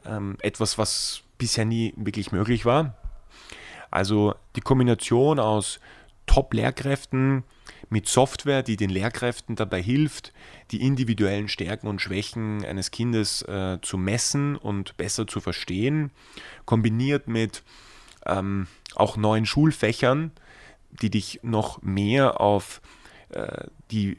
Ähm, 0.05 0.37
etwas, 0.41 0.77
was 0.77 1.21
bisher 1.37 1.65
nie 1.65 1.93
wirklich 1.97 2.31
möglich 2.31 2.65
war. 2.65 2.95
Also 3.91 4.35
die 4.55 4.61
Kombination 4.61 5.39
aus 5.39 5.79
Top-Lehrkräften 6.25 7.43
mit 7.89 8.07
Software, 8.07 8.61
die 8.61 8.77
den 8.77 8.91
Lehrkräften 8.91 9.55
dabei 9.55 9.81
hilft, 9.81 10.31
die 10.71 10.81
individuellen 10.81 11.47
Stärken 11.47 11.87
und 11.87 12.01
Schwächen 12.01 12.63
eines 12.63 12.91
Kindes 12.91 13.41
äh, 13.43 13.79
zu 13.81 13.97
messen 13.97 14.55
und 14.55 14.95
besser 14.97 15.25
zu 15.25 15.39
verstehen, 15.39 16.11
kombiniert 16.65 17.27
mit 17.27 17.63
ähm, 18.27 18.67
auch 18.95 19.17
neuen 19.17 19.47
Schulfächern, 19.47 20.31
die 21.01 21.09
dich 21.09 21.39
noch 21.41 21.81
mehr 21.81 22.39
auf 22.39 22.81
äh, 23.29 23.65
die 23.91 24.17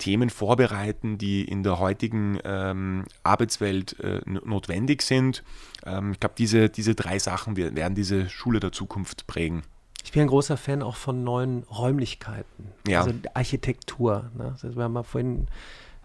Themen 0.00 0.30
vorbereiten, 0.30 1.16
die 1.16 1.44
in 1.44 1.62
der 1.62 1.78
heutigen 1.78 2.40
ähm, 2.44 3.04
Arbeitswelt 3.22 4.00
äh, 4.00 4.20
notwendig 4.26 5.02
sind. 5.02 5.44
Ähm, 5.86 6.12
ich 6.12 6.20
glaube, 6.20 6.34
diese, 6.36 6.68
diese 6.68 6.96
drei 6.96 7.20
Sachen 7.20 7.56
werden 7.56 7.94
diese 7.94 8.28
Schule 8.28 8.58
der 8.58 8.72
Zukunft 8.72 9.28
prägen. 9.28 9.62
Ich 10.02 10.12
bin 10.12 10.22
ein 10.22 10.28
großer 10.28 10.56
Fan 10.56 10.82
auch 10.82 10.96
von 10.96 11.22
neuen 11.22 11.62
Räumlichkeiten, 11.64 12.72
ja. 12.88 13.02
also 13.02 13.12
Architektur. 13.34 14.30
Ne? 14.36 14.56
Also 14.62 14.74
wir 14.74 14.84
haben 14.84 14.94
mal 14.94 15.02
vorhin 15.02 15.46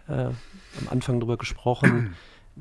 äh, 0.08 0.26
am 0.26 0.88
Anfang 0.90 1.18
darüber 1.18 1.38
gesprochen, 1.38 2.14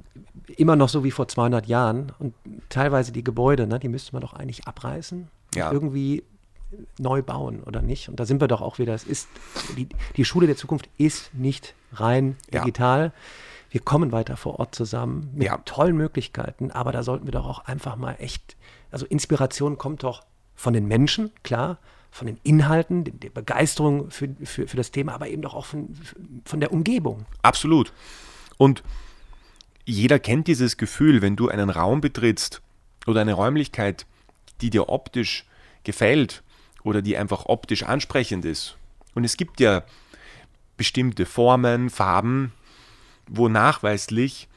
immer 0.57 0.75
noch 0.75 0.89
so 0.89 1.03
wie 1.03 1.11
vor 1.11 1.27
200 1.27 1.67
Jahren 1.67 2.11
und 2.19 2.33
teilweise 2.69 3.11
die 3.11 3.23
Gebäude, 3.23 3.67
ne, 3.67 3.79
die 3.79 3.89
müsste 3.89 4.13
man 4.13 4.21
doch 4.21 4.33
eigentlich 4.33 4.67
abreißen. 4.67 5.27
Ja. 5.55 5.71
Irgendwie 5.71 6.23
neu 6.99 7.21
bauen 7.21 7.63
oder 7.63 7.82
nicht? 7.82 8.09
Und 8.09 8.19
da 8.19 8.26
sind 8.26 8.41
wir 8.41 8.47
doch 8.47 8.61
auch 8.61 8.80
wieder. 8.80 8.93
Es 8.93 9.03
ist, 9.03 9.28
die, 9.78 9.88
die 10.15 10.26
Schule 10.26 10.47
der 10.47 10.57
Zukunft 10.57 10.89
ist 10.97 11.34
nicht 11.34 11.73
rein 11.93 12.38
digital. 12.53 13.05
Ja. 13.05 13.11
Wir 13.69 13.82
kommen 13.82 14.11
weiter 14.11 14.38
vor 14.38 14.59
Ort 14.59 14.73
zusammen 14.76 15.32
mit 15.34 15.47
ja. 15.47 15.57
tollen 15.65 15.97
Möglichkeiten, 15.97 16.71
aber 16.71 16.91
da 16.91 17.03
sollten 17.03 17.28
wir 17.28 17.32
doch 17.32 17.45
auch 17.45 17.65
einfach 17.65 17.97
mal 17.97 18.15
echt, 18.19 18.55
also 18.91 19.05
Inspiration 19.05 19.78
kommt 19.78 20.03
doch 20.03 20.23
von 20.55 20.73
den 20.73 20.88
Menschen, 20.88 21.32
klar, 21.43 21.80
von 22.09 22.28
den 22.28 22.39
Inhalten, 22.43 23.03
der 23.03 23.30
Begeisterung 23.30 24.09
für, 24.09 24.30
für, 24.45 24.69
für 24.69 24.78
das 24.78 24.91
Thema, 24.91 25.13
aber 25.13 25.28
eben 25.28 25.41
doch 25.41 25.53
auch 25.53 25.65
von, 25.65 25.89
von 26.45 26.61
der 26.61 26.71
Umgebung. 26.71 27.26
Absolut. 27.41 27.91
Und 28.57 28.84
jeder 29.84 30.19
kennt 30.19 30.47
dieses 30.47 30.78
Gefühl, 30.78 31.21
wenn 31.21 31.36
du 31.36 31.49
einen 31.49 31.69
Raum 31.69 31.99
betrittst 31.99 32.61
oder 33.05 33.19
eine 33.19 33.34
Räumlichkeit, 33.34 34.05
die 34.61 34.69
dir 34.69 34.88
optisch 34.88 35.45
gefällt 35.84 36.41
oder 36.86 37.01
die 37.01 37.17
einfach 37.17 37.47
optisch 37.47 37.83
ansprechend 37.83 38.45
ist. 38.45 38.77
Und 39.15 39.25
es 39.25 39.36
gibt 39.36 39.59
ja 39.59 39.83
bestimmte 40.77 41.25
Formen, 41.25 41.89
Farben, 41.89 42.53
wo 43.27 43.49
nachweislich 43.49 44.47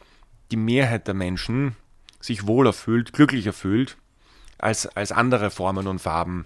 die 0.50 0.56
Mehrheit 0.56 1.06
der 1.06 1.14
Menschen 1.14 1.74
sich 2.20 2.46
wohler 2.46 2.72
fühlt, 2.72 3.12
glücklicher 3.12 3.52
fühlt 3.52 3.96
als, 4.58 4.86
als 4.86 5.10
andere 5.10 5.50
Formen 5.50 5.86
und 5.86 6.00
Farben 6.00 6.44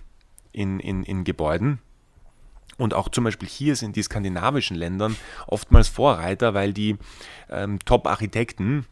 in, 0.52 0.78
in, 0.78 1.02
in 1.02 1.24
Gebäuden. 1.24 1.78
Und 2.78 2.94
auch 2.94 3.08
zum 3.08 3.24
Beispiel 3.24 3.48
hier 3.48 3.74
sind 3.74 3.96
die 3.96 4.02
skandinavischen 4.02 4.76
Ländern 4.76 5.16
oftmals 5.46 5.88
Vorreiter, 5.88 6.54
weil 6.54 6.72
die 6.72 6.96
ähm, 7.50 7.78
Top-Architekten 7.84 8.86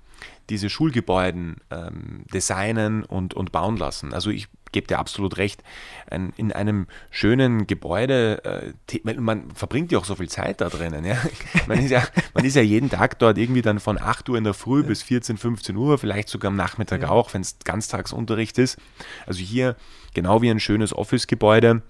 diese 0.49 0.69
Schulgebäuden 0.69 1.57
ähm, 1.71 2.25
designen 2.33 3.05
und, 3.05 3.35
und 3.35 3.53
bauen 3.53 3.77
lassen. 3.77 4.13
Also 4.13 4.31
ich 4.31 4.49
gebe 4.73 4.87
dir 4.87 4.99
absolut 4.99 5.37
recht, 5.37 5.63
ein, 6.11 6.33
in 6.37 6.53
einem 6.53 6.87
schönen 7.11 7.67
Gebäude, 7.67 8.75
äh, 8.93 9.11
man 9.19 9.51
verbringt 9.53 9.93
ja 9.93 9.99
auch 9.99 10.05
so 10.05 10.17
viel 10.17 10.29
Zeit 10.29 10.61
da 10.61 10.69
drinnen. 10.69 11.05
Ja? 11.05 11.17
Man, 11.67 11.79
ist 11.79 11.91
ja, 11.91 12.03
man 12.35 12.45
ist 12.45 12.57
ja 12.57 12.63
jeden 12.63 12.91
Tag 12.91 13.19
dort 13.19 13.39
irgendwie 13.39 13.63
dann 13.63 13.79
von 13.79 14.01
8 14.01 14.29
Uhr 14.29 14.39
in 14.39 14.45
der 14.45 14.55
Früh 14.55 14.83
ja. 14.83 14.89
bis 14.89 15.03
14, 15.03 15.37
15 15.37 15.77
Uhr, 15.77 15.99
vielleicht 15.99 16.29
sogar 16.29 16.51
am 16.51 16.57
Nachmittag 16.57 17.03
ja. 17.03 17.09
auch, 17.11 17.33
wenn 17.33 17.43
es 17.43 17.59
Ganztagsunterricht 17.65 18.59
ist. 18.59 18.79
Also 19.27 19.41
hier, 19.41 19.77
genau 20.15 20.43
wie 20.43 20.51
ein 20.51 20.61
schönes 20.61 20.93
Office-Gebäude, 20.93 21.83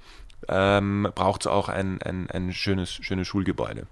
ähm, 0.49 1.09
braucht 1.15 1.43
es 1.43 1.47
auch 1.47 1.69
ein, 1.69 2.01
ein, 2.03 2.31
ein 2.31 2.53
schönes, 2.53 2.93
schönes 2.93 3.27
Schulgebäude. 3.27 3.87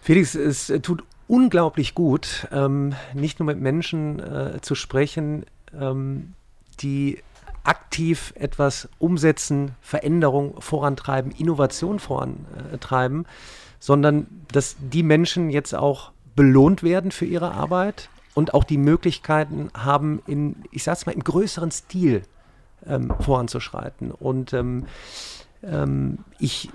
Felix, 0.00 0.34
es 0.34 0.72
tut 0.82 1.02
unglaublich 1.28 1.94
gut, 1.94 2.46
ähm, 2.52 2.94
nicht 3.14 3.40
nur 3.40 3.46
mit 3.46 3.60
Menschen 3.60 4.20
äh, 4.20 4.60
zu 4.60 4.74
sprechen, 4.74 5.44
ähm, 5.78 6.34
die 6.80 7.18
aktiv 7.66 8.32
etwas 8.36 8.88
umsetzen, 8.98 9.74
Veränderung 9.80 10.60
vorantreiben, 10.60 11.32
Innovation 11.32 11.98
vorantreiben, 11.98 13.26
sondern 13.80 14.26
dass 14.52 14.76
die 14.80 15.02
Menschen 15.02 15.50
jetzt 15.50 15.74
auch 15.74 16.12
belohnt 16.34 16.82
werden 16.82 17.10
für 17.10 17.24
ihre 17.24 17.52
Arbeit 17.52 18.08
und 18.34 18.54
auch 18.54 18.64
die 18.64 18.78
Möglichkeiten 18.78 19.70
haben, 19.74 20.22
in, 20.26 20.56
ich 20.70 20.84
sag's 20.84 21.06
mal, 21.06 21.12
im 21.12 21.24
größeren 21.24 21.70
Stil 21.70 22.22
ähm, 22.86 23.12
voranzuschreiten. 23.20 24.10
Und 24.10 24.52
ähm, 24.52 24.86
ähm, 25.62 26.18
ich, 26.38 26.70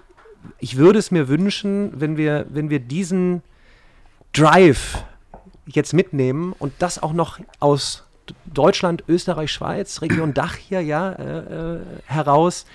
ich 0.59 0.77
würde 0.77 0.99
es 0.99 1.11
mir 1.11 1.27
wünschen, 1.27 1.99
wenn 2.01 2.17
wir, 2.17 2.47
wenn 2.49 2.69
wir 2.69 2.79
diesen 2.79 3.43
Drive 4.33 5.03
jetzt 5.67 5.93
mitnehmen 5.93 6.53
und 6.57 6.73
das 6.79 7.01
auch 7.01 7.13
noch 7.13 7.39
aus 7.59 8.03
Deutschland, 8.45 9.03
Österreich, 9.07 9.51
Schweiz, 9.51 10.01
Region 10.01 10.33
Dach 10.35 10.55
hier 10.55 10.81
ja 10.81 11.11
äh, 11.11 11.75
äh, 11.75 11.79
heraus 12.05 12.65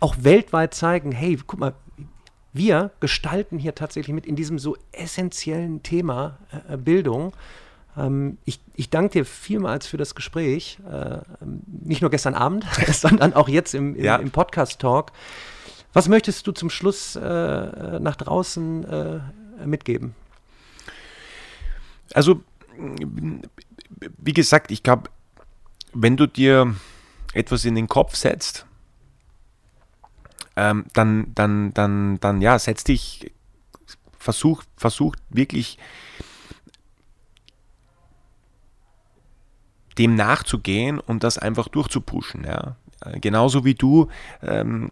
auch 0.00 0.16
weltweit 0.20 0.74
zeigen, 0.74 1.12
hey, 1.12 1.38
guck 1.46 1.60
mal, 1.60 1.74
wir 2.52 2.90
gestalten 3.00 3.58
hier 3.58 3.74
tatsächlich 3.74 4.14
mit 4.14 4.26
in 4.26 4.34
diesem 4.34 4.58
so 4.58 4.76
essentiellen 4.92 5.82
Thema 5.82 6.38
äh, 6.68 6.76
Bildung. 6.76 7.32
Ähm, 7.96 8.38
ich, 8.44 8.60
ich 8.74 8.90
danke 8.90 9.20
dir 9.20 9.24
vielmals 9.24 9.86
für 9.86 9.98
das 9.98 10.14
Gespräch, 10.14 10.78
äh, 10.90 11.18
nicht 11.66 12.00
nur 12.00 12.10
gestern 12.10 12.34
Abend, 12.34 12.64
sondern 12.92 13.34
auch 13.34 13.48
jetzt 13.48 13.74
im, 13.74 13.94
im, 13.94 14.04
ja. 14.04 14.16
im 14.16 14.30
Podcast-Talk. 14.30 15.12
Was 15.92 16.08
möchtest 16.08 16.46
du 16.46 16.52
zum 16.52 16.70
Schluss 16.70 17.16
äh, 17.16 17.20
nach 18.00 18.16
draußen 18.16 18.84
äh, 18.84 19.20
mitgeben? 19.66 20.14
Also 22.12 22.42
wie 22.76 24.32
gesagt, 24.32 24.70
ich 24.70 24.82
glaube, 24.82 25.10
wenn 25.92 26.16
du 26.16 26.26
dir 26.26 26.74
etwas 27.32 27.64
in 27.64 27.74
den 27.74 27.88
Kopf 27.88 28.16
setzt, 28.16 28.66
ähm, 30.56 30.86
dann, 30.92 31.32
dann, 31.34 31.72
dann, 31.74 32.20
dann, 32.20 32.40
ja, 32.40 32.58
setz 32.58 32.84
dich, 32.84 33.32
versuch, 34.18 34.62
versuch 34.76 35.16
wirklich 35.30 35.78
dem 39.98 40.14
nachzugehen 40.14 40.98
und 40.98 41.24
das 41.24 41.38
einfach 41.38 41.68
durchzupushen. 41.68 42.44
Ja. 42.44 42.76
Genauso 43.20 43.64
wie 43.64 43.74
du 43.74 44.08
ähm, 44.42 44.90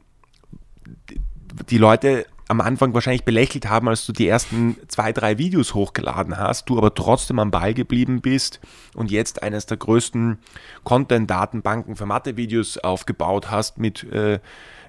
die 1.69 1.79
Leute 1.79 2.27
am 2.49 2.61
Anfang 2.61 2.95
wahrscheinlich 2.95 3.25
belächelt 3.25 3.69
haben, 3.69 3.89
als 3.89 4.07
du 4.07 4.13
die 4.13 4.27
ersten 4.27 4.77
zwei, 4.89 5.13
drei 5.13 5.39
Videos 5.39 5.75
hochgeladen 5.75 6.37
hast, 6.37 6.69
du 6.69 6.79
aber 6.79 6.95
trotzdem 6.95 7.39
am 7.39 7.51
Ball 7.51 7.75
geblieben 7.75 8.21
bist 8.21 8.61
und 8.95 9.11
jetzt 9.11 9.43
eines 9.43 9.67
der 9.67 9.77
größten 9.77 10.39
Content-Datenbanken 10.85 11.97
für 11.97 12.07
Mathe-Videos 12.07 12.79
aufgebaut 12.79 13.51
hast 13.51 13.79
mit 13.79 14.05
äh, 14.05 14.41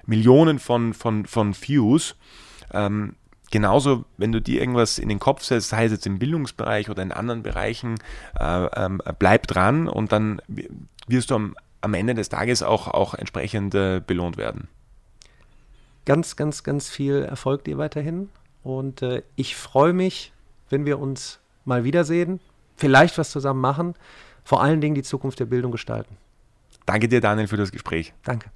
Millionen 0.06 0.58
von, 0.58 0.94
von, 0.94 1.26
von 1.26 1.54
Views. 1.54 2.16
Ähm, 2.72 3.16
genauso, 3.50 4.04
wenn 4.16 4.32
du 4.32 4.40
dir 4.40 4.60
irgendwas 4.60 4.98
in 4.98 5.08
den 5.08 5.18
Kopf 5.18 5.42
setzt, 5.42 5.68
sei 5.68 5.84
es 5.84 5.92
jetzt 5.92 6.06
im 6.06 6.18
Bildungsbereich 6.18 6.88
oder 6.88 7.02
in 7.02 7.12
anderen 7.12 7.42
Bereichen, 7.42 7.96
äh, 8.38 8.66
ähm, 8.74 9.02
bleib 9.18 9.46
dran 9.46 9.86
und 9.86 10.12
dann 10.12 10.40
wirst 11.06 11.30
du 11.30 11.34
am 11.34 11.54
am 11.80 11.94
Ende 11.94 12.14
des 12.14 12.28
Tages 12.28 12.62
auch, 12.62 12.88
auch 12.88 13.14
entsprechend 13.14 13.74
äh, 13.74 14.00
belohnt 14.04 14.36
werden. 14.36 14.68
Ganz, 16.10 16.34
ganz, 16.34 16.64
ganz 16.64 16.88
viel 16.88 17.22
Erfolg 17.22 17.62
dir 17.62 17.78
weiterhin. 17.78 18.30
Und 18.64 19.00
äh, 19.00 19.22
ich 19.36 19.54
freue 19.54 19.92
mich, 19.92 20.32
wenn 20.68 20.84
wir 20.84 20.98
uns 20.98 21.38
mal 21.64 21.84
wiedersehen, 21.84 22.40
vielleicht 22.76 23.16
was 23.16 23.30
zusammen 23.30 23.60
machen, 23.60 23.94
vor 24.42 24.60
allen 24.60 24.80
Dingen 24.80 24.96
die 24.96 25.04
Zukunft 25.04 25.38
der 25.38 25.46
Bildung 25.46 25.70
gestalten. 25.70 26.16
Danke 26.84 27.06
dir, 27.06 27.20
Daniel, 27.20 27.46
für 27.46 27.56
das 27.56 27.70
Gespräch. 27.70 28.12
Danke. 28.24 28.50